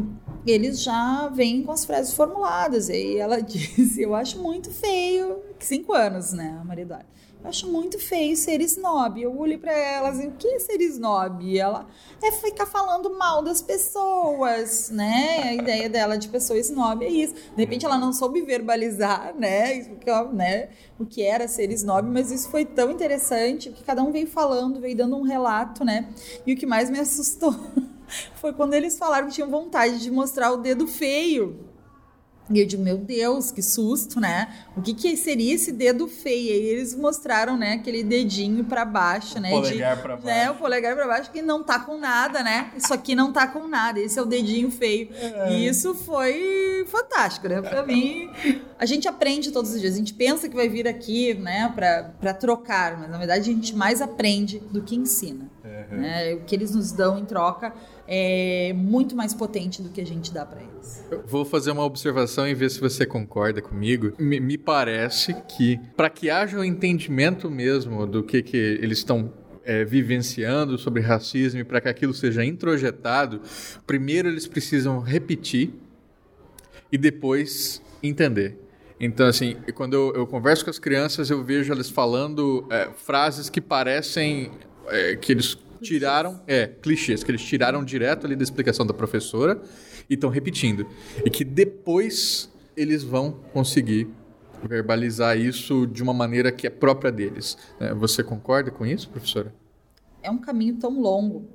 eles 0.47 0.83
já 0.83 1.29
vêm 1.29 1.63
com 1.63 1.73
as 1.73 1.85
frases 1.85 2.15
formuladas. 2.15 2.89
E 2.89 3.17
ela 3.17 3.41
disse, 3.43 4.03
eu 4.03 4.15
acho 4.15 4.39
muito 4.39 4.71
feio, 4.71 5.43
cinco 5.59 5.93
anos, 5.93 6.33
né, 6.33 6.59
a 6.61 6.65
Maria 6.65 6.83
Eduarda. 6.83 7.19
Eu 7.41 7.49
acho 7.49 7.69
muito 7.69 8.01
feio 8.01 8.37
ser 8.37 8.61
snob. 8.63 9.23
Eu 9.23 9.39
olhei 9.39 9.57
para 9.57 9.73
ela 9.73 10.09
assim, 10.09 10.27
o 10.27 10.33
que 10.33 10.49
é 10.49 10.59
ser 10.59 10.81
snob? 10.81 11.45
E 11.45 11.57
ela 11.57 11.87
é 12.21 12.33
ficar 12.33 12.67
falando 12.67 13.17
mal 13.17 13.43
das 13.43 13.63
pessoas, 13.63 14.91
né? 14.91 15.43
A 15.45 15.55
ideia 15.55 15.89
dela 15.89 16.19
de 16.19 16.29
pessoa 16.29 16.59
snob 16.59 17.05
é 17.05 17.09
isso. 17.09 17.35
De 17.35 17.57
repente 17.57 17.87
ela 17.87 17.97
não 17.97 18.13
soube 18.13 18.43
verbalizar, 18.43 19.35
né? 19.39 19.89
né? 20.33 20.69
O 20.99 21.07
que 21.07 21.23
era 21.23 21.47
ser 21.47 21.71
snob, 21.71 22.09
mas 22.09 22.33
isso 22.33 22.51
foi 22.51 22.65
tão 22.65 22.91
interessante 22.91 23.71
que 23.71 23.85
cada 23.85 24.03
um 24.03 24.11
veio 24.11 24.27
falando, 24.27 24.81
veio 24.81 24.97
dando 24.97 25.17
um 25.17 25.23
relato, 25.23 25.85
né? 25.85 26.09
E 26.45 26.53
o 26.53 26.57
que 26.57 26.67
mais 26.67 26.91
me 26.91 26.99
assustou 26.99 27.55
foi 28.35 28.53
quando 28.53 28.75
eles 28.75 28.99
falaram 28.99 29.29
que 29.29 29.35
tinham 29.35 29.51
vontade 29.51 30.01
de 30.01 30.11
mostrar 30.11 30.53
o 30.53 30.57
dedo 30.57 30.87
feio 30.87 31.69
e 32.51 32.61
eu 32.61 32.67
digo, 32.67 32.83
meu 32.83 32.97
Deus, 32.97 33.51
que 33.51 33.63
susto, 33.63 34.21
né? 34.21 34.49
O 34.75 34.81
que, 34.81 34.95
que 34.95 35.17
seria 35.17 35.55
esse 35.55 35.71
dedo 35.71 36.09
feio? 36.09 36.51
E 36.51 36.67
eles 36.67 36.95
mostraram, 36.95 37.59
né, 37.59 37.75
aquele 37.75 38.03
dedinho 38.03 38.65
para 38.65 38.85
baixo, 38.85 39.39
né? 39.39 39.51
O 39.51 39.61
polegar 39.61 39.97
de, 39.97 40.03
pra 40.03 40.17
baixo. 40.17 40.27
Né, 40.27 40.51
o 40.51 40.55
polegar 40.55 40.97
para 40.97 41.07
baixo 41.07 41.31
que 41.31 41.43
não 41.43 41.63
tá 41.63 41.79
com 41.79 41.99
nada, 41.99 42.43
né? 42.43 42.71
Isso 42.77 42.93
aqui 42.95 43.15
não 43.15 43.33
tá 43.33 43.47
com 43.47 43.69
nada. 43.69 44.01
Esse 44.01 44.19
é 44.19 44.23
o 44.23 44.25
dedinho 44.25 44.71
feio. 44.71 45.11
É. 45.13 45.53
E 45.53 45.67
isso 45.67 45.95
foi 45.95 46.87
fantástico, 46.89 47.49
né? 47.49 47.61
Pra 47.61 47.83
mim, 47.85 48.31
a 48.79 48.87
gente 48.87 49.07
aprende 49.07 49.51
todos 49.51 49.75
os 49.75 49.81
dias. 49.81 49.95
A 49.95 49.99
gente 49.99 50.15
pensa 50.15 50.49
que 50.49 50.57
vai 50.57 50.69
vir 50.69 50.89
aqui, 50.89 51.35
né, 51.35 51.73
para 51.75 52.33
trocar, 52.33 52.99
mas 52.99 53.11
na 53.11 53.19
verdade 53.19 53.51
a 53.51 53.53
gente 53.53 53.77
mais 53.77 54.01
aprende 54.01 54.59
do 54.59 54.83
que 54.83 54.97
ensina. 54.97 55.51
Uhum. 55.65 55.99
Né? 55.99 56.35
O 56.35 56.41
que 56.45 56.55
eles 56.55 56.75
nos 56.75 56.93
dão 56.93 57.19
em 57.19 57.27
troca 57.27 57.75
é 58.11 58.73
muito 58.75 59.15
mais 59.15 59.35
potente 59.35 59.83
do 59.83 59.91
que 59.91 60.01
a 60.01 60.07
gente 60.07 60.33
dá 60.33 60.47
para 60.47 60.63
eles. 60.63 61.05
Eu 61.11 61.23
vou 61.27 61.45
fazer 61.45 61.71
uma 61.71 61.85
observação 61.85 62.49
e 62.49 62.55
ver 62.55 62.71
se 62.71 62.81
você 62.81 63.05
concorda 63.05 63.61
comigo. 63.61 64.15
Me, 64.19 64.41
me 64.41 64.57
parece 64.57 65.35
que, 65.47 65.79
para 65.95 66.09
que 66.09 66.31
haja 66.31 66.59
um 66.59 66.65
entendimento 66.65 67.51
mesmo 67.51 68.07
do 68.07 68.23
que, 68.23 68.43
que 68.43 68.57
eles 68.57 68.99
estão 68.99 69.31
é, 69.63 69.85
vivenciando 69.85 70.79
sobre 70.79 71.03
racismo 71.03 71.61
e 71.61 71.65
para 71.65 71.83
que 71.83 71.89
aquilo 71.89 72.15
seja 72.15 72.43
introjetado, 72.43 73.43
primeiro 73.87 74.27
eles 74.27 74.47
precisam 74.47 75.01
repetir 75.01 75.75
e 76.91 76.97
depois 76.97 77.83
entender. 78.03 78.59
Então, 78.99 79.27
assim, 79.27 79.57
quando 79.75 79.93
eu, 79.93 80.15
eu, 80.15 80.27
converso 80.27 80.65
com 80.65 80.71
as 80.71 80.79
crianças, 80.79 81.29
eu 81.29 81.45
vejo 81.45 81.71
elas 81.71 81.91
falando 81.91 82.67
é, 82.71 82.89
frases 82.97 83.51
que 83.51 83.61
parecem 83.61 84.51
é, 84.89 85.15
que 85.15 85.31
eles 85.31 85.57
tiraram, 85.81 86.41
é, 86.47 86.67
clichês, 86.67 87.23
que 87.23 87.31
eles 87.31 87.43
tiraram 87.43 87.85
direto 87.85 88.27
ali 88.27 88.37
da 88.37 88.43
explicação 88.43 88.87
da 88.87 88.95
professora 88.95 89.61
e 90.09 90.15
estão 90.15 90.31
repetindo. 90.31 90.87
E 91.25 91.31
que 91.31 91.45
depois 91.45 92.51
eles 92.77 93.03
vão 93.03 93.33
conseguir 93.53 94.09
verbalizar 94.63 95.39
isso 95.39 95.87
de 95.87 96.03
uma 96.03 96.15
maneira 96.15 96.51
que 96.51 96.67
é 96.67 96.71
própria 96.71 97.13
deles. 97.13 97.57
Né? 97.79 97.95
Você 97.95 98.23
concorda 98.23 98.71
com 98.71 98.85
isso, 98.85 99.09
professora? 99.09 99.55
É 100.23 100.31
um 100.31 100.39
caminho 100.39 100.77
tão 100.77 101.01
longo. 101.01 101.47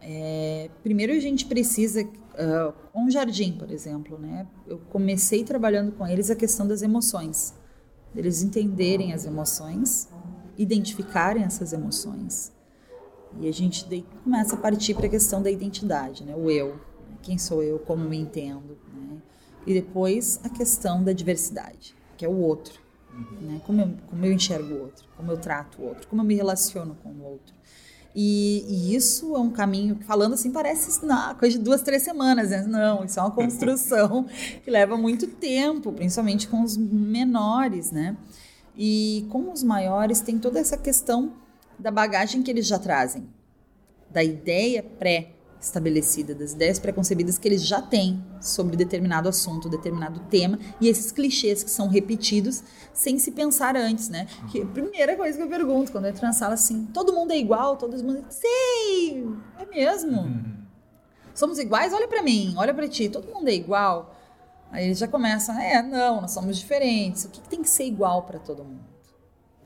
É, 0.00 0.70
primeiro 0.82 1.12
a 1.12 1.18
gente 1.18 1.46
precisa, 1.46 2.02
uh, 2.02 2.72
um 2.94 3.10
jardim, 3.10 3.52
por 3.52 3.70
exemplo, 3.70 4.18
né? 4.18 4.46
Eu 4.66 4.78
comecei 4.90 5.44
trabalhando 5.44 5.92
com 5.92 6.06
eles 6.06 6.30
a 6.30 6.36
questão 6.36 6.66
das 6.66 6.80
emoções, 6.80 7.54
eles 8.16 8.42
entenderem 8.42 9.12
as 9.12 9.26
emoções, 9.26 10.08
identificarem 10.56 11.44
essas 11.44 11.74
emoções 11.74 12.50
e 13.38 13.48
a 13.48 13.52
gente 13.52 13.86
daí 13.88 14.04
começa 14.24 14.54
a 14.54 14.58
partir 14.58 14.94
para 14.94 15.06
a 15.06 15.08
questão 15.08 15.42
da 15.42 15.50
identidade, 15.50 16.24
né? 16.24 16.34
O 16.34 16.50
eu, 16.50 16.80
quem 17.22 17.38
sou 17.38 17.62
eu, 17.62 17.78
como 17.78 18.04
me 18.04 18.16
entendo, 18.16 18.76
né? 18.92 19.18
E 19.66 19.74
depois 19.74 20.40
a 20.42 20.48
questão 20.48 21.02
da 21.04 21.12
diversidade, 21.12 21.94
que 22.16 22.24
é 22.24 22.28
o 22.28 22.36
outro, 22.36 22.80
né? 23.40 23.60
Como 23.66 23.80
eu, 23.80 23.94
como 24.08 24.24
eu 24.24 24.32
enxergo 24.32 24.74
o 24.74 24.80
outro, 24.82 25.04
como 25.16 25.30
eu 25.30 25.36
trato 25.36 25.80
o 25.80 25.86
outro, 25.86 26.08
como 26.08 26.22
eu 26.22 26.26
me 26.26 26.34
relaciono 26.34 26.96
com 27.02 27.10
o 27.10 27.22
outro. 27.24 27.54
E, 28.14 28.64
e, 28.68 28.94
isso 28.94 29.36
é 29.36 29.38
um 29.38 29.50
caminho 29.50 29.94
que, 29.94 30.04
falando 30.04 30.32
assim, 30.32 30.50
parece 30.50 31.04
não, 31.06 31.32
coisa 31.36 31.56
de 31.56 31.62
duas, 31.62 31.80
três 31.80 32.02
semanas. 32.02 32.50
Né? 32.50 32.64
Não, 32.66 33.04
isso 33.04 33.20
é 33.20 33.22
uma 33.22 33.30
construção 33.30 34.26
que 34.64 34.70
leva 34.70 34.96
muito 34.96 35.28
tempo, 35.28 35.92
principalmente 35.92 36.48
com 36.48 36.62
os 36.62 36.76
menores, 36.76 37.92
né? 37.92 38.16
E 38.76 39.26
com 39.30 39.52
os 39.52 39.62
maiores 39.62 40.20
tem 40.20 40.38
toda 40.38 40.58
essa 40.58 40.76
questão 40.76 41.32
da 41.80 41.90
bagagem 41.90 42.42
que 42.42 42.50
eles 42.50 42.66
já 42.66 42.78
trazem, 42.78 43.28
da 44.10 44.22
ideia 44.22 44.82
pré-estabelecida, 44.82 46.34
das 46.34 46.52
ideias 46.52 46.78
preconcebidas 46.78 47.38
que 47.38 47.48
eles 47.48 47.64
já 47.64 47.80
têm 47.80 48.22
sobre 48.40 48.76
determinado 48.76 49.28
assunto, 49.28 49.68
determinado 49.68 50.20
tema, 50.30 50.58
e 50.80 50.88
esses 50.88 51.10
clichês 51.10 51.62
que 51.62 51.70
são 51.70 51.88
repetidos 51.88 52.62
sem 52.92 53.18
se 53.18 53.30
pensar 53.30 53.76
antes, 53.76 54.08
né? 54.08 54.26
Que 54.50 54.62
a 54.62 54.66
primeira 54.66 55.16
coisa 55.16 55.38
que 55.38 55.44
eu 55.44 55.48
pergunto 55.48 55.92
quando 55.92 56.04
eu 56.04 56.10
entro 56.10 56.26
na 56.26 56.32
sala 56.32 56.54
assim, 56.54 56.86
todo 56.92 57.12
mundo 57.12 57.32
é 57.32 57.38
igual, 57.38 57.76
todo 57.76 57.96
mundo, 58.02 58.24
sei, 58.28 59.26
é 59.58 59.66
mesmo. 59.66 60.20
Uhum. 60.20 60.60
Somos 61.34 61.58
iguais? 61.58 61.92
Olha 61.92 62.08
para 62.08 62.22
mim, 62.22 62.54
olha 62.56 62.74
para 62.74 62.88
ti, 62.88 63.08
todo 63.08 63.32
mundo 63.32 63.48
é 63.48 63.54
igual. 63.54 64.14
Aí 64.70 64.84
eles 64.84 64.98
já 64.98 65.08
começam, 65.08 65.58
é, 65.58 65.82
não, 65.82 66.20
nós 66.20 66.32
somos 66.32 66.58
diferentes. 66.58 67.24
O 67.24 67.28
que, 67.28 67.40
que 67.40 67.48
tem 67.48 67.62
que 67.62 67.70
ser 67.70 67.84
igual 67.84 68.22
para 68.24 68.38
todo 68.38 68.64
mundo? 68.64 68.90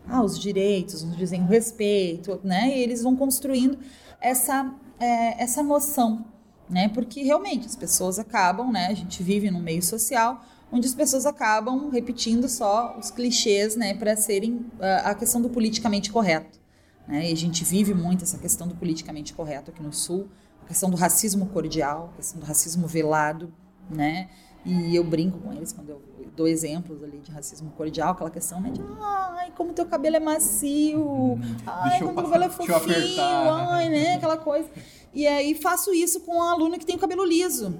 Ah, 0.08 0.22
os 0.22 0.38
direitos, 0.38 1.02
nos 1.02 1.16
dizem 1.16 1.42
o 1.42 1.46
respeito, 1.46 2.40
né? 2.44 2.76
E 2.76 2.82
eles 2.82 3.02
vão 3.02 3.16
construindo 3.16 3.78
essa, 4.20 4.72
é, 5.00 5.42
essa 5.42 5.62
noção, 5.62 6.24
né? 6.68 6.88
Porque 6.88 7.22
realmente 7.22 7.66
as 7.66 7.76
pessoas 7.76 8.18
acabam, 8.18 8.70
né? 8.70 8.86
A 8.86 8.94
gente 8.94 9.22
vive 9.22 9.50
num 9.50 9.60
meio 9.60 9.82
social 9.82 10.44
onde 10.70 10.86
as 10.86 10.94
pessoas 10.94 11.24
acabam 11.24 11.88
repetindo 11.90 12.48
só 12.48 12.96
os 12.98 13.10
clichês, 13.10 13.76
né? 13.76 13.94
Para 13.94 14.16
serem 14.16 14.56
uh, 14.78 15.04
a 15.04 15.14
questão 15.14 15.40
do 15.40 15.48
politicamente 15.48 16.10
correto. 16.10 16.58
Né? 17.06 17.30
E 17.30 17.32
a 17.32 17.36
gente 17.36 17.64
vive 17.64 17.94
muito 17.94 18.24
essa 18.24 18.38
questão 18.38 18.66
do 18.66 18.74
politicamente 18.74 19.34
correto 19.34 19.70
aqui 19.70 19.82
no 19.82 19.92
Sul, 19.92 20.28
a 20.64 20.66
questão 20.66 20.90
do 20.90 20.96
racismo 20.96 21.46
cordial, 21.46 22.10
a 22.14 22.16
questão 22.16 22.40
do 22.40 22.46
racismo 22.46 22.86
velado, 22.86 23.52
né? 23.90 24.28
E 24.64 24.96
eu 24.96 25.04
brinco 25.04 25.38
com 25.38 25.52
eles 25.52 25.72
quando 25.72 25.90
eu 25.90 26.02
dou 26.36 26.48
exemplos 26.48 27.02
ali 27.02 27.18
de 27.18 27.30
racismo 27.30 27.70
cordial, 27.76 28.12
aquela 28.12 28.30
questão 28.30 28.60
né, 28.60 28.70
de 28.70 28.80
ai, 29.00 29.52
como 29.56 29.72
teu 29.72 29.86
cabelo 29.86 30.16
é 30.16 30.20
macio, 30.20 31.00
hum, 31.00 31.40
ai, 31.66 32.00
como 32.00 32.14
teu 32.14 32.24
cabelo 32.24 32.44
é 32.44 32.48
fofinho, 32.50 32.76
apertar, 32.76 33.68
ai, 33.70 33.88
né, 33.88 34.14
aquela 34.14 34.36
coisa. 34.36 34.68
E 35.12 35.26
aí 35.26 35.54
faço 35.54 35.92
isso 35.94 36.20
com 36.20 36.36
um 36.38 36.42
aluno 36.42 36.78
que 36.78 36.84
tem 36.84 36.96
o 36.96 36.98
cabelo 36.98 37.24
liso. 37.24 37.74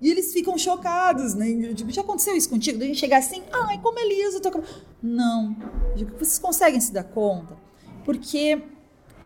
E 0.00 0.10
eles 0.10 0.32
ficam 0.32 0.56
chocados, 0.56 1.34
né? 1.34 1.74
Tipo, 1.74 1.90
já 1.90 2.02
aconteceu 2.02 2.36
isso 2.36 2.48
contigo? 2.48 2.78
Da 2.78 2.86
gente 2.86 2.98
chegar 2.98 3.18
assim, 3.18 3.42
ai, 3.52 3.80
como 3.80 3.98
é 3.98 4.06
liso 4.06 4.38
o 4.38 4.40
teu 4.40 4.52
cabelo. 4.52 4.72
Não. 5.02 5.56
Digo, 5.96 6.12
vocês 6.16 6.38
conseguem 6.38 6.80
se 6.80 6.92
dar 6.92 7.04
conta? 7.04 7.56
Porque 8.04 8.62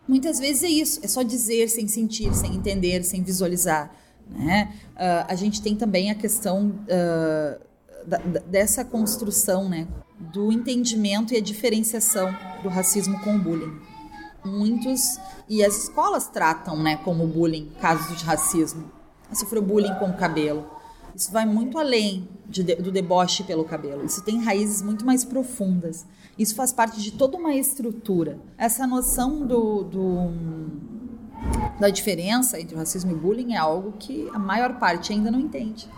muitas 0.08 0.38
vezes 0.38 0.62
é 0.62 0.68
isso, 0.68 1.00
é 1.02 1.08
só 1.08 1.22
dizer 1.22 1.68
sem 1.68 1.88
sentir, 1.88 2.34
sem 2.34 2.54
entender, 2.54 3.04
sem 3.04 3.22
visualizar. 3.22 3.94
Né? 4.34 4.72
Uh, 4.94 5.26
a 5.28 5.34
gente 5.34 5.60
tem 5.60 5.76
também 5.76 6.10
a 6.10 6.14
questão 6.14 6.68
uh, 6.68 7.60
da, 8.06 8.18
dessa 8.18 8.84
construção 8.84 9.68
né, 9.68 9.86
do 10.18 10.52
entendimento 10.52 11.34
e 11.34 11.36
a 11.36 11.40
diferenciação 11.40 12.34
do 12.62 12.68
racismo 12.68 13.18
com 13.20 13.36
o 13.36 13.38
bullying. 13.38 13.80
Muitos, 14.44 15.18
e 15.48 15.64
as 15.64 15.84
escolas 15.84 16.26
tratam 16.26 16.82
né, 16.82 16.96
como 16.96 17.26
bullying 17.26 17.70
casos 17.80 18.18
de 18.18 18.24
racismo. 18.24 18.90
Sofreu 19.32 19.62
bullying 19.62 19.94
com 19.94 20.10
o 20.10 20.16
cabelo. 20.16 20.66
Isso 21.14 21.30
vai 21.30 21.44
muito 21.44 21.78
além 21.78 22.28
de, 22.48 22.62
do 22.76 22.90
deboche 22.90 23.44
pelo 23.44 23.64
cabelo. 23.64 24.04
Isso 24.04 24.22
tem 24.22 24.42
raízes 24.42 24.82
muito 24.82 25.04
mais 25.04 25.24
profundas. 25.24 26.06
Isso 26.38 26.54
faz 26.54 26.72
parte 26.72 27.00
de 27.00 27.12
toda 27.12 27.36
uma 27.36 27.54
estrutura. 27.54 28.38
Essa 28.56 28.86
noção 28.86 29.46
do, 29.46 29.84
do 29.84 30.32
da 31.82 31.90
diferença 31.90 32.60
entre 32.60 32.76
racismo 32.76 33.10
e 33.10 33.14
bullying 33.16 33.54
é 33.54 33.56
algo 33.56 33.94
que 33.98 34.30
a 34.32 34.38
maior 34.38 34.78
parte 34.78 35.12
ainda 35.12 35.32
não 35.32 35.40
entende. 35.40 35.88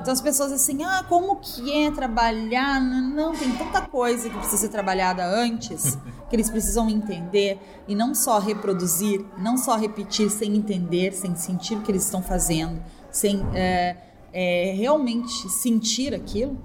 Então 0.00 0.12
as 0.12 0.20
pessoas 0.20 0.52
assim, 0.52 0.84
ah, 0.84 1.04
como 1.08 1.34
que 1.40 1.72
é 1.72 1.90
trabalhar? 1.90 2.80
Não, 2.80 3.34
tem 3.34 3.50
tanta 3.56 3.82
coisa 3.82 4.30
que 4.30 4.36
precisa 4.36 4.58
ser 4.58 4.68
trabalhada 4.68 5.26
antes, 5.26 5.98
que 6.28 6.36
eles 6.36 6.48
precisam 6.48 6.88
entender 6.88 7.58
e 7.88 7.96
não 7.96 8.14
só 8.14 8.38
reproduzir, 8.38 9.26
não 9.38 9.56
só 9.56 9.76
repetir 9.76 10.30
sem 10.30 10.56
entender, 10.56 11.12
sem 11.14 11.34
sentir 11.34 11.74
o 11.74 11.82
que 11.82 11.90
eles 11.90 12.04
estão 12.04 12.22
fazendo, 12.22 12.80
sem 13.10 13.44
é, 13.52 13.96
é, 14.32 14.72
realmente 14.76 15.50
sentir 15.50 16.14
aquilo. 16.14 16.56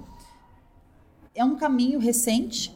É 1.34 1.44
um 1.44 1.56
caminho 1.56 1.98
recente, 1.98 2.72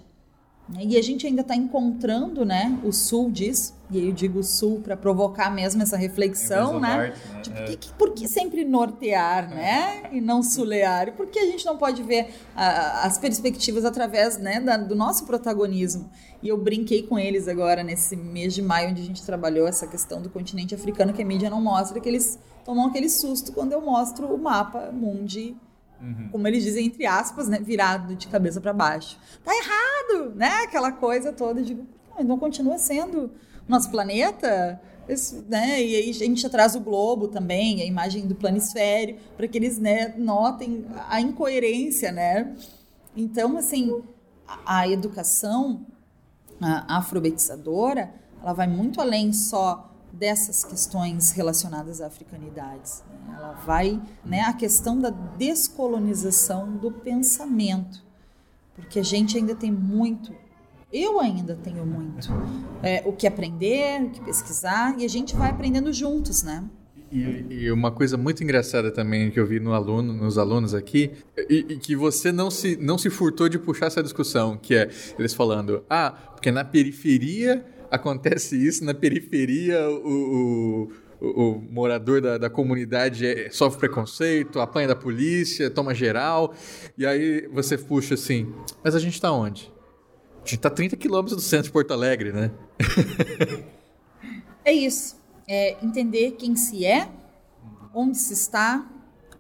E 0.79 0.97
a 0.97 1.03
gente 1.03 1.27
ainda 1.27 1.41
está 1.43 1.55
encontrando 1.57 2.45
né, 2.45 2.79
o 2.85 2.93
sul 2.93 3.31
disso, 3.31 3.75
e 3.91 3.99
aí 3.99 4.07
eu 4.07 4.13
digo 4.13 4.43
sul 4.43 4.81
para 4.81 4.97
provocar 4.97 5.51
mesmo 5.51 5.83
essa 5.83 5.97
reflexão, 5.97 6.79
né? 6.79 7.13
Norte, 7.33 7.51
né? 7.51 7.63
Por, 7.65 7.73
É. 7.73 7.77
que, 7.77 7.93
por 7.95 8.11
que 8.15 8.29
sempre 8.29 8.65
nortear, 8.65 9.51
né? 9.51 10.03
E 10.13 10.21
não 10.21 10.43
sulear? 10.45 11.09
E 11.09 11.11
por 11.11 11.27
que 11.27 11.39
a 11.41 11.45
gente 11.47 11.67
não 11.67 11.77
pode 11.77 12.03
ver 12.05 12.29
as 12.55 13.19
perspectivas 13.19 13.85
através 13.85 14.39
né, 14.39 14.61
da- 14.61 14.77
do 14.77 14.95
nosso 14.95 15.27
protagonismo? 15.27 16.09
E 16.43 16.49
eu 16.49 16.57
brinquei 16.57 17.03
com 17.03 17.19
eles 17.19 17.49
agora, 17.49 17.83
nesse 17.83 18.15
mês 18.17 18.55
de 18.55 18.63
maio, 18.63 18.91
onde 18.91 19.03
a 19.03 19.05
gente 19.05 19.23
trabalhou 19.25 19.67
essa 19.67 19.87
questão 19.89 20.23
do 20.23 20.31
continente 20.31 20.75
africano, 20.75 21.13
que 21.13 21.21
a 21.23 21.27
mídia 21.27 21.51
não 21.51 21.61
mostra, 21.61 21.99
que 22.01 22.09
eles 22.09 22.39
tomam 22.65 22.87
aquele 22.87 23.09
susto 23.09 23.53
quando 23.53 23.73
eu 23.73 23.81
mostro 23.81 24.33
o 24.33 24.39
mapa 24.39 24.91
mundi 24.93 25.57
como 26.31 26.47
eles 26.49 26.65
dizem, 26.65 26.87
entre 26.87 27.07
aspas, 27.07 27.49
né, 27.49 27.59
virado 27.59 28.15
de 28.15 28.29
cabeça 28.29 28.61
para 28.61 28.73
baixo. 28.73 29.19
Tá 29.45 29.53
errado, 29.55 30.35
né? 30.35 30.63
Aquela 30.65 30.93
coisa 30.93 31.33
toda. 31.33 31.61
Eu 31.61 31.65
digo, 31.65 31.87
"Ah, 32.17 32.23
então 32.23 32.39
continua 32.39 32.79
sendo 32.79 33.31
nosso 33.71 33.91
planeta. 33.91 34.81
Né? 35.49 35.83
E 35.83 35.97
aí 35.97 36.11
a 36.11 36.13
gente 36.13 36.49
traz 36.49 36.77
o 36.77 36.81
globo 36.81 37.27
também, 37.27 37.83
a 37.83 37.85
imagem 37.85 38.29
do 38.29 38.35
planisfério, 38.35 39.17
para 39.37 39.49
que 39.49 39.59
eles 39.59 39.77
né, 39.79 40.15
notem 40.17 40.87
a 41.09 41.21
incoerência, 41.21 42.13
né? 42.13 42.55
Então, 43.17 43.57
assim, 43.57 44.03
a, 44.47 44.79
a 44.79 44.89
educação 44.89 45.85
afrobetizadora, 46.61 48.13
ela 48.41 48.53
vai 48.53 48.69
muito 48.69 49.01
além 49.01 49.33
só 49.33 49.90
dessas 50.13 50.65
questões 50.65 51.31
relacionadas 51.31 52.01
à 52.01 52.07
africanidades. 52.07 53.03
né? 53.09 53.35
Ela 53.37 53.53
vai, 53.53 54.01
né, 54.25 54.43
a 54.43 54.53
questão 54.53 55.01
da 55.01 55.11
descolonização 55.11 56.77
do 56.77 56.91
pensamento, 56.91 58.03
porque 58.75 58.99
a 58.99 59.05
gente 59.05 59.37
ainda 59.37 59.55
tem 59.55 59.71
muito, 59.71 60.35
eu 60.93 61.21
ainda 61.21 61.55
tenho 61.55 61.87
muito, 61.87 62.29
é, 62.83 63.03
o 63.07 63.13
que 63.13 63.27
aprender, 63.27 64.03
o 64.03 64.11
que 64.11 64.21
pesquisar, 64.21 64.99
e 64.99 65.05
a 65.05 65.09
gente 65.09 65.37
vai 65.37 65.51
aprendendo 65.51 65.93
juntos, 65.93 66.43
né? 66.43 66.65
E, 67.13 67.47
e 67.51 67.73
uma 67.73 67.91
coisa 67.91 68.17
muito 68.17 68.43
engraçada 68.45 68.91
também 68.91 69.33
que 69.33 69.41
eu 69.41 69.45
vi 69.45 69.59
no 69.59 69.73
aluno, 69.73 70.13
nos 70.13 70.39
alunos 70.39 70.75
aqui, 70.75 71.11
e, 71.49 71.67
e 71.69 71.77
que 71.77 71.97
você 71.97 72.31
não 72.31 72.51
se, 72.51 72.77
não 72.77 72.97
se 72.97 73.11
furtou 73.11 73.49
de 73.49 73.59
puxar 73.59 73.87
essa 73.87 74.03
discussão, 74.03 74.57
que 74.57 74.77
é 74.77 74.89
eles 75.19 75.35
falando, 75.35 75.85
ah, 75.91 76.11
porque 76.33 76.53
na 76.53 76.65
periferia 76.65 77.65
acontece 77.91 78.57
isso, 78.57 78.85
na 78.85 78.95
periferia 78.95 79.89
o, 79.91 80.89
o, 81.21 81.27
o- 81.27 81.63
morador 81.71 82.21
da, 82.21 82.39
da 82.39 82.49
comunidade 82.51 83.27
é- 83.27 83.51
sofre 83.51 83.81
preconceito, 83.81 84.61
apanha 84.61 84.89
da 84.89 84.97
polícia, 84.97 85.71
toma 85.71 85.95
geral, 85.95 86.55
e 86.97 87.05
aí 87.05 87.47
você 87.53 87.77
puxa 87.77 88.15
assim, 88.15 88.53
mas 88.85 88.95
a 88.95 88.99
gente 88.99 89.21
tá 89.21 89.31
onde? 89.33 89.73
A 90.45 90.49
gente 90.49 90.59
tá 90.61 90.71
30 90.71 90.97
quilômetros 90.97 91.37
do 91.37 91.43
centro 91.43 91.67
de 91.67 91.73
Porto 91.73 91.93
Alegre, 91.93 92.33
né? 92.33 92.51
É 94.65 94.73
isso. 94.73 95.17
É 95.47 95.77
entender 95.85 96.33
quem 96.33 96.55
se 96.57 96.85
é, 96.85 97.09
onde 97.95 98.17
se 98.17 98.33
está, 98.33 98.89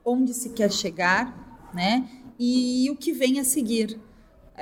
onde 0.05 0.35
se 0.35 0.51
quer 0.51 0.71
chegar, 0.73 1.71
né? 1.75 2.09
E 2.39 2.89
o 2.91 2.97
que 2.97 3.13
vem 3.13 3.39
a 3.39 3.45
seguir. 3.45 3.99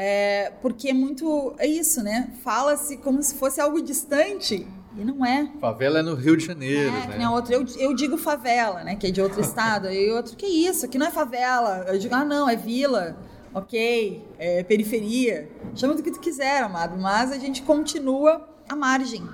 É, 0.01 0.53
porque 0.63 0.91
é 0.91 0.93
muito. 0.95 1.55
É 1.59 1.67
isso, 1.67 2.05
né? 2.05 2.31
Fala-se 2.45 2.99
como 2.99 3.21
se 3.21 3.35
fosse 3.35 3.61
algo 3.61 3.83
distante. 3.83 4.65
E 4.97 5.05
não 5.05 5.27
é. 5.27 5.51
Favela 5.61 5.99
é 5.99 6.03
no 6.03 6.15
Rio 6.15 6.37
de 6.37 6.47
Janeiro, 6.47 6.95
É, 7.13 7.19
né? 7.19 7.29
outra. 7.29 7.53
Eu, 7.57 7.67
eu 7.79 7.93
digo 7.95 8.17
favela, 8.17 8.85
né? 8.85 8.95
Que 8.95 9.09
é 9.09 9.11
de 9.11 9.21
outro 9.21 9.41
estado. 9.43 9.91
E 9.91 10.09
outro, 10.13 10.37
que 10.37 10.47
isso? 10.47 10.87
Aqui 10.87 10.97
não 10.99 11.07
é 11.07 11.11
favela. 11.11 11.85
Eu 11.89 11.99
digo, 11.99 12.15
ah, 12.15 12.25
não, 12.25 12.49
é 12.49 12.55
vila. 12.55 13.17
Ok, 13.53 14.25
é 14.39 14.63
periferia. 14.63 15.51
Chama 15.75 15.95
do 15.95 16.03
que 16.03 16.13
tu 16.13 16.21
quiser, 16.21 16.63
amado. 16.63 16.97
Mas 16.97 17.33
a 17.33 17.39
gente 17.39 17.63
continua 17.63 18.49
à 18.69 18.77
margem 18.77 19.27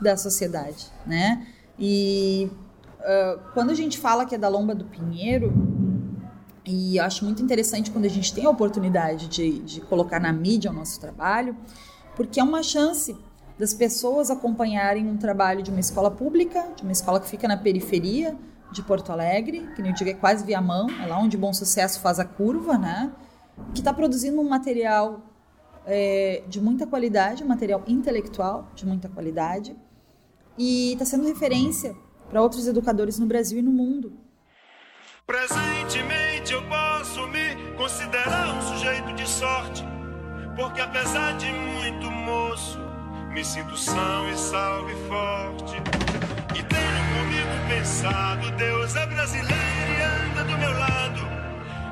da 0.00 0.16
sociedade, 0.16 0.86
né? 1.06 1.46
E 1.78 2.48
ah, 3.00 3.38
quando 3.52 3.68
a 3.70 3.74
gente 3.74 3.98
fala 3.98 4.24
que 4.24 4.34
é 4.34 4.38
da 4.38 4.48
Lomba 4.48 4.74
do 4.74 4.86
Pinheiro, 4.86 5.52
e 6.66 6.98
acho 6.98 7.24
muito 7.24 7.42
interessante 7.42 7.90
quando 7.90 8.06
a 8.06 8.08
gente 8.08 8.32
tem 8.32 8.46
a 8.46 8.50
oportunidade 8.50 9.28
de, 9.28 9.58
de 9.60 9.80
colocar 9.82 10.18
na 10.18 10.32
mídia 10.32 10.70
o 10.70 10.74
nosso 10.74 10.98
trabalho, 10.98 11.56
porque 12.16 12.40
é 12.40 12.42
uma 12.44 12.62
chance 12.62 13.16
das 13.58 13.74
pessoas 13.74 14.30
acompanharem 14.30 15.06
um 15.06 15.16
trabalho 15.16 15.62
de 15.62 15.70
uma 15.70 15.80
escola 15.80 16.10
pública, 16.10 16.66
de 16.74 16.82
uma 16.82 16.92
escola 16.92 17.20
que 17.20 17.28
fica 17.28 17.46
na 17.46 17.56
periferia 17.56 18.36
de 18.72 18.82
Porto 18.82 19.12
Alegre, 19.12 19.68
que 19.76 19.82
nem 19.82 19.92
eu 19.92 19.96
digo 19.96 20.10
é 20.10 20.14
quase 20.14 20.44
via 20.44 20.60
mão, 20.60 20.88
é 20.90 21.06
lá 21.06 21.18
onde 21.18 21.36
Bom 21.36 21.52
Sucesso 21.52 22.00
faz 22.00 22.18
a 22.18 22.24
curva, 22.24 22.76
né? 22.76 23.12
Que 23.72 23.80
está 23.80 23.92
produzindo 23.92 24.40
um 24.40 24.48
material 24.48 25.22
é, 25.86 26.42
de 26.48 26.60
muita 26.60 26.86
qualidade, 26.86 27.44
um 27.44 27.46
material 27.46 27.82
intelectual 27.86 28.68
de 28.74 28.84
muita 28.84 29.08
qualidade, 29.08 29.76
e 30.58 30.92
está 30.92 31.04
sendo 31.04 31.24
referência 31.24 31.94
para 32.28 32.42
outros 32.42 32.66
educadores 32.66 33.18
no 33.18 33.26
Brasil 33.26 33.58
e 33.58 33.62
no 33.62 33.70
mundo. 33.70 34.12
Presentemente 35.26 36.52
eu 36.52 36.62
posso 36.64 37.26
me 37.28 37.56
considerar 37.78 38.48
um 38.56 38.60
sujeito 38.60 39.10
de 39.14 39.26
sorte, 39.26 39.82
porque 40.54 40.82
apesar 40.82 41.32
de 41.38 41.50
muito 41.50 42.10
moço, 42.10 42.78
me 43.30 43.42
sinto 43.42 43.74
são 43.74 44.28
e 44.28 44.36
salve 44.36 44.94
forte. 45.08 45.76
E 46.54 46.62
tenho 46.62 47.04
comigo 47.16 47.68
pensado, 47.68 48.50
Deus 48.50 48.94
é 48.96 49.06
brasileiro 49.06 49.92
e 49.98 50.02
anda 50.02 50.44
do 50.44 50.58
meu 50.58 50.78
lado, 50.78 51.20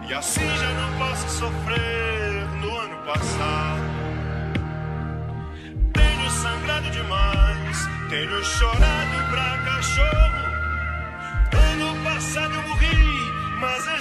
e 0.06 0.12
assim 0.12 0.46
já 0.46 0.72
não 0.74 0.98
posso 0.98 1.26
sofrer 1.30 2.46
no 2.60 2.78
ano 2.80 2.96
passado. 3.06 3.82
Tenho 5.94 6.30
sangrado 6.32 6.90
demais, 6.90 7.88
tenho 8.10 8.44
chorado 8.44 9.30
pra 9.30 9.56
cachorro. 9.64 10.51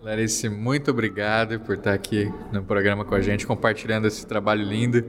Clarice, 0.00 0.48
muito 0.48 0.90
obrigado 0.90 1.60
por 1.60 1.74
estar 1.74 1.92
aqui 1.92 2.32
no 2.50 2.64
programa 2.64 3.04
com 3.04 3.14
a 3.14 3.20
gente, 3.20 3.46
compartilhando 3.46 4.06
esse 4.06 4.26
trabalho 4.26 4.62
lindo. 4.62 5.04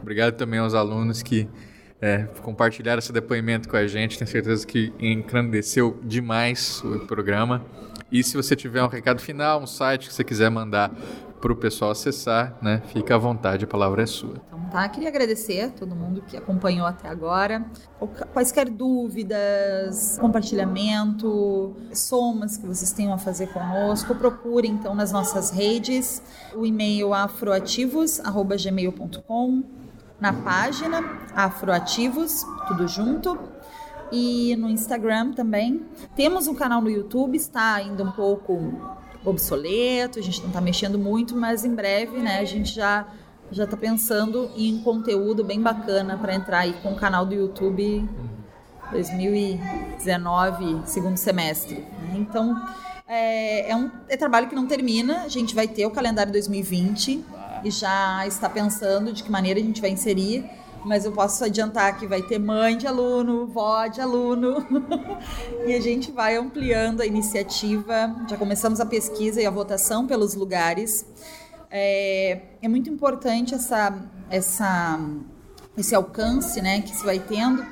Obrigado 0.00 0.34
também 0.34 0.58
aos 0.58 0.74
alunos 0.74 1.22
que 1.22 1.48
é, 2.00 2.24
compartilharam 2.42 2.98
esse 2.98 3.12
depoimento 3.12 3.68
com 3.68 3.76
a 3.76 3.86
gente. 3.86 4.18
Tenho 4.18 4.28
certeza 4.28 4.66
que 4.66 4.92
engrandeceu 4.98 5.96
demais 6.02 6.82
o 6.82 7.06
programa. 7.06 7.64
E 8.10 8.24
se 8.24 8.36
você 8.36 8.56
tiver 8.56 8.82
um 8.82 8.88
recado 8.88 9.20
final, 9.20 9.62
um 9.62 9.66
site 9.66 10.08
que 10.08 10.12
você 10.12 10.24
quiser 10.24 10.50
mandar 10.50 10.90
para 11.42 11.52
o 11.52 11.56
pessoal 11.56 11.90
acessar, 11.90 12.56
né, 12.62 12.80
fica 12.92 13.16
à 13.16 13.18
vontade, 13.18 13.64
a 13.64 13.66
palavra 13.66 14.04
é 14.04 14.06
sua. 14.06 14.36
Então, 14.46 14.60
tá? 14.70 14.88
Queria 14.88 15.08
agradecer 15.08 15.62
a 15.62 15.70
todo 15.70 15.96
mundo 15.96 16.22
que 16.22 16.36
acompanhou 16.36 16.86
até 16.86 17.08
agora. 17.08 17.66
Quaisquer 18.32 18.70
dúvidas, 18.70 20.18
compartilhamento, 20.20 21.74
somas 21.92 22.56
que 22.56 22.64
vocês 22.64 22.92
tenham 22.92 23.12
a 23.12 23.18
fazer 23.18 23.48
conosco, 23.48 24.14
procure 24.14 24.68
então 24.68 24.94
nas 24.94 25.10
nossas 25.10 25.50
redes 25.50 26.22
o 26.54 26.64
e-mail 26.64 27.12
afroativos@gmail.com, 27.12 29.64
na 30.20 30.32
página 30.32 31.02
Afroativos, 31.34 32.46
tudo 32.68 32.86
junto. 32.86 33.36
E 34.14 34.54
no 34.56 34.68
Instagram 34.68 35.32
também. 35.32 35.86
Temos 36.14 36.46
um 36.46 36.54
canal 36.54 36.82
no 36.82 36.90
YouTube, 36.90 37.34
está 37.34 37.72
ainda 37.74 38.04
um 38.04 38.12
pouco 38.12 39.01
obsoleto, 39.24 40.18
a 40.18 40.22
gente 40.22 40.40
não 40.40 40.48
está 40.48 40.60
mexendo 40.60 40.98
muito, 40.98 41.36
mas 41.36 41.64
em 41.64 41.74
breve, 41.74 42.18
né, 42.18 42.38
a 42.38 42.44
gente 42.44 42.74
já 42.74 43.06
já 43.50 43.64
está 43.64 43.76
pensando 43.76 44.50
em 44.56 44.78
conteúdo 44.80 45.44
bem 45.44 45.60
bacana 45.60 46.16
para 46.16 46.34
entrar 46.34 46.60
aí 46.60 46.72
com 46.82 46.92
o 46.92 46.96
canal 46.96 47.26
do 47.26 47.34
YouTube 47.34 48.08
2019, 48.90 50.80
segundo 50.86 51.18
semestre. 51.18 51.80
né? 52.00 52.14
Então, 52.14 52.56
é, 53.06 53.70
é 53.70 53.76
um 53.76 53.90
é 54.08 54.16
trabalho 54.16 54.48
que 54.48 54.54
não 54.54 54.66
termina, 54.66 55.22
a 55.22 55.28
gente 55.28 55.54
vai 55.54 55.68
ter 55.68 55.84
o 55.84 55.90
calendário 55.90 56.32
2020 56.32 57.22
e 57.62 57.70
já 57.70 58.26
está 58.26 58.48
pensando 58.48 59.12
de 59.12 59.22
que 59.22 59.30
maneira 59.30 59.60
a 59.60 59.62
gente 59.62 59.82
vai 59.82 59.90
inserir, 59.90 60.48
mas 60.84 61.04
eu 61.04 61.12
posso 61.12 61.44
adiantar 61.44 61.98
que 61.98 62.06
vai 62.06 62.22
ter 62.22 62.38
mãe 62.38 62.76
de 62.76 62.86
aluno, 62.86 63.46
vó 63.46 63.86
de 63.86 64.00
aluno, 64.00 64.66
e 65.66 65.74
a 65.74 65.80
gente 65.80 66.10
vai 66.10 66.36
ampliando 66.36 67.00
a 67.00 67.06
iniciativa. 67.06 68.14
Já 68.28 68.36
começamos 68.36 68.80
a 68.80 68.86
pesquisa 68.86 69.40
e 69.40 69.46
a 69.46 69.50
votação 69.50 70.06
pelos 70.06 70.34
lugares. 70.34 71.06
É, 71.70 72.40
é 72.60 72.68
muito 72.68 72.90
importante 72.90 73.54
essa, 73.54 73.94
essa 74.28 74.98
esse 75.76 75.94
alcance, 75.94 76.60
né, 76.60 76.82
que 76.82 76.94
se 76.94 77.04
vai 77.04 77.18
tendo, 77.18 77.64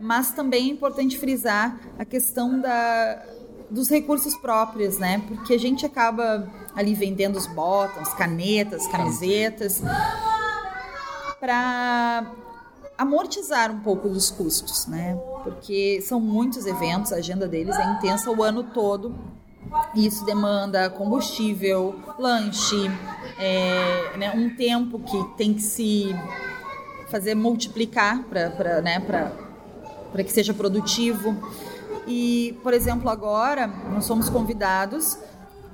mas 0.00 0.32
também 0.32 0.70
é 0.70 0.72
importante 0.72 1.18
frisar 1.18 1.78
a 1.98 2.04
questão 2.04 2.60
da, 2.60 3.22
dos 3.70 3.88
recursos 3.88 4.34
próprios, 4.36 4.98
né, 4.98 5.22
porque 5.28 5.54
a 5.54 5.58
gente 5.58 5.84
acaba 5.84 6.50
ali 6.74 6.94
vendendo 6.94 7.36
os 7.36 7.46
botões, 7.46 8.08
canetas, 8.14 8.86
camisetas, 8.86 9.82
para 11.38 12.26
amortizar 12.96 13.70
um 13.70 13.80
pouco 13.80 14.08
dos 14.08 14.30
custos, 14.30 14.86
né? 14.86 15.14
Porque 15.42 16.00
são 16.02 16.20
muitos 16.20 16.66
eventos, 16.66 17.12
a 17.12 17.16
agenda 17.16 17.46
deles 17.46 17.76
é 17.76 17.84
intensa 17.92 18.30
o 18.30 18.42
ano 18.42 18.62
todo. 18.62 19.14
E 19.94 20.06
isso 20.06 20.24
demanda 20.24 20.88
combustível, 20.90 21.98
lanche, 22.18 22.90
é, 23.38 24.16
né, 24.16 24.32
um 24.34 24.54
tempo 24.54 25.00
que 25.00 25.24
tem 25.36 25.54
que 25.54 25.62
se 25.62 26.14
fazer 27.08 27.34
multiplicar 27.34 28.22
para 28.24 28.80
né, 28.82 29.02
que 30.24 30.32
seja 30.32 30.54
produtivo. 30.54 31.36
E, 32.06 32.58
por 32.62 32.72
exemplo, 32.74 33.08
agora 33.08 33.66
nós 33.66 34.04
somos 34.04 34.28
convidados 34.28 35.18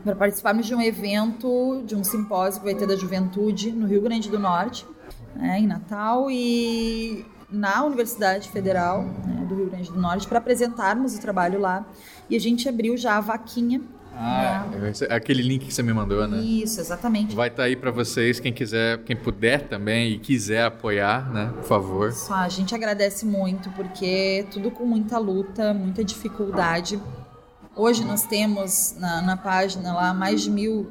para 0.05 0.17
participarmos 0.17 0.67
de 0.67 0.75
um 0.75 0.81
evento, 0.81 1.83
de 1.85 1.95
um 1.95 2.03
simpósio 2.03 2.61
que 2.61 2.67
vai 2.67 2.75
ter 2.75 2.87
da 2.87 2.97
juventude 2.97 3.71
no 3.71 3.87
Rio 3.87 4.01
Grande 4.01 4.31
do 4.31 4.39
Norte, 4.39 4.87
né, 5.35 5.59
em 5.59 5.67
Natal, 5.67 6.31
e 6.31 7.25
na 7.51 7.85
Universidade 7.85 8.49
Federal 8.49 9.03
né, 9.03 9.47
do 9.49 9.55
Rio 9.55 9.71
Grande 9.71 9.91
do 9.91 10.01
Norte, 10.01 10.27
para 10.27 10.39
apresentarmos 10.39 11.17
o 11.17 11.21
trabalho 11.21 11.61
lá. 11.61 11.87
E 12.29 12.37
a 12.37 12.41
gente 12.41 12.69
abriu 12.69 12.97
já 12.97 13.17
a 13.17 13.21
vaquinha 13.21 13.81
ah, 14.13 14.67
é. 15.09 15.15
aquele 15.15 15.41
link 15.43 15.65
que 15.67 15.73
você 15.73 15.83
me 15.83 15.95
mandou, 15.95 16.29
né? 16.29 16.43
Isso, 16.43 16.81
exatamente. 16.81 17.35
Vai 17.35 17.49
estar 17.49 17.63
tá 17.63 17.67
aí 17.67 17.75
para 17.77 17.91
vocês, 17.91 18.39
quem 18.41 18.53
quiser, 18.53 19.03
quem 19.05 19.17
puder 19.17 19.67
também 19.69 20.13
e 20.13 20.19
quiser 20.19 20.65
apoiar, 20.65 21.33
né? 21.33 21.51
Por 21.55 21.65
favor. 21.65 22.11
Isso, 22.11 22.31
a 22.33 22.49
gente 22.49 22.75
agradece 22.75 23.25
muito, 23.25 23.71
porque 23.71 24.47
tudo 24.51 24.71
com 24.71 24.85
muita 24.85 25.17
luta, 25.19 25.73
muita 25.73 26.05
dificuldade. 26.05 27.01
Hoje 27.75 28.05
nós 28.05 28.25
temos 28.25 28.95
na, 28.99 29.23
na 29.23 29.35
página 29.37 29.95
lá 29.95 30.13
mais 30.13 30.43
de 30.43 30.51
mil 30.51 30.91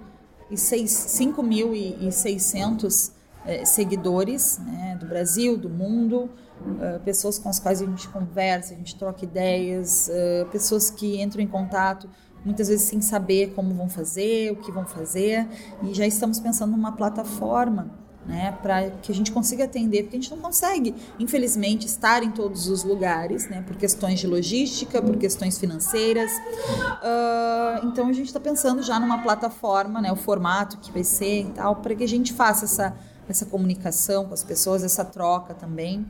e 0.50 0.58
seis, 0.58 0.92
5.600 0.92 3.12
é, 3.50 3.66
seguidores 3.66 4.60
né, 4.60 4.96
do 5.00 5.08
Brasil, 5.08 5.58
do 5.58 5.70
mundo, 5.70 6.30
uh, 6.62 7.00
pessoas 7.04 7.40
com 7.40 7.50
as 7.50 7.60
quais 7.60 7.82
a 7.82 7.86
gente 7.86 8.08
conversa, 8.10 8.74
a 8.74 8.78
gente 8.78 8.96
troca 8.96 9.26
ideias, 9.26 10.10
uh, 10.10 10.46
pessoas 10.50 10.92
que 10.92 11.20
entram 11.20 11.42
em 11.42 11.48
contato 11.48 12.08
muitas 12.46 12.68
vezes 12.68 12.88
sem 12.88 13.02
saber 13.02 13.54
como 13.56 13.74
vão 13.74 13.90
fazer, 13.90 14.52
o 14.52 14.56
que 14.56 14.72
vão 14.72 14.86
fazer, 14.86 15.48
e 15.84 15.94
já 15.94 16.06
estamos 16.06 16.40
pensando 16.40 16.72
numa 16.72 16.92
plataforma 16.92 17.92
né, 18.26 18.56
para 18.62 18.92
que 18.92 19.12
a 19.12 19.16
gente 19.16 19.32
consiga 19.32 19.64
atender, 19.64 20.04
porque 20.04 20.18
a 20.18 20.20
gente 20.20 20.32
não 20.32 20.38
consegue, 20.38 20.94
infelizmente, 21.20 21.88
estar 21.88 22.22
em 22.22 22.30
todos 22.30 22.68
os 22.68 22.84
lugares, 22.84 23.50
né, 23.50 23.64
por 23.66 23.76
questões 23.76 24.20
de 24.20 24.28
logística, 24.28 25.02
por 25.02 25.18
questões 25.18 25.58
financeiras. 25.58 26.32
Uh, 26.32 27.88
então 27.88 28.08
a 28.08 28.14
gente 28.14 28.28
está 28.28 28.40
pensando 28.40 28.84
já 28.84 29.00
numa 29.00 29.24
plataforma, 29.24 30.00
né, 30.00 30.12
o 30.12 30.16
formato 30.16 30.78
que 30.78 30.92
vai 30.92 31.04
ser 31.04 31.42
e 31.42 31.52
tal, 31.52 31.78
para 31.78 31.96
que 31.96 32.04
a 32.04 32.08
gente 32.08 32.32
faça 32.32 32.66
essa, 32.66 32.96
essa 33.32 33.46
comunicação 33.46 34.26
com 34.26 34.34
as 34.34 34.44
pessoas, 34.44 34.84
essa 34.84 35.06
troca 35.06 35.54
também 35.54 36.06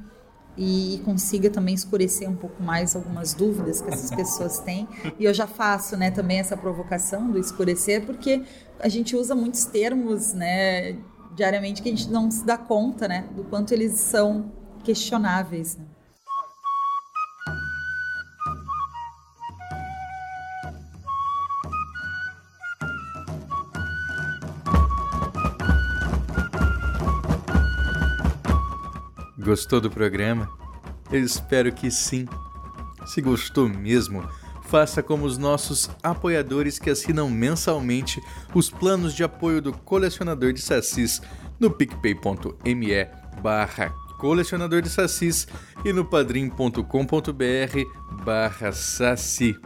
e 0.57 1.01
consiga 1.05 1.49
também 1.49 1.73
escurecer 1.73 2.29
um 2.29 2.35
pouco 2.35 2.61
mais 2.61 2.95
algumas 2.95 3.33
dúvidas 3.33 3.81
que 3.81 3.89
essas 3.89 4.11
pessoas 4.15 4.59
têm. 4.59 4.87
E 5.17 5.23
eu 5.23 5.33
já 5.33 5.47
faço, 5.47 5.95
né, 5.95 6.11
também 6.11 6.39
essa 6.39 6.57
provocação 6.57 7.31
do 7.31 7.39
escurecer, 7.39 8.05
porque 8.05 8.43
a 8.79 8.89
gente 8.89 9.15
usa 9.15 9.33
muitos 9.33 9.65
termos, 9.65 10.33
né, 10.33 10.97
diariamente 11.35 11.81
que 11.81 11.89
a 11.89 11.95
gente 11.95 12.09
não 12.09 12.29
se 12.29 12.45
dá 12.45 12.57
conta, 12.57 13.07
né, 13.07 13.27
do 13.35 13.43
quanto 13.45 13.73
eles 13.73 13.93
são 13.93 14.51
questionáveis. 14.83 15.77
Né? 15.77 15.85
Gostou 29.49 29.81
do 29.81 29.89
programa? 29.89 30.47
Eu 31.11 31.23
espero 31.23 31.71
que 31.71 31.89
sim. 31.89 32.27
Se 33.07 33.19
gostou 33.19 33.67
mesmo, 33.67 34.23
faça 34.65 35.01
como 35.01 35.25
os 35.25 35.39
nossos 35.39 35.89
apoiadores 36.03 36.77
que 36.77 36.87
assinam 36.87 37.27
mensalmente 37.31 38.21
os 38.53 38.69
planos 38.69 39.15
de 39.15 39.23
apoio 39.23 39.59
do 39.59 39.73
colecionador 39.73 40.53
de 40.53 40.61
sacis 40.61 41.19
no 41.59 41.71
picpay.me 41.71 43.07
barra 43.41 43.89
colecionador 44.19 44.83
de 44.83 44.89
sacis 44.89 45.47
e 45.83 45.91
no 45.91 46.05
padrim.com.br 46.05 46.83
barra 48.23 48.71
saci. 48.71 49.57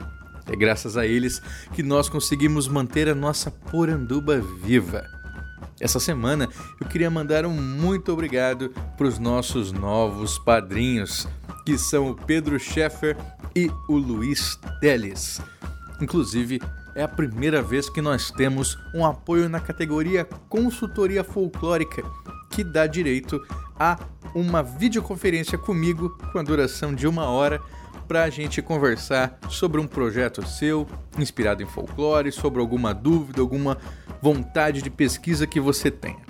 É 0.48 0.56
graças 0.56 0.96
a 0.96 1.06
eles 1.06 1.42
que 1.74 1.84
nós 1.84 2.08
conseguimos 2.08 2.70
manter 2.70 3.10
a 3.10 3.16
nossa 3.16 3.52
poranduba 3.52 4.40
viva. 4.40 5.23
Essa 5.80 6.00
semana 6.00 6.48
eu 6.80 6.88
queria 6.88 7.10
mandar 7.10 7.46
um 7.46 7.54
muito 7.54 8.12
obrigado 8.12 8.70
para 8.98 9.08
os 9.08 9.20
nossos 9.20 9.72
novos 9.72 10.38
padrinhos, 10.38 11.28
que 11.66 11.78
são 11.78 12.12
o 12.12 12.16
Pedro 12.16 12.60
Scheffer 12.60 13.18
e 13.56 13.70
o 13.88 13.98
Luiz 13.98 14.58
Teles. 14.80 15.42
Inclusive, 16.02 16.62
é 16.96 17.04
a 17.04 17.08
primeira 17.08 17.62
vez 17.62 17.90
que 17.90 18.02
nós 18.02 18.30
temos 18.32 18.78
um 18.94 19.06
apoio 19.06 19.50
na 19.50 19.60
categoria 19.60 20.26
Consultoria 20.48 21.24
Folclórica, 21.24 22.04
que 22.52 22.64
dá 22.64 22.86
direito 22.86 23.42
a 23.80 23.98
uma 24.36 24.62
videoconferência 24.62 25.58
comigo 25.58 26.10
com 26.32 26.40
a 26.40 26.44
duração 26.44 26.94
de 26.94 27.08
uma 27.08 27.26
hora 27.26 27.60
para 28.08 28.24
a 28.24 28.30
gente 28.30 28.62
conversar 28.62 29.40
sobre 29.50 29.80
um 29.80 29.88
projeto 29.88 30.46
seu, 30.46 30.88
inspirado 31.18 31.64
em 31.64 31.66
folclore, 31.66 32.32
sobre 32.32 32.60
alguma 32.60 32.94
dúvida, 32.94 33.42
alguma 33.42 33.78
vontade 34.24 34.82
de 34.82 34.90
pesquisa 34.90 35.46
que 35.46 35.60
você 35.60 35.92
tenha. 35.92 36.22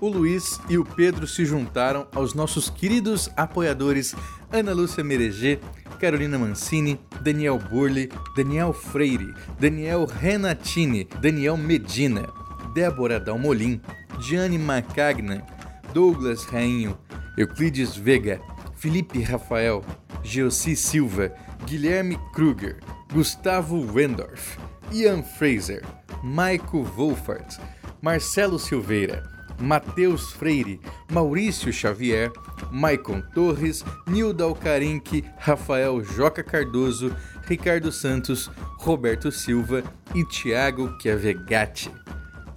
O 0.00 0.08
Luiz 0.08 0.60
e 0.68 0.76
o 0.76 0.84
Pedro 0.84 1.28
se 1.28 1.44
juntaram 1.44 2.08
aos 2.14 2.34
nossos 2.34 2.68
queridos 2.68 3.30
apoiadores 3.36 4.16
Ana 4.50 4.72
Lúcia 4.72 5.04
Mereger, 5.04 5.60
Carolina 6.00 6.36
Mancini, 6.36 6.98
Daniel 7.20 7.56
Burli, 7.58 8.10
Daniel 8.36 8.72
Freire, 8.72 9.32
Daniel 9.60 10.04
Renatini, 10.04 11.08
Daniel 11.20 11.56
Medina, 11.56 12.26
Débora 12.74 13.20
Dalmolin, 13.20 13.80
Gianni 14.18 14.58
Macagna, 14.58 15.46
Douglas 15.94 16.42
Rainho, 16.46 16.98
Euclides 17.38 17.94
Vega, 17.94 18.40
Felipe 18.74 19.22
Rafael, 19.22 19.84
Geossi 20.24 20.74
Silva, 20.74 21.32
Guilherme 21.66 22.16
Kruger, 22.32 22.78
Gustavo 23.12 23.80
Wendorf, 23.92 24.58
Ian 24.92 25.22
Fraser, 25.22 25.82
Maico 26.22 26.82
Wolfart, 26.82 27.58
Marcelo 28.00 28.58
Silveira, 28.58 29.22
Matheus 29.58 30.32
Freire, 30.32 30.80
Maurício 31.10 31.72
Xavier, 31.72 32.32
Maicon 32.70 33.22
Torres, 33.32 33.84
Nilda 34.06 34.44
Alcarinque, 34.44 35.24
Rafael 35.38 36.02
Joca 36.02 36.42
Cardoso, 36.42 37.14
Ricardo 37.46 37.92
Santos, 37.92 38.50
Roberto 38.78 39.30
Silva 39.30 39.82
e 40.14 40.24
Tiago 40.24 40.96
Chiavegatti. 40.98 41.90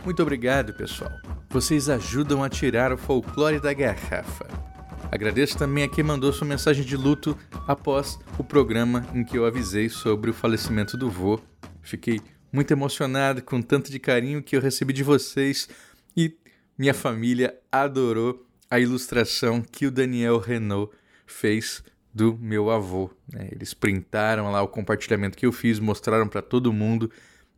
Muito 0.04 0.22
obrigado, 0.22 0.74
pessoal. 0.74 1.12
Vocês 1.50 1.90
ajudam 1.90 2.44
a 2.44 2.50
tirar 2.50 2.92
o 2.92 2.98
folclore 2.98 3.60
da 3.60 3.74
garrafa. 3.74 4.48
Agradeço 5.12 5.58
também 5.58 5.84
a 5.84 5.88
quem 5.88 6.04
mandou 6.04 6.34
sua 6.34 6.48
mensagem 6.48 6.84
de 6.84 6.98
luto 6.98 7.38
após 7.68 8.20
o 8.38 8.44
programa 8.44 9.06
em 9.14 9.24
que 9.24 9.38
eu 9.38 9.46
avisei 9.46 9.88
sobre 9.90 10.30
o 10.30 10.34
falecimento 10.34 10.98
do 10.98 11.10
vô. 11.10 11.40
Fiquei 11.82 12.20
muito 12.52 12.72
emocionado 12.72 13.42
com 13.42 13.62
tanto 13.62 13.92
de 13.92 14.00
carinho 14.00 14.44
que 14.44 14.56
eu 14.56 14.62
recebi 14.62 14.94
de 14.94 15.04
vocês 15.04 15.70
e 16.16 16.36
minha 16.78 16.94
família 16.94 17.58
adorou 17.72 18.46
a 18.70 18.80
ilustração 18.80 19.62
que 19.62 19.86
o 19.86 19.92
Daniel 19.92 20.40
Renault 20.40 20.94
fez 21.26 21.84
do 22.14 22.38
meu 22.38 22.70
avô. 22.70 23.10
Né? 23.32 23.50
Eles 23.52 23.74
printaram 23.74 24.52
lá 24.52 24.62
o 24.62 24.68
compartilhamento 24.68 25.38
que 25.38 25.46
eu 25.46 25.52
fiz, 25.52 25.80
mostraram 25.80 26.28
para 26.28 26.42
todo 26.42 26.74
mundo 26.74 27.12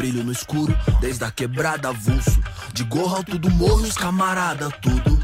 brilho 0.00 0.24
no 0.24 0.32
escuro, 0.32 0.74
desde 0.98 1.24
a 1.24 1.30
quebrada 1.30 1.90
avulso. 1.90 2.40
De 2.72 2.84
gorro 2.84 3.16
alto 3.16 3.38
do 3.38 3.50
morro, 3.50 3.82
os 3.82 3.98
camarada, 3.98 4.70
tudo. 4.80 5.19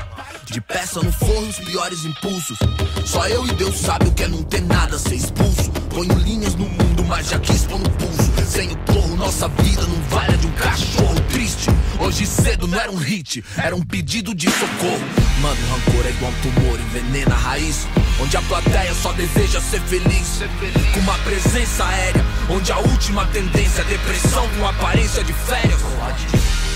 De 0.56 0.60
peça 0.62 1.02
no 1.02 1.12
forro, 1.12 1.48
os 1.48 1.58
piores 1.58 2.06
impulsos. 2.06 2.56
Só 3.04 3.28
eu 3.28 3.46
e 3.46 3.52
Deus 3.56 3.78
sabe 3.78 4.08
o 4.08 4.12
que 4.12 4.22
é 4.22 4.26
não 4.26 4.42
ter 4.42 4.62
nada, 4.62 4.98
ser 4.98 5.16
expulso. 5.16 5.70
Ponho 5.90 6.14
linhas 6.20 6.54
no 6.54 6.64
mundo, 6.64 7.04
mas 7.04 7.28
já 7.28 7.38
quis 7.38 7.66
pôr 7.66 7.78
no 7.78 7.90
pulso. 7.90 8.32
Sem 8.48 8.72
o 8.72 8.76
torro, 8.76 9.16
nossa 9.16 9.48
vida 9.48 9.82
não 9.82 10.00
vale 10.08 10.32
a 10.32 10.36
de 10.38 10.46
um 10.46 10.52
cachorro 10.52 11.20
triste. 11.30 11.68
Hoje 12.00 12.24
cedo 12.24 12.66
não 12.66 12.80
era 12.80 12.90
um 12.90 12.96
hit, 12.96 13.44
era 13.58 13.76
um 13.76 13.82
pedido 13.82 14.34
de 14.34 14.48
socorro. 14.50 15.04
Mano, 15.42 15.60
rancor 15.72 16.06
é 16.06 16.10
igual 16.10 16.32
um 16.32 16.40
tumor, 16.40 16.80
envenena 16.80 17.34
a 17.34 17.38
raiz. 17.38 17.86
Onde 18.18 18.34
a 18.38 18.40
plateia 18.40 18.94
só 18.94 19.12
deseja 19.12 19.60
ser 19.60 19.82
feliz. 19.82 20.40
Com 20.94 21.00
uma 21.00 21.18
presença 21.18 21.84
aérea, 21.84 22.24
onde 22.48 22.72
a 22.72 22.78
última 22.78 23.26
tendência 23.26 23.82
é 23.82 23.84
depressão 23.84 24.48
com 24.56 24.66
aparência 24.66 25.22
de 25.22 25.34
férias. 25.34 25.82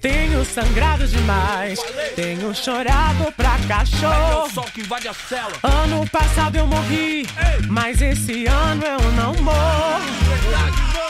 Tenho 0.00 0.44
sangrado 0.44 1.08
demais, 1.08 1.80
tenho 2.14 2.54
chorado 2.54 3.32
pra 3.36 3.58
cachorro. 3.66 4.48
sol 4.48 4.64
que 4.72 4.80
invade 4.80 5.08
a 5.08 5.12
cela. 5.12 5.52
Ano 5.60 6.08
passado 6.08 6.54
eu 6.54 6.68
morri, 6.68 7.26
mas 7.68 8.00
esse 8.00 8.46
ano 8.46 8.84
eu 8.84 9.12
não 9.12 9.34
morro. 9.42 10.00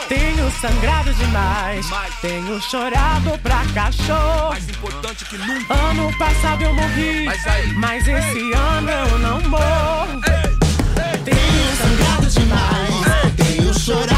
Tenho 0.09 0.51
sangrado 0.53 1.13
demais, 1.13 1.87
tenho 2.23 2.59
chorado 2.63 3.39
pra 3.43 3.63
cachorro. 3.75 4.49
Mais 4.49 4.67
importante 4.67 5.25
que 5.27 5.37
nunca. 5.37 5.75
Ano 5.75 6.19
passado 6.19 6.63
eu 6.63 6.73
morri, 6.73 7.27
Mas 7.27 7.75
mas 7.77 8.09
esse 8.09 8.53
ano 8.55 8.91
eu 8.91 9.19
não 9.19 9.41
morro. 9.51 10.21
Tenho 11.27 11.77
sangrado 11.77 12.27
demais, 12.27 13.37
tenho 13.37 13.79
chorado 13.79 14.18